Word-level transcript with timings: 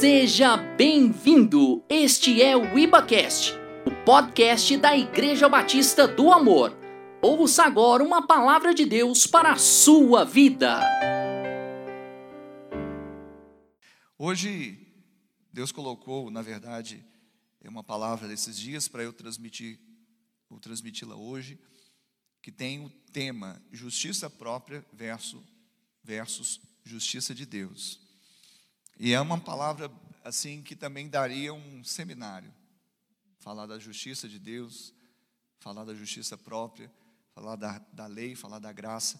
Seja 0.00 0.56
bem-vindo! 0.56 1.84
Este 1.86 2.40
é 2.40 2.56
o 2.56 2.78
IbaCast, 2.78 3.52
o 3.84 4.02
podcast 4.02 4.74
da 4.78 4.96
Igreja 4.96 5.46
Batista 5.46 6.08
do 6.08 6.32
Amor. 6.32 6.74
Ouça 7.20 7.64
agora 7.64 8.02
uma 8.02 8.26
palavra 8.26 8.72
de 8.72 8.86
Deus 8.86 9.26
para 9.26 9.52
a 9.52 9.58
sua 9.58 10.24
vida. 10.24 10.80
Hoje, 14.16 14.90
Deus 15.52 15.70
colocou, 15.70 16.30
na 16.30 16.40
verdade, 16.40 17.04
uma 17.62 17.84
palavra 17.84 18.26
desses 18.26 18.56
dias 18.56 18.88
para 18.88 19.02
eu 19.02 19.12
transmitir, 19.12 19.78
ou 20.48 20.58
transmiti-la 20.58 21.14
hoje, 21.14 21.60
que 22.40 22.50
tem 22.50 22.82
o 22.82 22.88
tema 23.12 23.62
justiça 23.70 24.30
própria 24.30 24.82
versus, 24.94 25.42
versus 26.02 26.58
justiça 26.86 27.34
de 27.34 27.44
Deus. 27.44 28.09
E 29.02 29.14
é 29.14 29.20
uma 29.22 29.40
palavra 29.40 29.90
assim 30.22 30.62
que 30.62 30.76
também 30.76 31.08
daria 31.08 31.54
um 31.54 31.82
seminário. 31.82 32.52
Falar 33.38 33.64
da 33.64 33.78
justiça 33.78 34.28
de 34.28 34.38
Deus, 34.38 34.92
falar 35.58 35.86
da 35.86 35.94
justiça 35.94 36.36
própria, 36.36 36.92
falar 37.34 37.56
da, 37.56 37.78
da 37.94 38.06
lei, 38.06 38.36
falar 38.36 38.58
da 38.58 38.70
graça. 38.70 39.18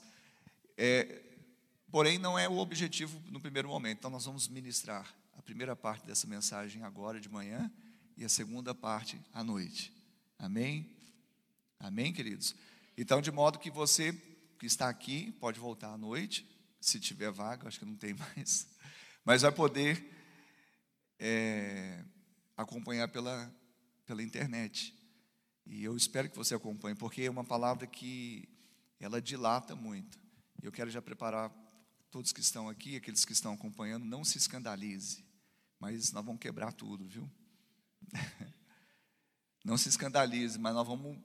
É, 0.76 1.22
porém, 1.90 2.18
não 2.18 2.38
é 2.38 2.46
o 2.46 2.58
objetivo 2.58 3.22
no 3.30 3.40
primeiro 3.40 3.68
momento. 3.68 4.00
Então, 4.00 4.10
nós 4.10 4.26
vamos 4.26 4.48
ministrar 4.48 5.16
a 5.32 5.40
primeira 5.40 5.74
parte 5.74 6.04
dessa 6.04 6.26
mensagem 6.26 6.82
agora 6.82 7.18
de 7.18 7.30
manhã 7.30 7.72
e 8.18 8.24
a 8.24 8.28
segunda 8.28 8.74
parte 8.74 9.18
à 9.32 9.42
noite. 9.42 9.94
Amém? 10.38 10.94
Amém, 11.78 12.12
queridos? 12.12 12.54
Então, 12.98 13.22
de 13.22 13.32
modo 13.32 13.58
que 13.58 13.70
você 13.70 14.12
que 14.58 14.66
está 14.66 14.90
aqui 14.90 15.32
pode 15.40 15.58
voltar 15.58 15.94
à 15.94 15.96
noite, 15.96 16.46
se 16.78 17.00
tiver 17.00 17.32
vaga, 17.32 17.66
acho 17.66 17.78
que 17.78 17.86
não 17.86 17.96
tem 17.96 18.12
mais 18.36 18.68
mas 19.24 19.42
vai 19.42 19.52
poder 19.52 20.04
é, 21.18 22.04
acompanhar 22.56 23.08
pela, 23.08 23.52
pela 24.06 24.22
internet. 24.22 24.94
E 25.66 25.84
eu 25.84 25.96
espero 25.96 26.28
que 26.28 26.36
você 26.36 26.54
acompanhe, 26.54 26.96
porque 26.96 27.22
é 27.22 27.30
uma 27.30 27.44
palavra 27.44 27.86
que 27.86 28.48
ela 28.98 29.20
dilata 29.20 29.76
muito. 29.76 30.18
Eu 30.62 30.72
quero 30.72 30.90
já 30.90 31.00
preparar 31.00 31.50
todos 32.10 32.32
que 32.32 32.40
estão 32.40 32.68
aqui, 32.68 32.96
aqueles 32.96 33.24
que 33.24 33.32
estão 33.32 33.52
acompanhando, 33.52 34.04
não 34.04 34.24
se 34.24 34.36
escandalize, 34.36 35.24
mas 35.78 36.12
nós 36.12 36.24
vamos 36.24 36.40
quebrar 36.40 36.72
tudo, 36.72 37.06
viu? 37.06 37.30
não 39.64 39.78
se 39.78 39.88
escandalize, 39.88 40.58
mas 40.58 40.74
nós 40.74 40.86
vamos 40.86 41.18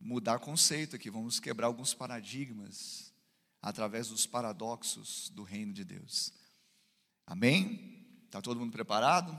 mudar 0.00 0.38
conceito 0.38 0.96
aqui, 0.96 1.10
vamos 1.10 1.38
quebrar 1.38 1.68
alguns 1.68 1.94
paradigmas 1.94 3.14
através 3.62 4.08
dos 4.08 4.26
paradoxos 4.26 5.30
do 5.30 5.42
reino 5.42 5.72
de 5.72 5.84
Deus. 5.84 6.32
Amém? 7.26 8.06
Está 8.26 8.40
todo 8.40 8.60
mundo 8.60 8.72
preparado? 8.72 9.38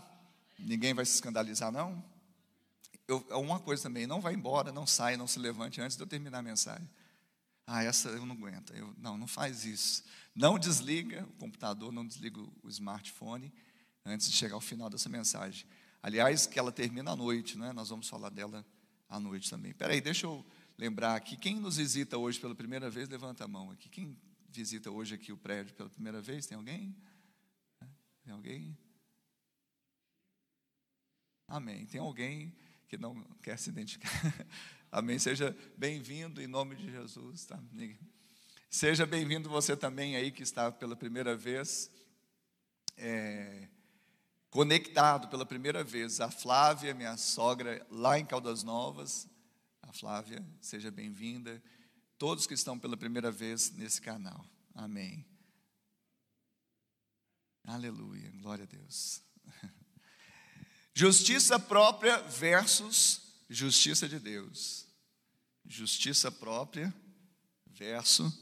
Ninguém 0.59 0.93
vai 0.93 1.05
se 1.05 1.13
escandalizar, 1.13 1.71
não? 1.71 2.03
Eu, 3.07 3.25
é 3.29 3.35
uma 3.35 3.59
coisa 3.59 3.83
também, 3.83 4.05
não 4.05 4.19
vai 4.19 4.33
embora, 4.33 4.71
não 4.71 4.85
saia, 4.85 5.15
não 5.15 5.27
se 5.27 5.39
levante 5.39 5.79
antes 5.79 5.95
de 5.95 6.03
eu 6.03 6.07
terminar 6.07 6.39
a 6.39 6.43
mensagem. 6.43 6.89
Ah, 7.65 7.83
essa 7.83 8.09
eu 8.09 8.25
não 8.25 8.35
aguento. 8.35 8.73
Eu, 8.73 8.93
não, 8.97 9.17
não 9.17 9.27
faz 9.27 9.65
isso. 9.65 10.03
Não 10.35 10.59
desliga 10.59 11.23
o 11.23 11.33
computador, 11.33 11.91
não 11.91 12.05
desliga 12.05 12.39
o 12.41 12.69
smartphone 12.69 13.53
antes 14.05 14.29
de 14.29 14.35
chegar 14.35 14.55
ao 14.55 14.61
final 14.61 14.89
dessa 14.89 15.09
mensagem. 15.09 15.65
Aliás, 16.01 16.45
que 16.45 16.57
ela 16.57 16.71
termina 16.71 17.11
à 17.11 17.15
noite, 17.15 17.57
né? 17.57 17.73
Nós 17.73 17.89
vamos 17.89 18.07
falar 18.07 18.29
dela 18.29 18.65
à 19.09 19.19
noite 19.19 19.49
também. 19.49 19.73
Peraí, 19.73 19.99
deixa 19.99 20.25
eu 20.25 20.45
lembrar 20.77 21.15
aqui. 21.15 21.35
Quem 21.35 21.59
nos 21.59 21.77
visita 21.77 22.17
hoje 22.17 22.39
pela 22.39 22.55
primeira 22.55 22.89
vez, 22.89 23.09
levanta 23.09 23.43
a 23.43 23.47
mão 23.47 23.71
aqui. 23.71 23.89
Quem 23.89 24.17
visita 24.49 24.89
hoje 24.89 25.15
aqui 25.15 25.31
o 25.31 25.37
prédio 25.37 25.73
pela 25.75 25.89
primeira 25.89 26.21
vez? 26.21 26.45
Tem 26.45 26.57
alguém? 26.57 26.95
Tem 28.27 28.33
alguém? 28.33 28.77
Amém. 31.47 31.85
Tem 31.85 32.01
alguém 32.01 32.53
que 32.89 32.97
não 32.97 33.23
quer 33.41 33.57
se 33.57 33.69
identificar? 33.69 34.11
Amém. 34.91 35.17
Seja 35.17 35.55
bem-vindo 35.77 36.41
em 36.41 36.47
nome 36.47 36.75
de 36.75 36.91
Jesus. 36.91 37.45
Tá? 37.45 37.57
Seja 38.69 39.05
bem-vindo 39.05 39.47
você 39.47 39.77
também 39.77 40.17
aí 40.17 40.29
que 40.29 40.43
está 40.43 40.69
pela 40.69 40.93
primeira 40.93 41.37
vez 41.37 41.89
é, 42.97 43.69
conectado 44.49 45.29
pela 45.29 45.45
primeira 45.45 45.81
vez. 45.81 46.19
A 46.19 46.29
Flávia, 46.29 46.93
minha 46.93 47.15
sogra, 47.15 47.87
lá 47.89 48.19
em 48.19 48.25
Caldas 48.25 48.61
Novas. 48.61 49.25
A 49.81 49.93
Flávia, 49.93 50.45
seja 50.59 50.91
bem-vinda. 50.91 51.63
Todos 52.17 52.45
que 52.45 52.55
estão 52.55 52.77
pela 52.77 52.97
primeira 52.97 53.31
vez 53.31 53.71
nesse 53.71 54.01
canal. 54.01 54.45
Amém. 54.75 55.25
Aleluia, 57.67 58.31
glória 58.39 58.63
a 58.63 58.65
Deus. 58.65 59.21
Justiça 60.95 61.59
própria 61.59 62.21
versus 62.21 63.21
justiça 63.49 64.07
de 64.07 64.17
Deus. 64.19 64.87
Justiça 65.65 66.31
própria 66.31 66.93
versus 67.67 68.33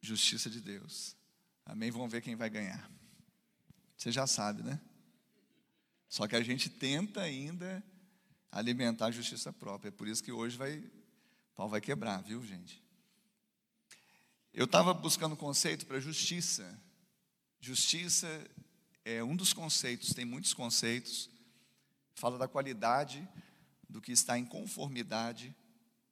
justiça 0.00 0.50
de 0.50 0.60
Deus. 0.60 1.16
Amém? 1.64 1.92
Vamos 1.92 2.10
ver 2.10 2.20
quem 2.20 2.34
vai 2.34 2.50
ganhar. 2.50 2.90
Você 3.96 4.10
já 4.10 4.26
sabe, 4.26 4.64
né? 4.64 4.80
Só 6.08 6.26
que 6.26 6.34
a 6.34 6.42
gente 6.42 6.68
tenta 6.68 7.20
ainda 7.20 7.80
alimentar 8.50 9.06
a 9.06 9.12
justiça 9.12 9.52
própria. 9.52 9.88
É 9.88 9.92
por 9.92 10.08
isso 10.08 10.22
que 10.22 10.32
hoje 10.32 10.56
vai, 10.56 10.82
pau 11.54 11.68
vai 11.68 11.80
quebrar, 11.80 12.20
viu, 12.22 12.44
gente? 12.44 12.82
Eu 14.52 14.64
estava 14.64 14.92
buscando 14.92 15.36
conceito 15.36 15.86
para 15.86 16.00
justiça. 16.00 16.76
Justiça 17.64 18.44
é 19.04 19.22
um 19.22 19.36
dos 19.36 19.52
conceitos, 19.52 20.12
tem 20.12 20.24
muitos 20.24 20.52
conceitos, 20.52 21.30
fala 22.12 22.36
da 22.36 22.48
qualidade 22.48 23.26
do 23.88 24.00
que 24.00 24.10
está 24.10 24.36
em 24.36 24.44
conformidade 24.44 25.54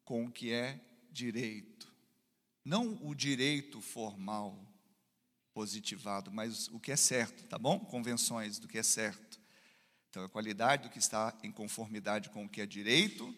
com 0.05 0.27
o 0.27 0.31
que 0.31 0.53
é 0.53 0.81
direito. 1.11 1.93
Não 2.65 3.05
o 3.05 3.17
direito 3.17 3.81
formal, 3.81 4.65
positivado, 5.53 6.31
mas 6.31 6.69
o 6.69 6.79
que 6.79 6.93
é 6.93 6.97
certo, 6.97 7.43
tá 7.49 7.59
bom? 7.59 7.81
Convenções 7.81 8.61
do 8.61 8.69
que 8.69 8.79
é 8.79 8.83
certo. 8.85 9.41
Então, 10.09 10.23
a 10.23 10.29
qualidade 10.29 10.85
do 10.85 10.93
que 10.93 11.01
está 11.01 11.37
em 11.43 11.51
conformidade 11.51 12.31
com 12.31 12.45
o 12.45 12.49
que 12.49 12.61
é 12.61 12.67
direito, 12.67 13.35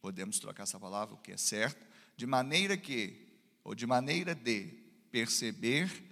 podemos 0.00 0.38
trocar 0.38 0.62
essa 0.62 0.78
palavra, 0.78 1.16
o 1.16 1.18
que 1.18 1.32
é 1.32 1.36
certo, 1.36 1.84
de 2.16 2.26
maneira 2.26 2.76
que, 2.76 3.26
ou 3.64 3.74
de 3.74 3.88
maneira 3.88 4.36
de 4.36 4.68
perceber 5.10 6.09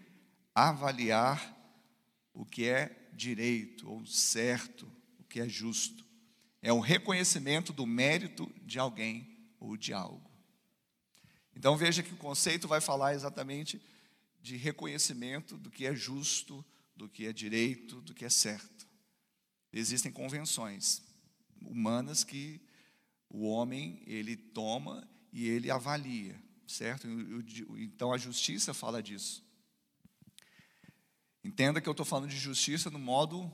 avaliar 0.66 1.56
o 2.34 2.44
que 2.44 2.66
é 2.66 3.10
direito 3.12 3.88
ou 3.88 4.04
certo, 4.06 4.90
o 5.18 5.24
que 5.24 5.40
é 5.40 5.48
justo. 5.48 6.04
É 6.60 6.72
um 6.72 6.80
reconhecimento 6.80 7.72
do 7.72 7.86
mérito 7.86 8.52
de 8.62 8.78
alguém 8.78 9.38
ou 9.60 9.76
de 9.76 9.92
algo. 9.92 10.28
Então 11.54 11.76
veja 11.76 12.02
que 12.02 12.14
o 12.14 12.16
conceito 12.16 12.68
vai 12.68 12.80
falar 12.80 13.14
exatamente 13.14 13.80
de 14.40 14.56
reconhecimento 14.56 15.56
do 15.56 15.70
que 15.70 15.86
é 15.86 15.94
justo, 15.94 16.64
do 16.94 17.08
que 17.08 17.26
é 17.26 17.32
direito, 17.32 18.00
do 18.00 18.14
que 18.14 18.24
é 18.24 18.30
certo. 18.30 18.86
Existem 19.72 20.10
convenções 20.10 21.02
humanas 21.60 22.24
que 22.24 22.60
o 23.28 23.46
homem 23.46 24.02
ele 24.06 24.36
toma 24.36 25.06
e 25.32 25.46
ele 25.48 25.70
avalia, 25.70 26.40
certo? 26.66 27.06
Então 27.76 28.12
a 28.12 28.18
justiça 28.18 28.72
fala 28.72 29.02
disso. 29.02 29.44
Entenda 31.44 31.80
que 31.80 31.88
eu 31.88 31.92
estou 31.92 32.06
falando 32.06 32.28
de 32.28 32.36
justiça 32.36 32.90
no 32.90 32.98
modo 32.98 33.50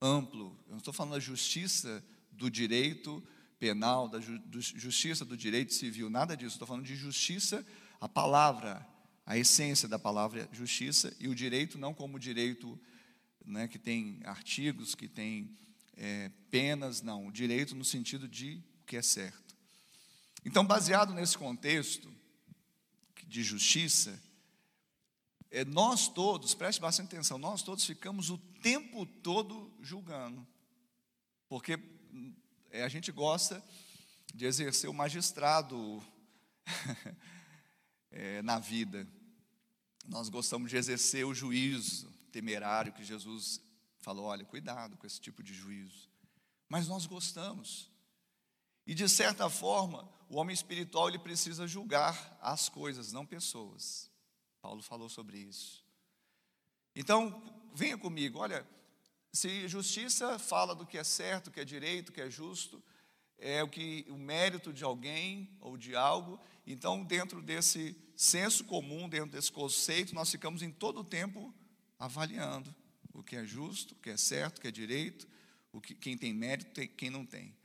amplo. 0.00 0.58
Eu 0.66 0.72
não 0.72 0.78
estou 0.78 0.92
falando 0.92 1.14
da 1.14 1.20
justiça 1.20 2.04
do 2.30 2.50
direito 2.50 3.22
penal, 3.58 4.08
da 4.08 4.18
ju 4.20 4.40
justiça 4.50 5.24
do 5.24 5.36
direito 5.36 5.72
civil, 5.72 6.10
nada 6.10 6.36
disso. 6.36 6.54
Estou 6.54 6.66
falando 6.66 6.84
de 6.84 6.96
justiça, 6.96 7.64
a 8.00 8.08
palavra, 8.08 8.86
a 9.24 9.38
essência 9.38 9.88
da 9.88 9.98
palavra 9.98 10.48
justiça 10.52 11.14
e 11.20 11.28
o 11.28 11.34
direito 11.34 11.78
não 11.78 11.94
como 11.94 12.18
direito 12.18 12.78
né, 13.44 13.68
que 13.68 13.78
tem 13.78 14.20
artigos, 14.24 14.94
que 14.94 15.08
tem 15.08 15.56
é, 15.96 16.30
penas, 16.50 17.02
não. 17.02 17.26
O 17.26 17.32
direito 17.32 17.74
no 17.74 17.84
sentido 17.84 18.28
de 18.28 18.62
o 18.82 18.84
que 18.84 18.96
é 18.96 19.02
certo. 19.02 19.56
Então, 20.44 20.64
baseado 20.64 21.14
nesse 21.14 21.38
contexto 21.38 22.12
de 23.26 23.42
justiça, 23.42 24.20
é, 25.52 25.66
nós 25.66 26.08
todos, 26.08 26.54
preste 26.54 26.80
bastante 26.80 27.08
atenção, 27.08 27.36
nós 27.36 27.62
todos 27.62 27.84
ficamos 27.84 28.30
o 28.30 28.38
tempo 28.38 29.04
todo 29.04 29.70
julgando, 29.82 30.46
porque 31.46 31.78
é, 32.70 32.82
a 32.82 32.88
gente 32.88 33.12
gosta 33.12 33.62
de 34.34 34.46
exercer 34.46 34.88
o 34.88 34.94
magistrado 34.94 36.02
é, 38.10 38.40
na 38.40 38.58
vida, 38.58 39.06
nós 40.06 40.30
gostamos 40.30 40.70
de 40.70 40.78
exercer 40.78 41.26
o 41.26 41.34
juízo 41.34 42.10
temerário 42.32 42.94
que 42.94 43.04
Jesus 43.04 43.60
falou: 43.98 44.24
olha, 44.24 44.46
cuidado 44.46 44.96
com 44.96 45.06
esse 45.06 45.20
tipo 45.20 45.42
de 45.42 45.52
juízo, 45.52 46.08
mas 46.66 46.88
nós 46.88 47.04
gostamos, 47.04 47.90
e 48.86 48.94
de 48.94 49.06
certa 49.06 49.50
forma, 49.50 50.10
o 50.30 50.38
homem 50.38 50.54
espiritual 50.54 51.10
ele 51.10 51.18
precisa 51.18 51.66
julgar 51.66 52.38
as 52.40 52.70
coisas, 52.70 53.12
não 53.12 53.26
pessoas. 53.26 54.10
Paulo 54.62 54.80
falou 54.80 55.08
sobre 55.08 55.38
isso. 55.38 55.84
Então, 56.94 57.42
venha 57.74 57.98
comigo, 57.98 58.38
olha, 58.38 58.64
Se 59.34 59.66
justiça 59.66 60.38
fala 60.38 60.74
do 60.74 60.84
que 60.84 60.98
é 60.98 61.04
certo, 61.04 61.50
que 61.50 61.58
é 61.58 61.64
direito, 61.64 62.12
que 62.12 62.20
é 62.20 62.30
justo, 62.30 62.82
é 63.38 63.62
o 63.62 63.68
que 63.68 64.06
o 64.10 64.16
mérito 64.16 64.72
de 64.74 64.84
alguém 64.84 65.50
ou 65.58 65.78
de 65.78 65.96
algo, 65.96 66.38
então 66.66 67.02
dentro 67.02 67.40
desse 67.40 67.96
senso 68.14 68.62
comum, 68.64 69.08
dentro 69.08 69.30
desse 69.30 69.50
conceito, 69.50 70.14
nós 70.14 70.30
ficamos 70.30 70.62
em 70.62 70.70
todo 70.70 71.00
o 71.00 71.04
tempo 71.04 71.52
avaliando 71.98 72.72
o 73.14 73.22
que 73.22 73.34
é 73.34 73.44
justo, 73.44 73.94
o 73.94 73.96
que 73.96 74.10
é 74.10 74.18
certo, 74.18 74.58
o 74.58 74.60
que 74.60 74.68
é 74.68 74.70
direito, 74.70 75.26
o 75.72 75.80
que, 75.80 75.94
quem 75.94 76.16
tem 76.16 76.34
mérito, 76.34 76.86
quem 76.88 77.08
não 77.08 77.24
tem. 77.24 77.56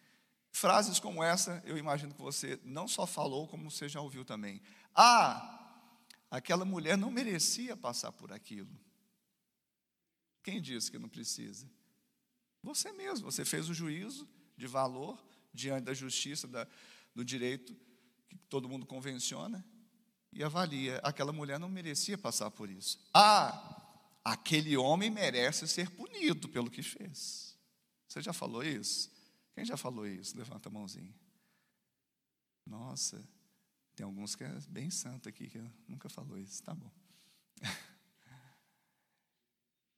Frases 0.51 0.99
como 0.99 1.21
essa, 1.21 1.61
eu 1.65 1.77
imagino 1.77 2.13
que 2.13 2.21
você 2.21 2.57
não 2.63 2.87
só 2.87 3.05
falou, 3.05 3.45
como 3.45 3.69
você 3.69 3.89
já 3.89 3.99
ouviu 3.99 4.23
também. 4.23 4.61
Ah, 4.95 5.66
aquela 6.29 6.65
mulher 6.65 6.97
não 6.97 7.11
merecia 7.11 7.75
passar 7.75 8.11
por 8.11 8.31
aquilo. 8.31 8.69
Quem 10.43 10.61
disse 10.61 10.91
que 10.91 10.99
não 10.99 11.09
precisa? 11.09 11.69
Você 12.63 12.91
mesmo, 12.91 13.31
você 13.31 13.43
fez 13.45 13.69
o 13.69 13.73
juízo 13.73 14.27
de 14.55 14.67
valor 14.67 15.21
diante 15.53 15.85
da 15.85 15.93
justiça, 15.93 16.47
da, 16.47 16.67
do 17.13 17.23
direito 17.23 17.75
que 18.29 18.37
todo 18.49 18.69
mundo 18.69 18.85
convenciona 18.85 19.65
e 20.31 20.43
avalia. 20.43 20.97
Aquela 21.03 21.31
mulher 21.31 21.59
não 21.59 21.69
merecia 21.69 22.17
passar 22.17 22.51
por 22.51 22.69
isso. 22.69 22.99
Ah, 23.13 23.81
aquele 24.23 24.75
homem 24.77 25.09
merece 25.09 25.67
ser 25.67 25.89
punido 25.91 26.49
pelo 26.49 26.69
que 26.69 26.83
fez. 26.83 27.57
Você 28.07 28.21
já 28.21 28.33
falou 28.33 28.63
isso? 28.63 29.11
Quem 29.53 29.65
já 29.65 29.75
falou 29.75 30.07
isso? 30.07 30.37
Levanta 30.37 30.69
a 30.69 30.71
mãozinha. 30.71 31.13
Nossa, 32.65 33.23
tem 33.97 34.05
alguns 34.05 34.35
que 34.35 34.43
é 34.43 34.57
bem 34.69 34.91
santo 34.91 35.27
aqui, 35.27 35.49
que 35.49 35.59
nunca 35.87 36.07
falou 36.07 36.37
isso. 36.37 36.63
Tá 36.63 36.73
bom. 36.73 36.91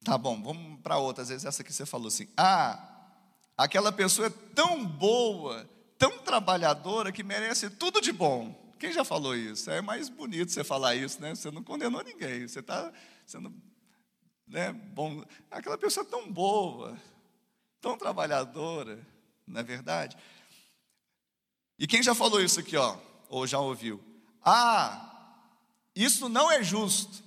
Tá 0.01 0.17
bom, 0.17 0.41
vamos 0.41 0.79
para 0.79 0.97
outra. 0.97 1.21
Às 1.21 1.27
vezes 1.27 1.43
essa 1.43 1.61
aqui 1.61 1.73
você 1.73 1.85
falou 1.85 2.07
assim: 2.07 2.25
ah, 2.37 3.11
aquela 3.57 3.91
pessoa 3.91 4.27
é 4.27 4.29
tão 4.55 4.85
boa, 4.85 5.69
tão 5.97 6.19
trabalhadora, 6.19 7.11
que 7.11 7.21
merece 7.21 7.69
tudo 7.69 7.99
de 7.99 8.13
bom. 8.13 8.73
Quem 8.79 8.93
já 8.93 9.03
falou 9.03 9.35
isso? 9.35 9.69
É 9.69 9.81
mais 9.81 10.07
bonito 10.07 10.53
você 10.53 10.63
falar 10.63 10.95
isso, 10.95 11.21
né? 11.21 11.35
Você 11.35 11.51
não 11.51 11.61
condenou 11.61 12.01
ninguém, 12.01 12.47
você 12.47 12.61
está 12.61 12.93
sendo 13.25 13.53
né, 14.47 14.71
bom. 14.71 15.21
Aquela 15.51 15.77
pessoa 15.77 16.05
é 16.05 16.09
tão 16.09 16.31
boa, 16.31 16.97
tão 17.81 17.97
trabalhadora, 17.97 19.05
não 19.45 19.59
é 19.59 19.63
verdade? 19.63 20.15
E 21.77 21.85
quem 21.85 22.01
já 22.01 22.15
falou 22.15 22.41
isso 22.41 22.61
aqui, 22.61 22.77
ó, 22.77 22.97
ou 23.29 23.47
já 23.47 23.59
ouviu? 23.59 24.03
Ah, 24.43 25.37
isso 25.95 26.27
não 26.27 26.51
é 26.51 26.61
justo. 26.63 27.23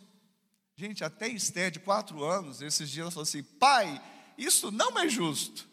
Gente, 0.75 1.05
até 1.05 1.29
Esté, 1.29 1.71
de 1.71 1.79
quatro 1.79 2.25
anos, 2.25 2.61
esses 2.61 2.91
dias 2.91 3.05
ela 3.05 3.11
falou 3.11 3.23
assim: 3.23 3.43
pai, 3.43 4.03
isso 4.37 4.71
não 4.71 4.99
é 4.99 5.09
justo. 5.09 5.69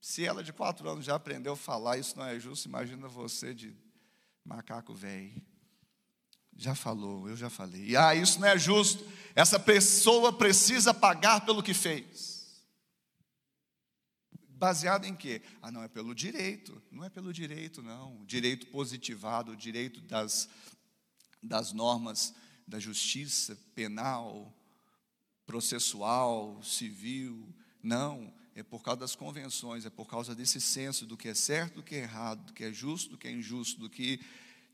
Se 0.00 0.24
ela 0.24 0.42
de 0.42 0.52
quatro 0.52 0.88
anos 0.88 1.04
já 1.04 1.14
aprendeu 1.14 1.52
a 1.52 1.56
falar, 1.56 1.98
isso 1.98 2.16
não 2.18 2.24
é 2.24 2.38
justo, 2.38 2.68
imagina 2.68 3.08
você 3.08 3.54
de 3.54 3.76
macaco 4.44 4.94
velho. 4.94 5.42
Já 6.56 6.74
falou, 6.74 7.28
eu 7.28 7.36
já 7.36 7.48
falei. 7.48 7.96
Ah, 7.96 8.14
isso 8.14 8.38
não 8.40 8.48
é 8.48 8.58
justo. 8.58 9.04
Essa 9.34 9.58
pessoa 9.58 10.32
precisa 10.32 10.92
pagar 10.92 11.44
pelo 11.44 11.62
que 11.62 11.72
fez. 11.72 12.31
Baseado 14.62 15.06
em 15.06 15.16
quê? 15.16 15.42
Ah, 15.60 15.72
não, 15.72 15.82
é 15.82 15.88
pelo 15.88 16.14
direito. 16.14 16.80
Não 16.88 17.02
é 17.04 17.10
pelo 17.10 17.32
direito, 17.32 17.82
não. 17.82 18.24
Direito 18.24 18.68
positivado, 18.68 19.56
direito 19.56 20.00
das, 20.02 20.48
das 21.42 21.72
normas 21.72 22.32
da 22.64 22.78
justiça 22.78 23.58
penal, 23.74 24.56
processual, 25.44 26.62
civil. 26.62 27.52
Não, 27.82 28.32
é 28.54 28.62
por 28.62 28.84
causa 28.84 29.00
das 29.00 29.16
convenções, 29.16 29.84
é 29.84 29.90
por 29.90 30.06
causa 30.06 30.32
desse 30.32 30.60
senso 30.60 31.06
do 31.06 31.16
que 31.16 31.26
é 31.26 31.34
certo, 31.34 31.74
do 31.74 31.82
que 31.82 31.96
é 31.96 32.02
errado, 32.02 32.44
do 32.44 32.52
que 32.52 32.62
é 32.62 32.72
justo, 32.72 33.10
do 33.10 33.18
que 33.18 33.26
é 33.26 33.32
injusto, 33.32 33.80
do 33.80 33.90
que 33.90 34.20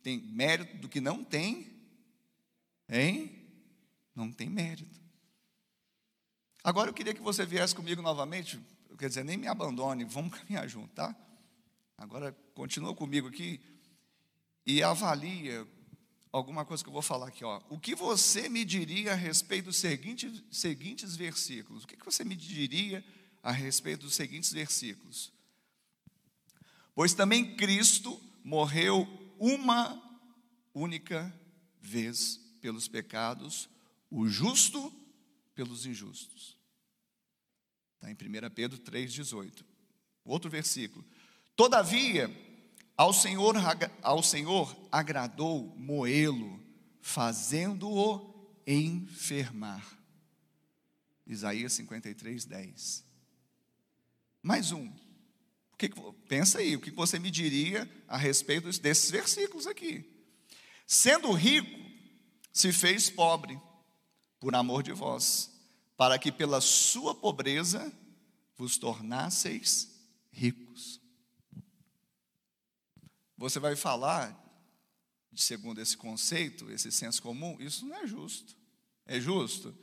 tem 0.02 0.20
mérito, 0.20 0.76
do 0.76 0.88
que 0.90 1.00
não 1.00 1.24
tem, 1.24 1.66
hein? 2.90 3.42
Não 4.14 4.30
tem 4.30 4.50
mérito. 4.50 5.00
Agora 6.62 6.90
eu 6.90 6.94
queria 6.94 7.14
que 7.14 7.22
você 7.22 7.46
viesse 7.46 7.74
comigo 7.74 8.02
novamente 8.02 8.60
quer 8.98 9.08
dizer, 9.08 9.24
nem 9.24 9.36
me 9.36 9.46
abandone, 9.46 10.04
vamos 10.04 10.34
caminhar 10.38 10.68
junto, 10.68 10.92
tá? 10.94 11.14
Agora, 11.96 12.32
continua 12.54 12.94
comigo 12.94 13.28
aqui 13.28 13.60
e 14.66 14.82
avalia 14.82 15.66
alguma 16.30 16.64
coisa 16.64 16.82
que 16.82 16.88
eu 16.88 16.92
vou 16.92 17.02
falar 17.02 17.28
aqui, 17.28 17.44
ó. 17.44 17.62
O 17.70 17.78
que 17.78 17.94
você 17.94 18.48
me 18.48 18.64
diria 18.64 19.12
a 19.12 19.16
respeito 19.16 19.66
dos 19.66 19.76
seguintes, 19.76 20.42
seguintes 20.50 21.16
versículos? 21.16 21.84
O 21.84 21.86
que 21.86 22.04
você 22.04 22.24
me 22.24 22.36
diria 22.36 23.04
a 23.42 23.50
respeito 23.50 24.02
dos 24.02 24.14
seguintes 24.14 24.52
versículos? 24.52 25.32
Pois 26.94 27.14
também 27.14 27.56
Cristo 27.56 28.20
morreu 28.44 29.06
uma 29.38 30.02
única 30.74 31.32
vez 31.80 32.38
pelos 32.60 32.88
pecados, 32.88 33.68
o 34.10 34.28
justo 34.28 34.92
pelos 35.54 35.86
injustos. 35.86 36.57
Está 37.98 38.10
em 38.10 38.14
1 38.14 38.50
Pedro 38.54 38.78
3,18. 38.78 39.64
Outro 40.24 40.48
versículo. 40.48 41.04
Todavia, 41.56 42.30
ao 42.96 43.12
Senhor, 43.12 43.56
ao 44.02 44.22
Senhor 44.22 44.76
agradou 44.90 45.74
moê-lo, 45.76 46.62
fazendo-o 47.00 48.52
enfermar. 48.64 49.84
Isaías 51.26 51.72
53, 51.72 52.44
10. 52.44 53.04
Mais 54.42 54.70
um. 54.70 54.90
Que, 55.76 55.90
pensa 56.28 56.58
aí, 56.58 56.76
o 56.76 56.80
que 56.80 56.90
você 56.90 57.18
me 57.18 57.30
diria 57.30 57.88
a 58.06 58.16
respeito 58.16 58.66
desses 58.80 59.10
versículos 59.10 59.66
aqui? 59.66 60.04
Sendo 60.86 61.32
rico, 61.32 61.78
se 62.52 62.72
fez 62.72 63.10
pobre, 63.10 63.60
por 64.38 64.54
amor 64.54 64.82
de 64.82 64.92
vós 64.92 65.57
para 65.98 66.16
que 66.16 66.30
pela 66.30 66.60
sua 66.60 67.12
pobreza 67.12 67.92
vos 68.56 68.78
tornasseis 68.78 69.92
ricos. 70.30 71.00
Você 73.36 73.58
vai 73.58 73.74
falar, 73.74 74.32
segundo 75.34 75.80
esse 75.80 75.96
conceito, 75.96 76.70
esse 76.70 76.92
senso 76.92 77.20
comum, 77.20 77.56
isso 77.58 77.84
não 77.84 77.96
é 77.96 78.06
justo. 78.06 78.56
É 79.06 79.18
justo? 79.18 79.76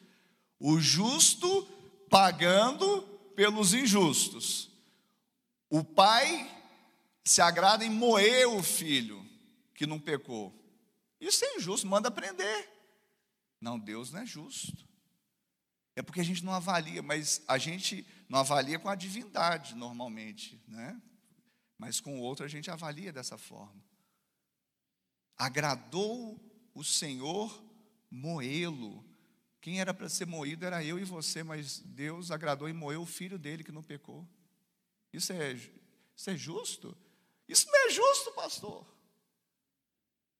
O 0.57 0.79
justo 0.79 1.63
pagando 2.09 3.01
pelos 3.35 3.73
injustos. 3.73 4.69
O 5.69 5.83
pai 5.83 6.49
se 7.25 7.41
agrada 7.41 7.83
em 7.83 7.89
moer 7.89 8.47
o 8.47 8.63
filho 8.63 9.21
que 9.73 9.85
não 9.85 9.99
pecou. 9.99 10.53
Isso 11.19 11.43
é 11.43 11.57
injusto, 11.57 11.85
manda 11.85 12.09
prender. 12.09 12.69
Não, 13.59 13.77
Deus 13.77 14.13
não 14.13 14.21
é 14.21 14.25
justo. 14.25 14.94
É 15.95 16.01
porque 16.01 16.19
a 16.19 16.25
gente 16.25 16.43
não 16.43 16.53
avalia, 16.53 17.01
mas 17.01 17.41
a 17.47 17.57
gente 17.57 18.05
não 18.27 18.39
avalia 18.39 18.77
com 18.77 18.89
a 18.89 18.95
divindade 18.95 19.75
normalmente, 19.75 20.61
né? 20.67 21.01
Mas 21.77 21.99
com 21.99 22.19
o 22.19 22.21
outro 22.21 22.45
a 22.45 22.49
gente 22.49 22.69
avalia 22.69 23.13
dessa 23.13 23.37
forma. 23.37 23.81
Agradou 25.37 26.39
o 26.73 26.83
Senhor 26.83 27.63
moê-lo. 28.11 29.03
Quem 29.61 29.79
era 29.79 29.93
para 29.93 30.09
ser 30.09 30.25
moído 30.25 30.65
era 30.65 30.83
eu 30.83 30.99
e 30.99 31.03
você, 31.03 31.43
mas 31.43 31.79
Deus 31.79 32.29
agradou 32.29 32.69
e 32.69 32.73
moeu 32.73 33.01
o 33.01 33.05
filho 33.05 33.39
dele 33.39 33.63
que 33.63 33.71
não 33.71 33.81
pecou. 33.81 34.27
Isso 35.11 35.31
é, 35.33 35.53
isso 35.53 36.29
é 36.29 36.37
justo? 36.37 36.95
Isso 37.47 37.67
não 37.67 37.87
é 37.87 37.89
justo, 37.89 38.31
pastor. 38.33 38.85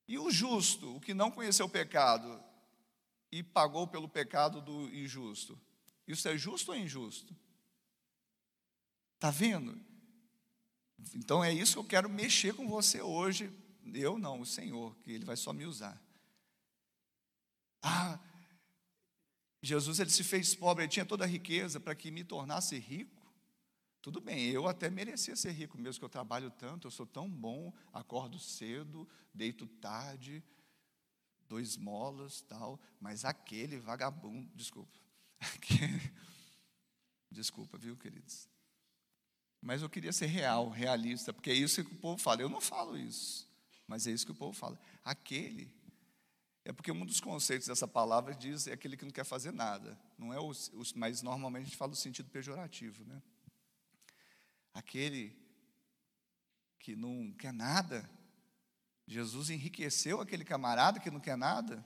E 0.08 0.20
o 0.20 0.30
justo, 0.30 0.96
o 0.96 1.00
que 1.00 1.14
não 1.14 1.32
conheceu 1.32 1.66
o 1.66 1.70
pecado, 1.70 2.44
e 3.36 3.44
pagou 3.44 3.86
pelo 3.86 4.08
pecado 4.08 4.62
do 4.62 4.90
injusto. 4.96 5.60
Isso 6.08 6.26
é 6.30 6.38
justo 6.38 6.72
ou 6.72 6.78
injusto? 6.78 7.36
Está 9.16 9.30
vendo? 9.30 9.78
Então 11.14 11.44
é 11.44 11.52
isso 11.52 11.74
que 11.74 11.80
eu 11.80 11.84
quero 11.84 12.10
mexer 12.10 12.54
com 12.56 12.66
você 12.66 13.02
hoje. 13.02 13.52
Eu 13.94 14.18
não, 14.18 14.40
o 14.40 14.46
Senhor, 14.46 14.96
que 15.04 15.12
Ele 15.12 15.26
vai 15.26 15.36
só 15.36 15.52
me 15.52 15.66
usar. 15.66 16.02
Ah, 17.82 18.18
Jesus 19.62 20.00
ele 20.00 20.10
se 20.10 20.24
fez 20.24 20.56
pobre, 20.56 20.86
ele 20.86 20.92
tinha 20.92 21.06
toda 21.06 21.26
a 21.26 21.28
riqueza 21.28 21.78
para 21.78 21.94
que 21.94 22.12
me 22.12 22.24
tornasse 22.24 22.80
rico. 22.80 23.22
Tudo 24.02 24.22
bem, 24.22 24.46
eu 24.46 24.66
até 24.66 24.90
merecia 24.90 25.36
ser 25.36 25.52
rico, 25.52 25.78
mesmo 25.78 26.00
que 26.00 26.06
eu 26.06 26.10
trabalho 26.10 26.50
tanto, 26.52 26.88
eu 26.88 26.92
sou 26.92 27.06
tão 27.06 27.30
bom, 27.30 27.74
acordo 27.92 28.40
cedo, 28.40 29.10
deito 29.34 29.68
tarde, 29.68 30.42
dois 31.48 31.78
molas, 31.78 32.42
tal, 32.42 32.80
mas 33.00 33.26
aquele 33.26 33.78
vagabundo, 33.78 34.50
desculpa, 34.56 34.98
aquele, 35.40 36.14
desculpa, 37.32 37.78
viu, 37.78 37.96
queridos? 37.98 38.48
Mas 39.62 39.82
eu 39.82 39.90
queria 39.90 40.14
ser 40.14 40.28
real, 40.28 40.70
realista, 40.70 41.34
porque 41.34 41.50
é 41.50 41.54
isso 41.54 41.84
que 41.84 41.92
o 41.92 42.00
povo 42.00 42.22
fala. 42.22 42.42
Eu 42.42 42.50
não 42.50 42.62
falo 42.62 42.96
isso, 42.98 43.50
mas 43.88 44.06
é 44.06 44.12
isso 44.12 44.26
que 44.26 44.32
o 44.32 44.36
povo 44.36 44.54
fala. 44.54 44.80
Aquele 45.04 45.74
É 46.64 46.72
porque 46.72 46.92
um 46.92 47.06
dos 47.06 47.20
conceitos 47.20 47.68
dessa 47.68 47.88
palavra 47.88 48.34
diz 48.36 48.68
é 48.68 48.74
aquele 48.74 48.96
que 48.96 49.06
não 49.06 49.12
quer 49.12 49.24
fazer 49.24 49.52
nada. 49.52 50.00
Não 50.18 50.34
é 50.34 50.40
o, 50.40 50.52
o 50.52 50.84
mas 50.96 51.22
normalmente 51.22 51.64
a 51.64 51.66
gente 51.66 51.78
fala 51.78 51.94
o 51.94 51.96
sentido 51.96 52.30
pejorativo, 52.30 53.04
né? 53.06 53.22
Aquele 54.74 55.36
que 56.80 56.96
não 56.96 57.32
quer 57.34 57.52
nada. 57.52 58.08
Jesus 59.08 59.50
enriqueceu 59.50 60.20
aquele 60.20 60.44
camarada 60.44 61.00
que 61.00 61.12
não 61.12 61.20
quer 61.20 61.38
nada. 61.38 61.86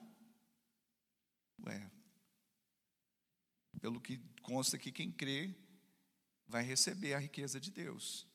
Ué, 1.66 1.92
pelo 3.82 4.00
que 4.00 4.18
consta 4.42 4.78
que 4.78 4.92
quem 4.92 5.12
crê 5.12 5.54
vai 6.48 6.64
receber 6.64 7.14
a 7.14 7.20
riqueza 7.20 7.60
de 7.60 7.72
Deus. 7.72 8.28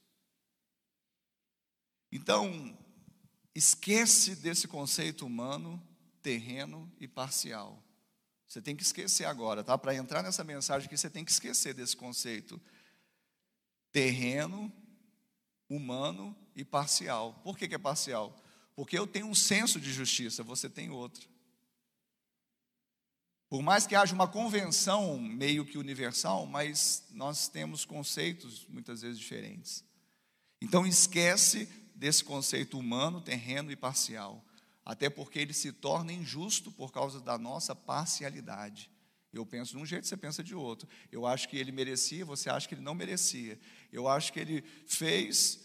Então, 2.12 2.78
esquece 3.54 4.36
desse 4.36 4.68
conceito 4.68 5.26
humano 5.26 5.82
terreno 6.22 6.90
e 7.00 7.08
parcial. 7.08 7.82
Você 8.46 8.62
tem 8.62 8.76
que 8.76 8.82
esquecer 8.82 9.24
agora, 9.24 9.64
tá? 9.64 9.76
Para 9.76 9.94
entrar 9.94 10.22
nessa 10.22 10.44
mensagem 10.44 10.86
aqui, 10.86 10.96
você 10.96 11.10
tem 11.10 11.24
que 11.24 11.32
esquecer 11.32 11.74
desse 11.74 11.96
conceito 11.96 12.60
terreno, 13.90 14.72
humano 15.68 16.36
e 16.54 16.64
parcial. 16.64 17.34
Por 17.42 17.58
que, 17.58 17.66
que 17.66 17.74
é 17.74 17.78
parcial? 17.78 18.40
Porque 18.74 18.98
eu 18.98 19.06
tenho 19.06 19.26
um 19.26 19.34
senso 19.34 19.80
de 19.80 19.92
justiça, 19.92 20.42
você 20.42 20.68
tem 20.68 20.90
outro. 20.90 21.28
Por 23.48 23.62
mais 23.62 23.86
que 23.86 23.94
haja 23.94 24.14
uma 24.14 24.26
convenção 24.26 25.18
meio 25.18 25.64
que 25.64 25.78
universal, 25.78 26.44
mas 26.46 27.04
nós 27.10 27.46
temos 27.46 27.84
conceitos 27.84 28.66
muitas 28.68 29.02
vezes 29.02 29.18
diferentes. 29.18 29.84
Então 30.60 30.86
esquece 30.86 31.66
desse 31.94 32.24
conceito 32.24 32.78
humano, 32.78 33.20
terreno 33.20 33.70
e 33.70 33.76
parcial 33.76 34.44
até 34.84 35.08
porque 35.08 35.38
ele 35.38 35.54
se 35.54 35.72
torna 35.72 36.12
injusto 36.12 36.70
por 36.70 36.92
causa 36.92 37.20
da 37.20 37.38
nossa 37.38 37.74
parcialidade. 37.74 38.90
Eu 39.32 39.44
penso 39.46 39.72
de 39.72 39.78
um 39.78 39.86
jeito, 39.86 40.06
você 40.06 40.16
pensa 40.16 40.44
de 40.44 40.54
outro. 40.54 40.88
Eu 41.10 41.26
acho 41.26 41.48
que 41.48 41.56
ele 41.56 41.72
merecia, 41.72 42.24
você 42.24 42.50
acha 42.50 42.68
que 42.68 42.74
ele 42.74 42.82
não 42.82 42.94
merecia. 42.94 43.58
Eu 43.90 44.06
acho 44.06 44.32
que 44.32 44.38
ele 44.38 44.62
fez 44.86 45.63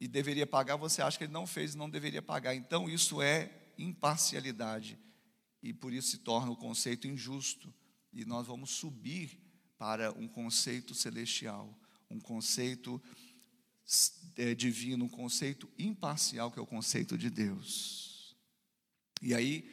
e 0.00 0.06
deveria 0.06 0.46
pagar, 0.46 0.76
você 0.76 1.02
acha 1.02 1.18
que 1.18 1.24
ele 1.24 1.32
não 1.32 1.46
fez 1.46 1.74
e 1.74 1.78
não 1.78 1.90
deveria 1.90 2.22
pagar. 2.22 2.54
Então, 2.54 2.88
isso 2.88 3.20
é 3.20 3.50
imparcialidade. 3.76 4.98
E 5.62 5.72
por 5.72 5.92
isso 5.92 6.10
se 6.10 6.18
torna 6.18 6.52
o 6.52 6.56
conceito 6.56 7.08
injusto. 7.08 7.72
E 8.12 8.24
nós 8.24 8.46
vamos 8.46 8.70
subir 8.70 9.38
para 9.76 10.12
um 10.12 10.28
conceito 10.28 10.94
celestial, 10.94 11.76
um 12.08 12.20
conceito 12.20 13.02
é, 14.36 14.54
divino, 14.54 15.04
um 15.04 15.08
conceito 15.08 15.68
imparcial, 15.78 16.50
que 16.50 16.58
é 16.58 16.62
o 16.62 16.66
conceito 16.66 17.18
de 17.18 17.28
Deus. 17.28 18.36
E 19.20 19.34
aí, 19.34 19.68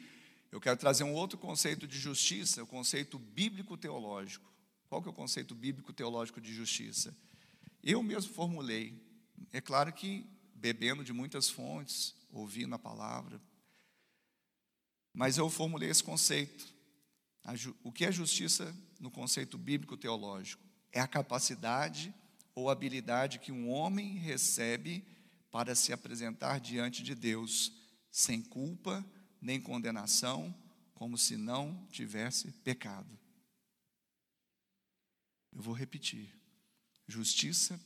eu 0.50 0.60
quero 0.60 0.76
trazer 0.76 1.04
um 1.04 1.12
outro 1.12 1.38
conceito 1.38 1.86
de 1.86 1.98
justiça, 1.98 2.62
o 2.62 2.66
conceito 2.66 3.18
bíblico-teológico. 3.18 4.52
Qual 4.88 5.02
que 5.02 5.08
é 5.08 5.10
o 5.10 5.14
conceito 5.14 5.54
bíblico-teológico 5.54 6.40
de 6.40 6.52
justiça? 6.52 7.16
Eu 7.82 8.02
mesmo 8.02 8.32
formulei. 8.32 9.05
É 9.52 9.60
claro 9.60 9.92
que 9.92 10.26
bebendo 10.54 11.04
de 11.04 11.12
muitas 11.12 11.48
fontes, 11.48 12.14
ouvindo 12.30 12.74
a 12.74 12.78
palavra, 12.78 13.40
mas 15.12 15.38
eu 15.38 15.48
formulei 15.48 15.90
esse 15.90 16.02
conceito. 16.02 16.74
O 17.82 17.92
que 17.92 18.04
é 18.04 18.12
justiça 18.12 18.74
no 19.00 19.10
conceito 19.10 19.56
bíblico-teológico? 19.56 20.62
É 20.92 21.00
a 21.00 21.06
capacidade 21.06 22.14
ou 22.54 22.68
habilidade 22.68 23.38
que 23.38 23.52
um 23.52 23.70
homem 23.70 24.16
recebe 24.16 25.06
para 25.50 25.74
se 25.74 25.92
apresentar 25.92 26.60
diante 26.60 27.02
de 27.02 27.14
Deus 27.14 27.72
sem 28.10 28.42
culpa 28.42 29.04
nem 29.40 29.60
condenação, 29.60 30.54
como 30.94 31.16
se 31.16 31.36
não 31.36 31.86
tivesse 31.86 32.50
pecado. 32.50 33.18
Eu 35.52 35.62
vou 35.62 35.74
repetir. 35.74 36.34
Justiça, 37.06 37.80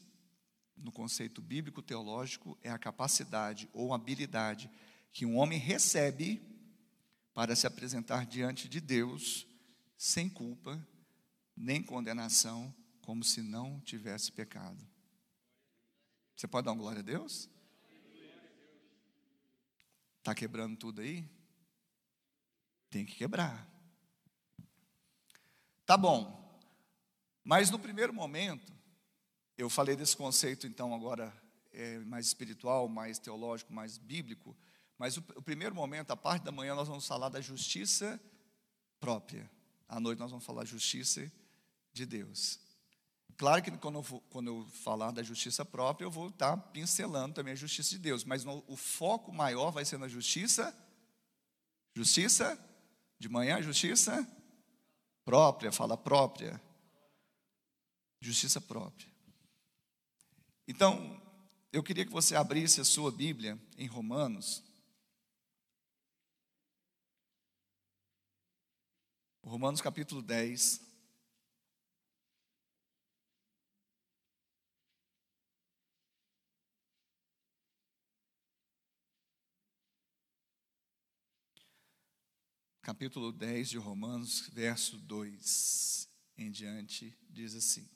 no 0.82 0.92
conceito 0.92 1.40
bíblico 1.40 1.82
teológico, 1.82 2.58
é 2.62 2.70
a 2.70 2.78
capacidade 2.78 3.68
ou 3.72 3.92
habilidade 3.92 4.70
que 5.12 5.26
um 5.26 5.36
homem 5.36 5.58
recebe 5.58 6.42
para 7.34 7.54
se 7.54 7.66
apresentar 7.66 8.26
diante 8.26 8.68
de 8.68 8.80
Deus 8.80 9.46
sem 9.96 10.28
culpa, 10.28 10.84
nem 11.56 11.82
condenação, 11.82 12.74
como 13.02 13.22
se 13.22 13.42
não 13.42 13.80
tivesse 13.80 14.32
pecado. 14.32 14.86
Você 16.36 16.46
pode 16.46 16.64
dar 16.64 16.72
uma 16.72 16.78
glória 16.78 17.00
a 17.00 17.02
Deus? 17.02 17.48
Está 20.18 20.34
quebrando 20.34 20.76
tudo 20.76 21.00
aí? 21.00 21.28
Tem 22.88 23.04
que 23.04 23.14
quebrar. 23.14 23.68
Tá 25.84 25.96
bom. 25.96 26.40
Mas 27.42 27.70
no 27.70 27.78
primeiro 27.78 28.12
momento, 28.12 28.72
eu 29.60 29.68
falei 29.68 29.94
desse 29.94 30.16
conceito, 30.16 30.66
então, 30.66 30.94
agora 30.94 31.32
é, 31.72 31.98
mais 31.98 32.26
espiritual, 32.26 32.88
mais 32.88 33.18
teológico, 33.18 33.72
mais 33.72 33.98
bíblico. 33.98 34.56
Mas 34.96 35.16
o, 35.16 35.24
o 35.36 35.42
primeiro 35.42 35.74
momento, 35.74 36.10
a 36.10 36.16
parte 36.16 36.44
da 36.44 36.50
manhã, 36.50 36.74
nós 36.74 36.88
vamos 36.88 37.06
falar 37.06 37.28
da 37.28 37.40
justiça 37.40 38.18
própria. 38.98 39.50
À 39.86 40.00
noite, 40.00 40.18
nós 40.18 40.30
vamos 40.30 40.46
falar 40.46 40.64
justiça 40.64 41.30
de 41.92 42.06
Deus. 42.06 42.58
Claro 43.36 43.62
que 43.62 43.70
quando 43.72 43.96
eu, 43.96 44.02
for, 44.02 44.22
quando 44.30 44.48
eu 44.48 44.66
falar 44.82 45.10
da 45.10 45.22
justiça 45.22 45.64
própria, 45.64 46.06
eu 46.06 46.10
vou 46.10 46.28
estar 46.28 46.56
pincelando 46.56 47.34
também 47.34 47.52
a 47.52 47.56
justiça 47.56 47.90
de 47.90 47.98
Deus, 47.98 48.24
mas 48.24 48.44
no, 48.44 48.64
o 48.66 48.76
foco 48.76 49.32
maior 49.32 49.70
vai 49.70 49.84
ser 49.84 49.98
na 49.98 50.08
justiça, 50.08 50.74
justiça 51.94 52.58
de 53.18 53.28
manhã, 53.28 53.60
justiça 53.62 54.26
própria, 55.24 55.70
fala 55.70 55.96
própria. 55.96 56.60
Justiça 58.22 58.60
própria. 58.60 59.10
Então, 60.70 61.20
eu 61.72 61.82
queria 61.82 62.06
que 62.06 62.12
você 62.12 62.36
abrisse 62.36 62.80
a 62.80 62.84
sua 62.84 63.10
Bíblia 63.10 63.60
em 63.76 63.88
Romanos. 63.88 64.62
Romanos 69.42 69.80
capítulo 69.80 70.22
10. 70.22 70.80
capítulo 82.80 83.32
10 83.32 83.70
de 83.70 83.78
Romanos, 83.78 84.48
verso 84.52 84.96
2 84.98 86.08
em 86.38 86.48
diante, 86.52 87.12
diz 87.28 87.56
assim: 87.56 87.88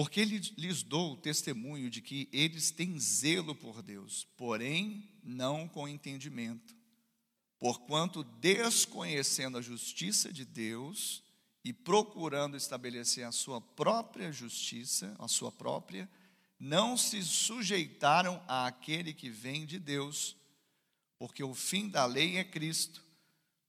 Porque 0.00 0.24
lhes 0.24 0.82
dou 0.82 1.12
o 1.12 1.16
testemunho 1.18 1.90
de 1.90 2.00
que 2.00 2.26
eles 2.32 2.70
têm 2.70 2.98
zelo 2.98 3.54
por 3.54 3.82
Deus, 3.82 4.26
porém 4.34 5.06
não 5.22 5.68
com 5.68 5.86
entendimento. 5.86 6.74
Porquanto, 7.58 8.24
desconhecendo 8.24 9.58
a 9.58 9.60
justiça 9.60 10.32
de 10.32 10.46
Deus 10.46 11.22
e 11.62 11.70
procurando 11.70 12.56
estabelecer 12.56 13.26
a 13.26 13.30
sua 13.30 13.60
própria 13.60 14.32
justiça, 14.32 15.14
a 15.18 15.28
sua 15.28 15.52
própria, 15.52 16.10
não 16.58 16.96
se 16.96 17.22
sujeitaram 17.22 18.42
àquele 18.48 19.12
que 19.12 19.28
vem 19.28 19.66
de 19.66 19.78
Deus, 19.78 20.34
porque 21.18 21.44
o 21.44 21.52
fim 21.52 21.90
da 21.90 22.06
lei 22.06 22.38
é 22.38 22.44
Cristo, 22.44 23.04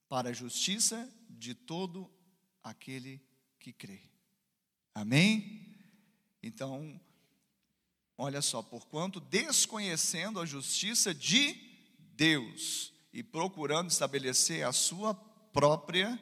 para 0.08 0.30
a 0.30 0.34
justiça 0.34 1.14
de 1.30 1.54
todo 1.54 2.10
aquele 2.64 3.22
que 3.60 3.74
crê. 3.74 4.00
Amém? 4.96 5.71
Então, 6.44 7.00
olha 8.18 8.42
só, 8.42 8.62
porquanto 8.62 9.20
desconhecendo 9.20 10.40
a 10.40 10.46
justiça 10.46 11.14
de 11.14 11.56
Deus 12.16 12.92
e 13.14 13.22
procurando 13.22 13.90
estabelecer 13.90 14.66
a 14.66 14.72
sua 14.72 15.14
própria, 15.14 16.20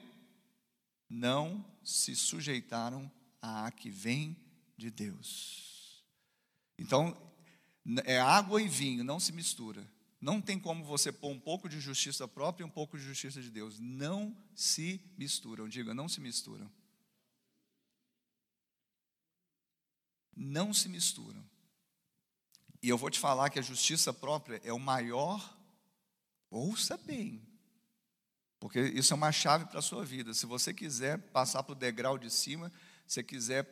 não 1.10 1.66
se 1.84 2.16
sujeitaram 2.16 3.12
à 3.42 3.72
que 3.72 3.90
vem 3.90 4.36
de 4.78 4.90
Deus. 4.90 6.04
Então, 6.78 7.16
é 8.06 8.20
água 8.20 8.62
e 8.62 8.68
vinho, 8.68 9.04
não 9.04 9.20
se 9.20 9.32
mistura. 9.32 9.86
Não 10.22 10.42
tem 10.42 10.60
como 10.60 10.84
você 10.84 11.12
pôr 11.12 11.30
um 11.30 11.40
pouco 11.40 11.70
de 11.70 11.80
justiça 11.80 12.28
própria 12.28 12.64
e 12.64 12.68
um 12.68 12.70
pouco 12.70 12.98
de 12.98 13.04
justiça 13.04 13.42
de 13.42 13.50
Deus. 13.50 13.80
Não 13.80 14.36
se 14.54 15.02
misturam. 15.18 15.68
Diga, 15.68 15.94
não 15.94 16.10
se 16.10 16.20
misturam. 16.20 16.70
Não 20.36 20.74
se 20.74 20.88
misturam. 20.88 21.44
E 22.82 22.88
eu 22.90 22.98
vou 22.98 23.10
te 23.10 23.20
falar 23.20 23.50
que 23.50 23.60
a 23.60 23.64
justiça 23.64 24.14
própria 24.14 24.62
é 24.64 24.72
o 24.72 24.80
maior, 24.80 25.58
ouça 26.50 26.96
bem, 26.98 27.46
porque 28.60 28.80
isso 28.80 29.14
é 29.14 29.16
uma 29.16 29.32
chave 29.32 29.66
para 29.66 29.80
a 29.80 29.82
sua 29.82 30.04
vida. 30.04 30.34
Se 30.34 30.46
você 30.46 30.74
quiser 30.74 31.18
passar 31.32 31.64
para 31.64 31.74
o 31.74 31.76
degrau 31.76 32.18
de 32.18 32.30
cima, 32.30 32.72
se 33.08 33.24
quiser 33.24 33.68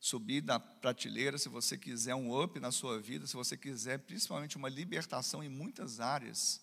subir 0.00 0.40
da 0.40 0.58
prateleira, 0.58 1.38
se 1.38 1.48
você 1.48 1.78
quiser 1.78 2.14
um 2.14 2.40
up 2.40 2.58
na 2.58 2.72
sua 2.72 3.00
vida, 3.00 3.26
se 3.26 3.34
você 3.34 3.56
quiser 3.56 4.00
principalmente 4.00 4.56
uma 4.56 4.68
libertação 4.68 5.44
em 5.44 5.48
muitas 5.48 6.00
áreas, 6.00 6.60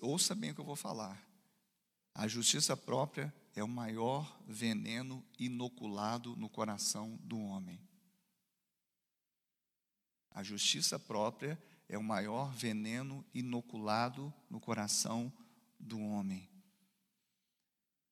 ouça 0.00 0.36
bem 0.36 0.52
o 0.52 0.54
que 0.54 0.60
eu 0.60 0.64
vou 0.64 0.76
falar. 0.76 1.20
A 2.14 2.28
justiça 2.28 2.76
própria 2.76 3.34
é 3.54 3.62
o 3.62 3.68
maior 3.68 4.40
veneno 4.46 5.24
inoculado 5.38 6.36
no 6.36 6.48
coração 6.48 7.18
do 7.22 7.38
homem. 7.38 7.80
A 10.30 10.42
justiça 10.42 10.98
própria 10.98 11.62
é 11.88 11.98
o 11.98 12.02
maior 12.02 12.50
veneno 12.52 13.24
inoculado 13.34 14.32
no 14.48 14.58
coração 14.58 15.30
do 15.78 16.00
homem. 16.00 16.48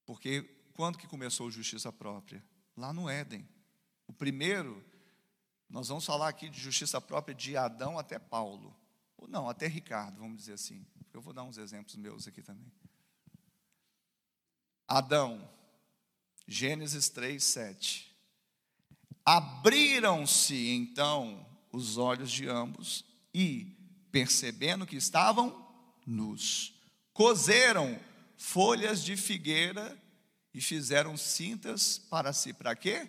Porque 0.04 0.42
quando 0.74 0.98
que 0.98 1.06
começou 1.06 1.48
a 1.48 1.50
justiça 1.50 1.92
própria? 1.92 2.44
Lá 2.76 2.92
no 2.92 3.08
Éden. 3.08 3.48
O 4.06 4.12
primeiro, 4.12 4.84
nós 5.68 5.88
vamos 5.88 6.04
falar 6.04 6.28
aqui 6.28 6.48
de 6.48 6.60
justiça 6.60 7.00
própria 7.00 7.34
de 7.34 7.56
Adão 7.56 7.98
até 7.98 8.18
Paulo. 8.18 8.76
Ou 9.16 9.28
não, 9.28 9.48
até 9.48 9.66
Ricardo, 9.66 10.18
vamos 10.18 10.38
dizer 10.38 10.54
assim. 10.54 10.84
Eu 11.12 11.20
vou 11.20 11.32
dar 11.32 11.44
uns 11.44 11.58
exemplos 11.58 11.96
meus 11.96 12.26
aqui 12.26 12.42
também. 12.42 12.70
Adão, 14.90 15.48
Gênesis 16.48 17.08
3, 17.08 17.44
7. 17.44 18.12
Abriram-se 19.24 20.70
então 20.70 21.46
os 21.70 21.96
olhos 21.96 22.28
de 22.28 22.48
ambos 22.48 23.04
e, 23.32 23.76
percebendo 24.10 24.84
que 24.84 24.96
estavam 24.96 25.64
nus, 26.04 26.74
cozeram 27.12 28.00
folhas 28.36 29.04
de 29.04 29.16
figueira 29.16 29.96
e 30.52 30.60
fizeram 30.60 31.16
cintas 31.16 31.96
para 31.96 32.32
si. 32.32 32.52
Para 32.52 32.74
quê? 32.74 33.08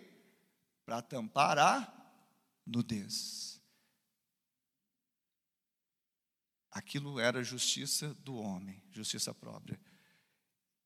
Para 0.86 1.02
tampar 1.02 1.58
a 1.58 1.92
nudez. 2.64 3.60
Aquilo 6.70 7.20
era 7.20 7.44
justiça 7.44 8.14
do 8.14 8.36
homem, 8.36 8.80
justiça 8.92 9.34
própria. 9.34 9.80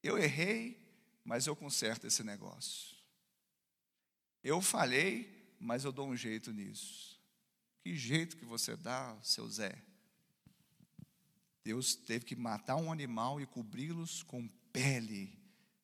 Eu 0.02 0.18
errei, 0.18 0.85
mas 1.26 1.48
eu 1.48 1.56
conserto 1.56 2.06
esse 2.06 2.24
negócio. 2.24 2.96
Eu 4.44 4.62
falhei, 4.62 5.56
mas 5.60 5.84
eu 5.84 5.92
dou 5.92 6.08
um 6.08 6.16
jeito 6.16 6.54
nisso. 6.54 7.20
Que 7.82 7.96
jeito 7.96 8.38
que 8.38 8.46
você 8.46 8.78
dá, 8.78 9.18
seu 9.24 9.50
Zé? 9.50 9.84
Deus 11.64 11.96
teve 11.96 12.26
que 12.26 12.36
matar 12.36 12.76
um 12.76 12.92
animal 12.92 13.42
e 13.42 13.48
cobri-los 13.48 14.22
com 14.22 14.48
pele 14.72 15.36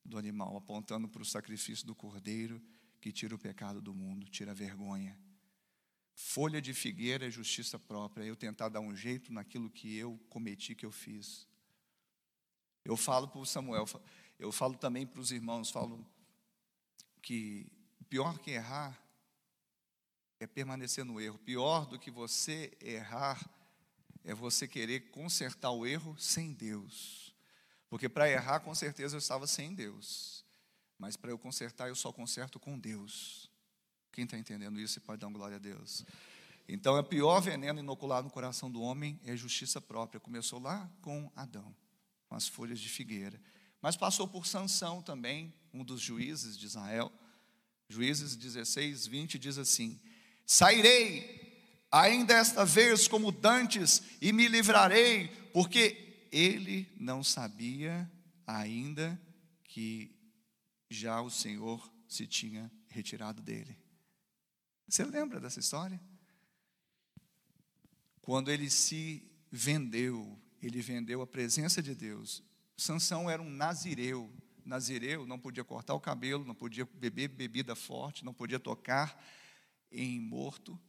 do 0.05 0.17
animal, 0.17 0.55
apontando 0.55 1.07
para 1.07 1.23
o 1.23 1.25
sacrifício 1.25 1.87
do 1.87 1.95
cordeiro 1.95 2.61
que 3.01 3.11
tira 3.11 3.33
o 3.33 3.39
pecado 3.39 3.81
do 3.81 3.95
mundo, 3.95 4.29
tira 4.29 4.51
a 4.51 4.53
vergonha. 4.53 5.17
Folha 6.13 6.61
de 6.61 6.71
figueira 6.71 7.27
é 7.27 7.31
justiça 7.31 7.79
própria, 7.79 8.23
eu 8.23 8.35
tentar 8.35 8.69
dar 8.69 8.79
um 8.79 8.95
jeito 8.95 9.33
naquilo 9.33 9.71
que 9.71 9.97
eu 9.97 10.19
cometi, 10.29 10.75
que 10.75 10.85
eu 10.85 10.91
fiz. 10.91 11.47
Eu 12.85 12.95
falo 12.95 13.27
para 13.27 13.39
o 13.39 13.45
Samuel, 13.45 13.85
eu 14.41 14.51
falo 14.51 14.75
também 14.75 15.05
para 15.05 15.21
os 15.21 15.31
irmãos, 15.31 15.69
falo 15.69 16.03
que 17.21 17.71
pior 18.09 18.39
que 18.39 18.49
errar 18.49 18.99
é 20.39 20.47
permanecer 20.47 21.05
no 21.05 21.21
erro. 21.21 21.37
Pior 21.37 21.85
do 21.85 21.99
que 21.99 22.09
você 22.09 22.75
errar 22.81 23.39
é 24.23 24.33
você 24.33 24.67
querer 24.67 25.11
consertar 25.11 25.69
o 25.69 25.85
erro 25.85 26.17
sem 26.17 26.53
Deus. 26.53 27.35
Porque 27.87 28.09
para 28.09 28.27
errar, 28.27 28.61
com 28.61 28.73
certeza 28.73 29.15
eu 29.15 29.19
estava 29.19 29.45
sem 29.45 29.75
Deus. 29.75 30.43
Mas 30.97 31.15
para 31.15 31.29
eu 31.29 31.37
consertar, 31.37 31.89
eu 31.89 31.95
só 31.95 32.11
conserto 32.11 32.59
com 32.59 32.79
Deus. 32.79 33.47
Quem 34.11 34.23
está 34.23 34.39
entendendo 34.39 34.79
isso 34.79 34.99
pode 35.01 35.21
dar 35.21 35.27
um 35.27 35.33
glória 35.33 35.57
a 35.57 35.59
Deus. 35.59 36.03
Então, 36.67 36.97
o 36.97 37.03
pior 37.03 37.39
veneno 37.41 37.79
inoculado 37.79 38.25
no 38.25 38.33
coração 38.33 38.71
do 38.71 38.81
homem 38.81 39.19
é 39.23 39.37
justiça 39.37 39.79
própria. 39.79 40.19
Começou 40.19 40.59
lá 40.59 40.89
com 40.99 41.31
Adão, 41.35 41.75
com 42.27 42.33
as 42.33 42.47
folhas 42.47 42.79
de 42.79 42.89
figueira. 42.89 43.39
Mas 43.81 43.97
passou 43.97 44.27
por 44.27 44.45
Sansão 44.45 45.01
também, 45.01 45.53
um 45.73 45.83
dos 45.83 45.99
juízes 46.01 46.57
de 46.57 46.65
Israel. 46.65 47.11
Juízes 47.89 48.35
16, 48.35 49.07
20 49.07 49.39
diz 49.39 49.57
assim: 49.57 49.99
Sairei 50.45 51.41
ainda 51.91 52.35
esta 52.35 52.63
vez 52.63 53.07
como 53.07 53.31
dantes, 53.31 54.01
e 54.21 54.31
me 54.31 54.47
livrarei, 54.47 55.27
porque 55.51 56.27
ele 56.31 56.87
não 56.97 57.23
sabia 57.23 58.09
ainda 58.47 59.19
que 59.65 60.15
já 60.89 61.21
o 61.21 61.29
Senhor 61.29 61.91
se 62.07 62.27
tinha 62.27 62.71
retirado 62.87 63.41
dele. 63.41 63.77
Você 64.87 65.03
lembra 65.03 65.39
dessa 65.39 65.59
história? 65.59 65.99
Quando 68.21 68.51
ele 68.51 68.69
se 68.69 69.23
vendeu, 69.51 70.39
ele 70.61 70.81
vendeu 70.81 71.21
a 71.21 71.27
presença 71.27 71.81
de 71.81 71.95
Deus. 71.95 72.43
Sansão 72.81 73.29
era 73.29 73.39
um 73.39 73.49
nazireu. 73.49 74.33
Nazireu 74.65 75.27
não 75.27 75.37
podia 75.37 75.63
cortar 75.63 75.93
o 75.93 75.99
cabelo, 75.99 76.43
não 76.43 76.55
podia 76.55 76.83
beber 76.83 77.27
bebida 77.27 77.75
forte, 77.75 78.25
não 78.25 78.33
podia 78.33 78.59
tocar 78.59 79.23
em 79.91 80.19
morto, 80.19 80.79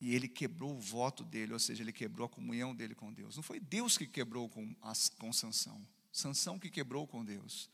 e 0.00 0.14
ele 0.14 0.28
quebrou 0.28 0.76
o 0.76 0.80
voto 0.80 1.24
dele, 1.24 1.52
ou 1.52 1.58
seja, 1.58 1.82
ele 1.82 1.92
quebrou 1.92 2.26
a 2.26 2.28
comunhão 2.28 2.74
dele 2.76 2.94
com 2.94 3.12
Deus. 3.12 3.34
Não 3.34 3.42
foi 3.42 3.58
Deus 3.58 3.98
que 3.98 4.06
quebrou 4.06 4.48
com, 4.48 4.72
as, 4.80 5.08
com 5.08 5.32
Sansão, 5.32 5.84
Sansão 6.12 6.60
que 6.60 6.70
quebrou 6.70 7.08
com 7.08 7.24
Deus. 7.24 7.68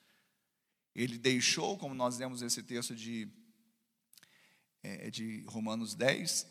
Ele 0.94 1.18
deixou, 1.18 1.76
como 1.76 1.94
nós 1.94 2.16
lemos 2.16 2.40
esse 2.40 2.62
texto 2.62 2.96
de, 2.96 3.28
é, 4.82 5.10
de 5.10 5.42
Romanos 5.46 5.94
10, 5.94 6.46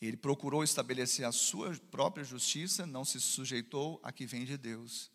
ele 0.00 0.16
procurou 0.16 0.62
estabelecer 0.62 1.26
a 1.26 1.32
sua 1.32 1.76
própria 1.90 2.22
justiça, 2.22 2.86
não 2.86 3.04
se 3.04 3.20
sujeitou 3.20 4.00
a 4.04 4.12
que 4.12 4.26
vem 4.26 4.44
de 4.44 4.56
Deus. 4.56 5.10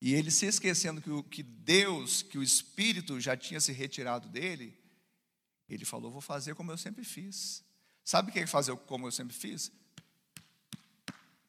E 0.00 0.14
ele 0.14 0.30
se 0.30 0.46
esquecendo 0.46 1.02
que, 1.02 1.10
o, 1.10 1.22
que 1.22 1.42
Deus, 1.42 2.22
que 2.22 2.38
o 2.38 2.42
Espírito 2.42 3.20
já 3.20 3.36
tinha 3.36 3.60
se 3.60 3.72
retirado 3.72 4.28
dele, 4.28 4.78
ele 5.68 5.84
falou: 5.84 6.10
Vou 6.10 6.20
fazer 6.20 6.54
como 6.54 6.70
eu 6.70 6.78
sempre 6.78 7.04
fiz. 7.04 7.64
Sabe 8.04 8.30
o 8.30 8.32
que 8.32 8.38
é 8.38 8.46
fazer 8.46 8.74
como 8.76 9.06
eu 9.06 9.12
sempre 9.12 9.36
fiz? 9.36 9.72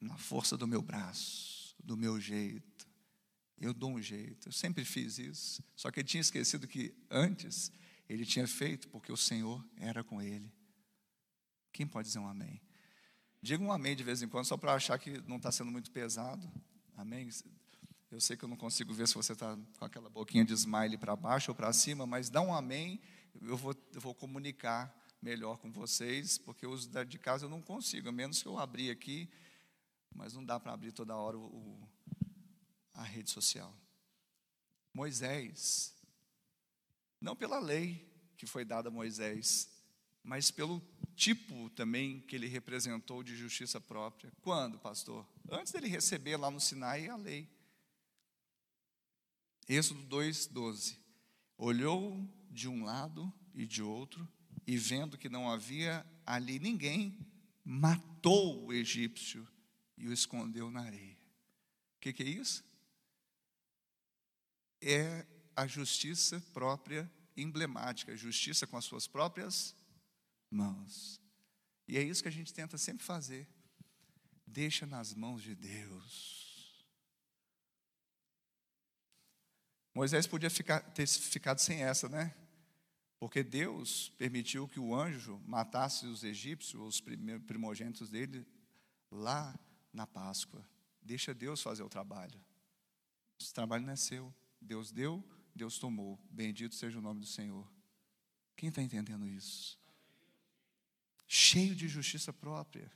Na 0.01 0.17
força 0.17 0.57
do 0.57 0.67
meu 0.67 0.81
braço, 0.81 1.75
do 1.79 1.95
meu 1.95 2.19
jeito. 2.19 2.87
Eu 3.57 3.73
dou 3.73 3.91
um 3.91 4.01
jeito. 4.01 4.47
Eu 4.47 4.51
sempre 4.51 4.83
fiz 4.83 5.19
isso. 5.19 5.63
Só 5.75 5.91
que 5.91 5.99
ele 5.99 6.07
tinha 6.07 6.21
esquecido 6.21 6.67
que 6.67 6.93
antes 7.09 7.71
ele 8.07 8.25
tinha 8.25 8.47
feito 8.47 8.87
porque 8.89 9.11
o 9.11 9.17
Senhor 9.17 9.63
era 9.77 10.03
com 10.03 10.21
ele. 10.21 10.51
Quem 11.71 11.85
pode 11.85 12.07
dizer 12.07 12.19
um 12.19 12.27
amém? 12.27 12.61
Diga 13.41 13.63
um 13.63 13.71
amém 13.71 13.95
de 13.95 14.03
vez 14.03 14.21
em 14.21 14.27
quando, 14.27 14.45
só 14.45 14.57
para 14.57 14.73
achar 14.73 14.97
que 14.97 15.21
não 15.27 15.37
está 15.37 15.51
sendo 15.51 15.71
muito 15.71 15.91
pesado. 15.91 16.51
Amém? 16.97 17.29
Eu 18.11 18.19
sei 18.19 18.35
que 18.35 18.43
eu 18.43 18.49
não 18.49 18.57
consigo 18.57 18.91
ver 18.93 19.07
se 19.07 19.13
você 19.13 19.33
está 19.33 19.57
com 19.77 19.85
aquela 19.85 20.09
boquinha 20.09 20.43
de 20.43 20.53
smile 20.53 20.97
para 20.97 21.15
baixo 21.15 21.51
ou 21.51 21.55
para 21.55 21.71
cima, 21.71 22.07
mas 22.07 22.29
dá 22.29 22.41
um 22.41 22.53
amém, 22.53 22.99
eu 23.41 23.55
vou, 23.55 23.75
eu 23.93 24.01
vou 24.01 24.15
comunicar 24.15 24.95
melhor 25.21 25.57
com 25.57 25.71
vocês, 25.71 26.37
porque 26.37 26.65
os 26.65 26.87
de 26.87 27.19
casa 27.19 27.45
eu 27.45 27.49
não 27.49 27.61
consigo, 27.61 28.09
a 28.09 28.11
menos 28.11 28.41
que 28.41 28.47
eu 28.47 28.57
abrir 28.57 28.89
aqui, 28.89 29.29
mas 30.13 30.33
não 30.33 30.43
dá 30.43 30.59
para 30.59 30.73
abrir 30.73 30.91
toda 30.91 31.15
hora 31.15 31.37
o, 31.37 31.41
o, 31.41 31.89
a 32.93 33.03
rede 33.03 33.29
social. 33.29 33.75
Moisés, 34.91 35.93
não 37.21 37.35
pela 37.35 37.59
lei 37.59 38.09
que 38.37 38.47
foi 38.47 38.65
dada 38.65 38.89
a 38.89 38.91
Moisés, 38.91 39.69
mas 40.23 40.49
pelo 40.49 40.81
tipo 41.15 41.69
também 41.71 42.21
que 42.21 42.35
ele 42.35 42.47
representou 42.47 43.21
de 43.21 43.35
justiça 43.35 43.79
própria. 43.79 44.31
Quando, 44.41 44.79
pastor? 44.79 45.27
Antes 45.51 45.73
dele 45.73 45.87
receber 45.87 46.37
lá 46.37 46.49
no 46.49 46.59
Sinai 46.59 47.07
a 47.07 47.15
lei. 47.15 47.47
Êxodo 49.69 50.03
2:12. 50.07 50.97
Olhou 51.55 52.27
de 52.49 52.67
um 52.67 52.83
lado 52.83 53.31
e 53.53 53.67
de 53.67 53.83
outro 53.83 54.27
e 54.65 54.75
vendo 54.77 55.17
que 55.17 55.29
não 55.29 55.49
havia 55.49 56.03
ali 56.25 56.57
ninguém, 56.57 57.17
matou 57.63 58.65
o 58.65 58.73
egípcio 58.73 59.47
e 59.95 60.07
o 60.07 60.13
escondeu 60.13 60.71
na 60.71 60.81
areia. 60.81 61.17
O 61.97 61.99
que, 61.99 62.11
que, 62.13 62.23
é 62.23 62.27
isso? 62.27 62.63
É 64.81 65.27
a 65.55 65.67
justiça 65.67 66.41
própria 66.53 67.11
emblemática, 67.37 68.13
a 68.13 68.15
justiça 68.15 68.65
com 68.65 68.77
as 68.77 68.85
suas 68.85 69.05
próprias 69.05 69.75
mãos. 70.49 71.21
E 71.87 71.97
é 71.97 72.01
isso 72.01 72.23
que 72.23 72.29
a 72.29 72.31
gente 72.31 72.53
tenta 72.53 72.77
sempre 72.77 73.03
fazer. 73.03 73.47
Deixa 74.47 74.85
nas 74.85 75.13
mãos 75.13 75.43
de 75.43 75.53
Deus. 75.53 76.38
Moisés 79.99 80.25
podia 80.25 80.49
ficar, 80.49 80.79
ter 80.79 81.05
ficado 81.05 81.59
sem 81.59 81.83
essa, 81.83 82.07
né? 82.07 82.33
Porque 83.19 83.43
Deus 83.43 84.13
permitiu 84.17 84.65
que 84.65 84.79
o 84.79 84.95
anjo 84.95 85.41
matasse 85.45 86.05
os 86.05 86.23
egípcios, 86.23 86.81
os 86.81 87.01
primogênitos 87.45 88.09
dele, 88.09 88.47
lá 89.11 89.53
na 89.91 90.07
Páscoa. 90.07 90.65
Deixa 91.01 91.33
Deus 91.33 91.61
fazer 91.61 91.83
o 91.83 91.89
trabalho. 91.89 92.39
Esse 93.41 93.53
trabalho 93.53 93.85
não 93.85 93.91
é 93.91 93.97
seu. 93.97 94.33
Deus 94.61 94.89
deu, 94.89 95.21
Deus 95.53 95.77
tomou. 95.77 96.17
Bendito 96.31 96.75
seja 96.75 96.97
o 96.97 97.01
nome 97.01 97.19
do 97.19 97.27
Senhor. 97.27 97.69
Quem 98.55 98.69
está 98.69 98.81
entendendo 98.81 99.27
isso? 99.27 99.77
Cheio 101.27 101.75
de 101.75 101.89
justiça 101.89 102.31
própria, 102.31 102.89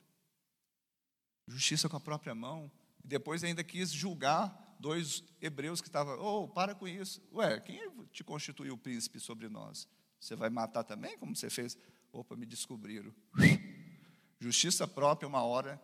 justiça 1.50 1.90
com 1.90 1.98
a 1.98 2.00
própria 2.00 2.34
mão. 2.34 2.72
E 3.04 3.08
depois 3.10 3.44
ainda 3.44 3.62
quis 3.62 3.92
julgar 3.92 4.73
dois 4.84 5.24
hebreus 5.42 5.80
que 5.80 5.88
estavam, 5.88 6.20
oh, 6.20 6.46
para 6.46 6.76
com 6.76 6.86
isso. 6.86 7.22
Ué, 7.32 7.58
quem 7.62 7.80
te 8.12 8.22
constituiu 8.22 8.78
príncipe 8.78 9.18
sobre 9.18 9.48
nós? 9.48 9.88
Você 10.20 10.36
vai 10.36 10.50
matar 10.50 10.84
também, 10.84 11.18
como 11.18 11.34
você 11.34 11.50
fez? 11.50 11.78
Opa, 12.12 12.36
me 12.36 12.46
descobriram. 12.46 13.16
Justiça 14.42 14.86
própria, 14.86 15.26
uma 15.26 15.42
hora 15.42 15.82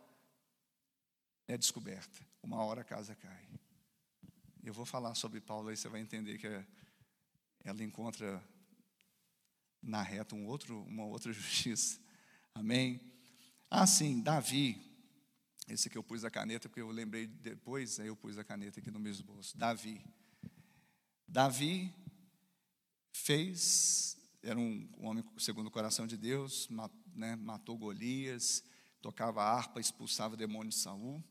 é 1.47 1.57
descoberta, 1.57 2.19
uma 2.43 2.61
hora 2.61 2.81
a 2.81 2.83
casa 2.83 3.15
cai. 3.15 3.47
Eu 4.61 4.73
vou 4.73 4.85
falar 4.85 5.15
sobre 5.15 5.39
Paulo 5.39 5.69
aí, 5.69 5.77
você 5.77 5.87
vai 5.87 6.01
entender 6.01 6.37
que 6.37 6.47
ela 7.63 7.81
encontra 7.81 8.43
na 9.81 10.01
reta 10.01 10.35
um 10.35 10.45
outro, 10.45 10.81
uma 10.83 11.05
outra 11.05 11.31
justiça. 11.31 12.01
Amém? 12.53 12.99
Ah, 13.71 13.87
sim, 13.87 14.21
Davi. 14.21 14.88
Esse 15.69 15.87
aqui 15.87 15.97
eu 15.99 16.03
pus 16.03 16.25
a 16.25 16.31
caneta, 16.31 16.67
porque 16.67 16.81
eu 16.81 16.89
lembrei 16.89 17.27
depois, 17.27 17.99
aí 17.99 18.07
eu 18.07 18.15
pus 18.15 18.39
a 18.39 18.43
caneta 18.43 18.79
aqui 18.79 18.89
no 18.89 18.99
meu 18.99 19.11
esboço. 19.11 19.55
Davi. 19.55 20.03
Davi 21.27 21.93
fez, 23.11 24.17
era 24.41 24.57
um 24.57 24.89
homem 24.97 25.23
segundo 25.37 25.67
o 25.67 25.71
coração 25.71 26.07
de 26.07 26.17
Deus, 26.17 26.67
né, 27.13 27.35
matou 27.35 27.77
Golias, 27.77 28.63
tocava 28.99 29.43
harpa, 29.43 29.79
expulsava 29.79 30.35
demônios 30.35 30.73
de 30.73 30.81
Saul. 30.81 31.23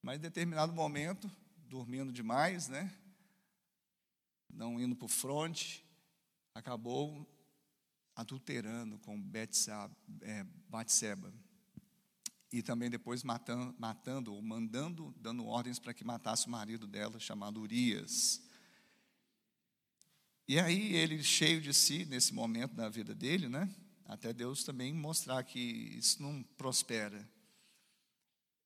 Mas 0.00 0.18
em 0.18 0.22
determinado 0.22 0.72
momento, 0.72 1.28
dormindo 1.56 2.12
demais, 2.12 2.68
né? 2.68 2.96
Não 4.48 4.80
indo 4.80 4.94
para 4.94 5.06
o 5.06 5.08
fronte, 5.08 5.84
acabou 6.54 7.26
adulterando 8.14 8.96
com 9.00 9.20
Batseba. 10.68 11.34
E 12.52 12.62
também 12.62 12.88
depois 12.88 13.22
matando, 13.22 13.74
matando 13.78 14.32
ou 14.32 14.40
mandando, 14.40 15.14
dando 15.18 15.46
ordens 15.46 15.78
para 15.78 15.92
que 15.92 16.04
matasse 16.04 16.46
o 16.46 16.50
marido 16.50 16.86
dela, 16.86 17.18
chamado 17.18 17.60
Urias. 17.60 18.42
E 20.48 20.60
aí 20.60 20.94
ele, 20.94 21.22
cheio 21.24 21.60
de 21.60 21.74
si, 21.74 22.04
nesse 22.04 22.32
momento 22.32 22.74
da 22.74 22.88
vida 22.88 23.14
dele, 23.14 23.48
né? 23.48 23.68
Até 24.04 24.32
Deus 24.32 24.62
também 24.62 24.94
mostrar 24.94 25.42
que 25.42 25.58
isso 25.58 26.22
não 26.22 26.42
prospera. 26.56 27.28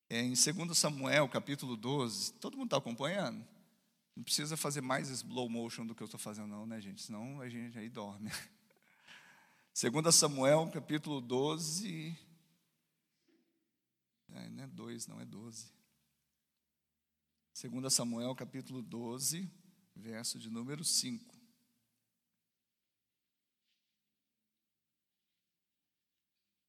É 0.07 0.21
em 0.21 0.33
2 0.33 0.77
Samuel, 0.77 1.27
capítulo 1.27 1.75
12, 1.75 2.33
todo 2.33 2.55
mundo 2.55 2.67
está 2.67 2.77
acompanhando? 2.77 3.43
Não 4.15 4.23
precisa 4.23 4.55
fazer 4.55 4.81
mais 4.81 5.09
slow 5.09 5.49
motion 5.49 5.85
do 5.87 5.95
que 5.95 6.03
eu 6.03 6.05
estou 6.05 6.19
fazendo, 6.19 6.47
não, 6.47 6.65
né, 6.67 6.79
gente? 6.79 7.01
Senão 7.01 7.41
a 7.41 7.49
gente 7.49 7.79
aí 7.79 7.89
dorme. 7.89 8.29
2 9.73 10.13
Samuel, 10.13 10.69
capítulo 10.71 11.19
12. 11.19 12.15
É, 14.33 14.49
não 14.49 14.63
é 14.63 14.67
2, 14.67 15.07
não 15.07 15.19
é 15.19 15.25
12. 15.25 15.71
2 17.53 17.93
Samuel, 17.93 18.33
capítulo 18.35 18.81
12, 18.81 19.49
verso 19.95 20.39
de 20.39 20.49
número 20.49 20.83
5. 20.83 21.35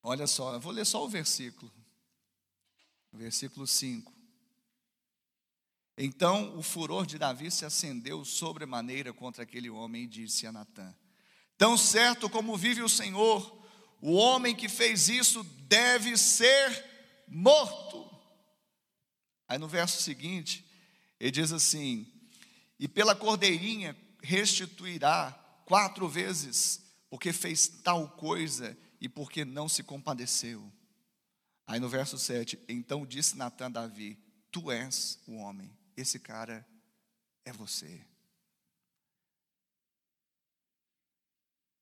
Olha 0.03 0.27
só, 0.27 0.59
vou 0.59 0.73
ler 0.73 0.85
só 0.85 1.05
o 1.05 1.09
versículo. 1.09 1.73
Versículo 3.13 3.67
5. 3.67 4.13
Então 5.97 6.59
o 6.59 6.63
furor 6.63 7.07
de 7.07 7.19
Davi 7.19 7.51
se 7.51 7.65
acendeu 7.65 8.25
sobremaneira 8.25 9.13
contra 9.13 9.45
aquele 9.45 9.71
homem 9.71 10.05
e 10.05 10.09
disse 10.09 10.47
a 10.47 10.53
Natã: 10.53 10.93
Tão 11.57 11.77
certo 11.77 12.29
como 12.29 12.57
vive 12.57 12.83
o 12.83 12.89
Senhor, 12.89 13.63
o 14.01 14.15
homem 14.15 14.57
que 14.57 14.69
fez 14.69 15.09
isso 15.09 15.45
deve 15.69 16.17
ser 16.17 16.92
morto. 17.33 18.11
Aí 19.49 19.59
no 19.59 19.67
verso 19.67 20.01
seguinte, 20.03 20.65
ele 21.19 21.31
diz 21.31 21.53
assim: 21.53 22.07
E 22.79 22.87
pela 22.87 23.15
cordeirinha 23.15 23.97
restituirá 24.23 25.33
quatro 25.65 26.09
vezes, 26.09 26.83
porque 27.09 27.33
fez 27.33 27.67
tal 27.67 28.09
coisa 28.11 28.77
e 29.01 29.09
porque 29.09 29.45
não 29.45 29.69
se 29.69 29.83
compadeceu. 29.83 30.71
Aí 31.67 31.81
no 31.81 31.89
verso 31.89 32.19
7, 32.19 32.59
então 32.69 33.07
disse 33.07 33.37
Natan 33.37 33.67
a 33.67 33.71
Davi: 33.71 34.19
Tu 34.51 34.71
és 34.71 35.19
o 35.27 35.37
homem, 35.37 35.77
esse 35.97 36.19
cara 36.19 36.67
é 37.45 37.53
você. 37.53 38.05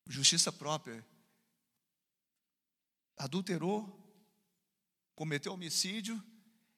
Justiça 0.06 0.50
própria. 0.50 1.04
Adulterou, 3.16 3.99
cometeu 5.20 5.52
homicídio, 5.52 6.18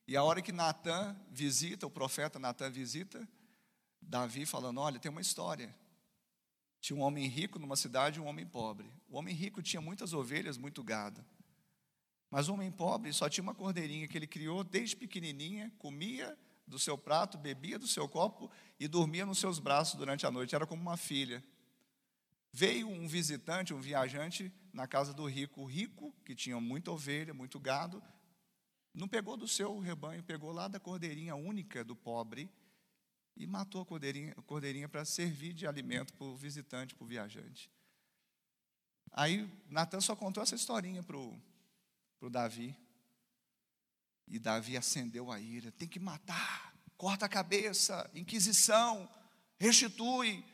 e 0.05 0.17
a 0.17 0.25
hora 0.25 0.43
que 0.43 0.51
Natan 0.51 1.17
visita, 1.31 1.87
o 1.87 1.91
profeta 1.91 2.41
Natan 2.41 2.71
visita, 2.71 3.29
Davi 4.01 4.45
falando: 4.45 4.81
Olha, 4.81 4.99
tem 4.99 5.13
uma 5.13 5.21
história. 5.21 5.73
Tinha 6.81 6.99
um 6.99 7.03
homem 7.03 7.29
rico 7.29 7.61
numa 7.61 7.77
cidade 7.77 8.19
e 8.19 8.21
um 8.21 8.27
homem 8.27 8.45
pobre. 8.45 8.93
O 9.09 9.17
homem 9.17 9.33
rico 9.33 9.63
tinha 9.63 9.81
muitas 9.81 10.13
ovelhas, 10.13 10.59
muito 10.59 10.83
gado. 10.83 11.25
Mas 12.29 12.49
o 12.49 12.55
homem 12.55 12.69
pobre 12.73 13.13
só 13.13 13.29
tinha 13.29 13.45
uma 13.45 13.55
cordeirinha 13.55 14.09
que 14.09 14.19
ele 14.19 14.27
criou 14.27 14.65
desde 14.65 14.97
pequenininha, 14.97 15.73
comia 15.79 16.37
do 16.67 16.81
seu 16.81 16.99
prato, 16.99 17.39
bebia 17.39 17.79
do 17.79 17.87
seu 17.87 18.09
copo 18.09 18.51
e 18.81 18.89
dormia 18.89 19.25
nos 19.25 19.39
seus 19.39 19.61
braços 19.61 19.95
durante 19.95 20.27
a 20.27 20.33
noite. 20.33 20.53
Era 20.53 20.67
como 20.67 20.83
uma 20.83 20.97
filha. 20.97 21.45
Veio 22.53 22.89
um 22.89 23.07
visitante, 23.07 23.73
um 23.73 23.81
viajante, 23.81 24.53
na 24.73 24.89
casa 24.89 25.15
do 25.15 25.27
rico. 25.27 25.61
O 25.61 25.65
rico, 25.65 26.13
que 26.25 26.35
tinha 26.35 26.61
muita 26.61 26.91
ovelha, 26.91 27.33
muito 27.33 27.61
gado, 27.61 28.03
não 28.95 29.09
pegou 29.09 29.37
do 29.37 29.49
seu 29.49 29.79
rebanho, 29.79 30.23
pegou 30.23 30.53
lá 30.53 30.69
da 30.69 30.79
cordeirinha 30.79 31.35
única 31.35 31.83
do 31.83 31.97
pobre 31.97 32.51
e 33.37 33.47
matou 33.47 33.81
a 33.81 33.87
cordeirinha, 33.87 34.35
cordeirinha 34.47 34.89
para 34.89 35.05
servir 35.05 35.55
de 35.55 35.67
alimento 35.67 36.13
para 36.13 36.27
o 36.27 36.37
visitante, 36.37 36.95
para 36.95 37.05
o 37.05 37.09
viajante. 37.09 37.71
Aí 39.11 39.49
Natan 39.69 40.01
só 40.01 40.15
contou 40.15 40.43
essa 40.43 40.55
historinha 40.55 41.03
para 41.03 41.17
o 41.17 42.31
Davi. 42.31 42.77
E 44.27 44.39
Davi 44.39 44.77
acendeu 44.77 45.31
a 45.31 45.41
ira: 45.41 45.73
tem 45.73 45.89
que 45.89 45.99
matar, 45.99 46.75
corta 46.97 47.27
a 47.27 47.29
cabeça, 47.29 48.11
inquisição, 48.15 49.09
restitui. 49.59 50.45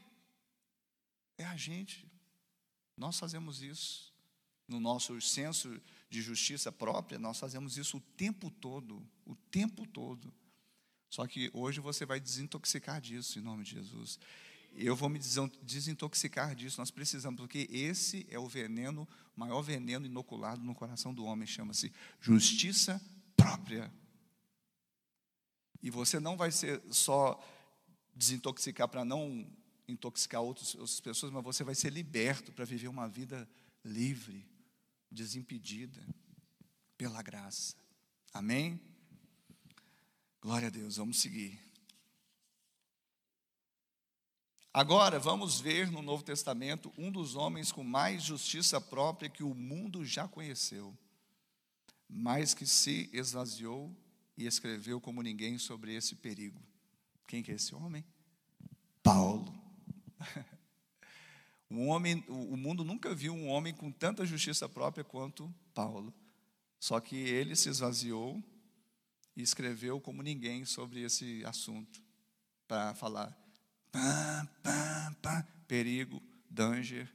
É 1.36 1.44
a 1.44 1.56
gente, 1.56 2.04
nós 2.96 3.18
fazemos 3.18 3.62
isso. 3.62 4.12
No 4.66 4.80
nosso 4.80 5.18
senso 5.20 5.80
de 6.08 6.22
justiça 6.22 6.72
própria, 6.72 7.18
nós 7.18 7.38
fazemos 7.38 7.76
isso 7.76 7.98
o 7.98 8.00
tempo 8.00 8.50
todo, 8.50 9.06
o 9.26 9.34
tempo 9.34 9.86
todo. 9.86 10.32
Só 11.10 11.26
que 11.26 11.50
hoje 11.52 11.80
você 11.80 12.06
vai 12.06 12.20
desintoxicar 12.20 13.00
disso 13.00 13.38
em 13.38 13.42
nome 13.42 13.64
de 13.64 13.72
Jesus 13.72 14.18
eu 14.74 14.94
vou 14.94 15.08
me 15.08 15.18
desintoxicar 15.62 16.54
disso. 16.54 16.80
Nós 16.80 16.90
precisamos, 16.90 17.38
porque 17.38 17.68
esse 17.70 18.26
é 18.30 18.38
o 18.38 18.46
veneno, 18.46 19.08
o 19.36 19.40
maior 19.40 19.62
veneno 19.62 20.06
inoculado 20.06 20.62
no 20.62 20.74
coração 20.74 21.12
do 21.12 21.24
homem, 21.24 21.46
chama-se 21.46 21.92
justiça 22.20 23.00
própria. 23.36 23.92
E 25.82 25.90
você 25.90 26.18
não 26.20 26.36
vai 26.36 26.50
ser 26.50 26.82
só 26.90 27.42
desintoxicar 28.14 28.88
para 28.88 29.04
não 29.04 29.46
intoxicar 29.86 30.42
outros, 30.42 30.74
outras 30.74 31.00
pessoas, 31.00 31.32
mas 31.32 31.42
você 31.42 31.64
vai 31.64 31.74
ser 31.74 31.90
liberto 31.90 32.52
para 32.52 32.64
viver 32.64 32.88
uma 32.88 33.08
vida 33.08 33.48
livre, 33.84 34.44
desimpedida, 35.10 36.04
pela 36.96 37.22
graça. 37.22 37.74
Amém? 38.32 38.80
Glória 40.40 40.68
a 40.68 40.70
Deus, 40.70 40.96
vamos 40.96 41.20
seguir. 41.20 41.68
Agora, 44.72 45.18
vamos 45.18 45.60
ver 45.60 45.90
no 45.90 46.02
Novo 46.02 46.22
Testamento 46.22 46.92
um 46.96 47.10
dos 47.10 47.34
homens 47.34 47.72
com 47.72 47.82
mais 47.82 48.22
justiça 48.22 48.80
própria 48.80 49.28
que 49.28 49.42
o 49.42 49.54
mundo 49.54 50.04
já 50.04 50.28
conheceu, 50.28 50.96
mas 52.08 52.54
que 52.54 52.66
se 52.66 53.10
esvaziou 53.12 53.94
e 54.36 54.46
escreveu 54.46 55.00
como 55.00 55.22
ninguém 55.22 55.58
sobre 55.58 55.94
esse 55.94 56.14
perigo. 56.14 56.62
Quem 57.26 57.42
que 57.42 57.50
é 57.50 57.54
esse 57.54 57.74
homem? 57.74 58.04
Paulo. 59.02 59.52
Um 61.70 61.88
homem, 61.88 62.24
o 62.28 62.56
mundo 62.56 62.82
nunca 62.82 63.14
viu 63.14 63.34
um 63.34 63.48
homem 63.48 63.74
com 63.74 63.90
tanta 63.90 64.24
justiça 64.24 64.68
própria 64.68 65.04
quanto 65.04 65.52
Paulo. 65.74 66.14
Só 66.80 66.98
que 67.00 67.16
ele 67.16 67.54
se 67.54 67.68
esvaziou 67.68 68.42
e 69.36 69.42
escreveu 69.42 70.00
como 70.00 70.22
ninguém 70.22 70.64
sobre 70.64 71.02
esse 71.02 71.44
assunto, 71.44 72.02
para 72.66 72.94
falar 72.94 73.36
Pá, 73.90 74.48
pá, 74.62 75.16
pá. 75.22 75.42
Perigo, 75.66 76.22
danger, 76.48 77.12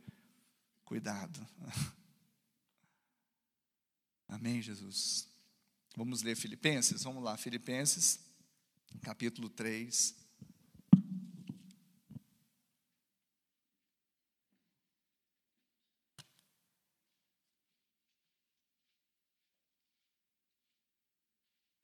cuidado. 0.85 1.45
Amém, 4.27 4.61
Jesus? 4.61 5.27
Vamos 5.95 6.21
ler 6.21 6.35
Filipenses? 6.35 7.03
Vamos 7.03 7.23
lá, 7.23 7.37
Filipenses, 7.37 8.19
capítulo 9.01 9.49
3. 9.49 10.15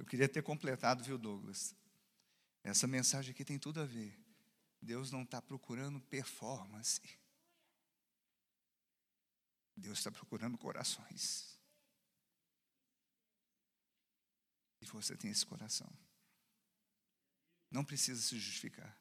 Queria 0.09 0.27
ter 0.27 0.41
completado, 0.41 1.03
viu, 1.03 1.17
Douglas? 1.17 1.75
Essa 2.63 2.87
mensagem 2.87 3.31
aqui 3.31 3.45
tem 3.45 3.59
tudo 3.59 3.79
a 3.79 3.85
ver. 3.85 4.19
Deus 4.81 5.11
não 5.11 5.23
está 5.23 5.41
procurando 5.41 6.01
performance. 6.01 7.01
Deus 9.75 9.99
está 9.99 10.11
procurando 10.11 10.57
corações. 10.57 11.57
E 14.81 14.85
você 14.85 15.15
tem 15.15 15.29
esse 15.29 15.45
coração. 15.45 15.91
Não 17.69 17.85
precisa 17.85 18.21
se 18.21 18.37
justificar. 18.39 18.97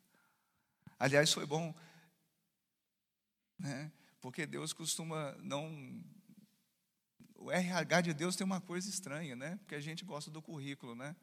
Aliás, 0.98 1.32
foi 1.32 1.46
bom, 1.46 1.74
né? 3.58 3.90
Porque 4.20 4.46
Deus 4.46 4.72
costuma 4.72 5.32
não. 5.38 6.04
O 7.38 7.52
RH 7.52 8.00
de 8.00 8.14
Deus 8.14 8.34
tem 8.34 8.44
uma 8.44 8.60
coisa 8.60 8.90
estranha, 8.90 9.36
né? 9.36 9.56
Porque 9.58 9.76
a 9.76 9.80
gente 9.80 10.04
gosta 10.04 10.28
do 10.28 10.42
currículo, 10.42 10.96
né? 10.96 11.14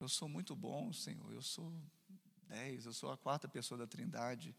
Eu 0.00 0.08
sou 0.08 0.28
muito 0.28 0.56
bom, 0.56 0.92
Senhor. 0.92 1.32
Eu 1.32 1.40
sou 1.40 1.72
dez, 2.48 2.84
eu 2.84 2.92
sou 2.92 3.12
a 3.12 3.16
quarta 3.16 3.48
pessoa 3.48 3.78
da 3.78 3.86
Trindade. 3.86 4.54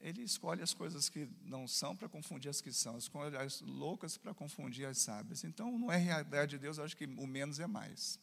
Ele 0.00 0.22
escolhe 0.22 0.62
as 0.62 0.74
coisas 0.74 1.08
que 1.08 1.28
não 1.42 1.68
são 1.68 1.96
para 1.96 2.08
confundir 2.08 2.48
as 2.48 2.60
que 2.60 2.72
são, 2.72 2.98
escolhe 2.98 3.36
as 3.36 3.60
loucas 3.60 4.16
para 4.16 4.34
confundir 4.34 4.84
as 4.86 4.98
sábias. 4.98 5.44
Então, 5.44 5.78
no 5.78 5.90
RH 5.90 6.46
de 6.46 6.58
Deus, 6.58 6.78
eu 6.78 6.84
acho 6.84 6.96
que 6.96 7.04
o 7.04 7.26
menos 7.26 7.60
é 7.60 7.68
mais. 7.68 8.18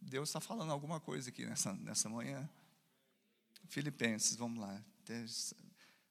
Deus 0.00 0.28
está 0.28 0.40
falando 0.40 0.70
alguma 0.70 1.00
coisa 1.00 1.30
aqui 1.30 1.44
nessa, 1.44 1.72
nessa 1.74 2.08
manhã. 2.08 2.48
Filipenses, 3.66 4.36
vamos 4.36 4.60
lá. 4.60 4.82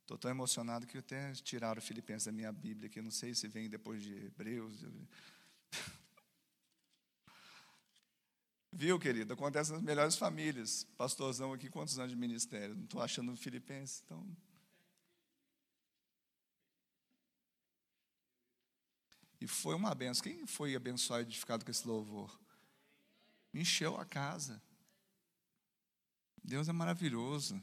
Estou 0.08 0.17
tão 0.17 0.32
emocionado 0.32 0.88
que 0.88 1.00
até 1.00 1.34
tiraram 1.34 1.82
Filipenses 1.82 2.28
da 2.28 2.32
minha 2.32 2.50
Bíblia, 2.50 2.88
que 2.88 3.02
não 3.02 3.12
sei 3.12 3.36
se 3.36 3.46
vem 3.46 3.70
depois 3.70 4.02
de 4.02 4.13
Hebreus. 4.13 4.86
Viu, 8.72 8.98
querido? 8.98 9.34
Acontece 9.34 9.74
nas 9.74 9.82
melhores 9.82 10.15
famílias. 10.15 10.86
Pastorzão 10.98 11.52
aqui, 11.52 11.70
quantos 11.70 12.00
anos 12.00 12.12
de 12.12 12.15
ministério? 12.15 12.74
Não 12.74 12.86
estou 12.86 13.02
achando 13.02 13.36
Filipenses, 13.36 14.02
então. 14.06 14.26
E 19.41 19.46
foi 19.46 19.76
uma 19.76 19.93
benção. 19.93 20.24
Quem 20.24 20.48
foi 20.48 20.74
abençoado 20.74 21.24
e 21.24 21.26
edificado 21.26 21.65
com 21.65 21.72
esse 21.72 21.86
louvor? 21.86 22.34
encheu 23.54 23.98
a 23.98 24.06
casa. 24.06 24.63
Deus 26.41 26.70
é 26.70 26.72
maravilhoso. 26.72 27.62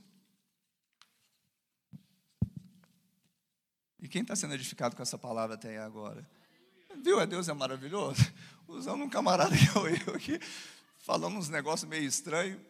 E 4.04 4.08
quem 4.08 4.20
está 4.20 4.36
sendo 4.36 4.52
edificado 4.52 4.94
com 4.94 5.00
essa 5.00 5.16
palavra 5.16 5.54
até 5.54 5.78
agora? 5.78 6.28
Viu? 7.02 7.18
É 7.18 7.26
Deus 7.26 7.48
é 7.48 7.54
maravilhoso. 7.54 8.20
Usando 8.68 9.02
um 9.02 9.08
camarada 9.08 9.56
que 9.56 9.66
eu, 9.78 9.88
eu 9.88 10.14
aqui, 10.14 10.38
falando 10.98 11.38
uns 11.38 11.48
negócios 11.48 11.88
meio 11.88 12.04
estranhos, 12.04 12.60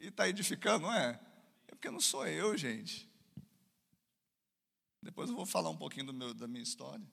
e 0.00 0.06
está 0.06 0.26
edificando, 0.26 0.86
não 0.86 0.94
é? 0.94 1.20
É 1.66 1.74
porque 1.74 1.90
não 1.90 2.00
sou 2.00 2.26
eu, 2.26 2.56
gente. 2.56 3.06
Depois 5.02 5.28
eu 5.28 5.36
vou 5.36 5.44
falar 5.44 5.68
um 5.68 5.76
pouquinho 5.76 6.10
meu, 6.10 6.32
da 6.32 6.48
minha 6.48 6.62
história. 6.62 7.06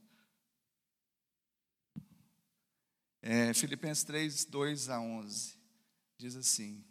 É, 3.21 3.53
Filipenses 3.53 4.05
3, 4.05 4.45
2 4.45 4.87
a 4.87 5.01
11, 5.01 5.59
diz 6.17 6.37
assim: 6.37 6.81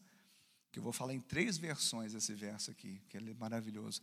Que 0.72 0.80
eu 0.80 0.84
vou 0.84 0.94
falar 0.94 1.14
em 1.14 1.20
três 1.20 1.58
versões 1.58 2.14
esse 2.14 2.34
verso 2.34 2.72
aqui, 2.72 3.02
que 3.10 3.18
ele 3.18 3.32
é 3.32 3.34
maravilhoso. 3.34 4.02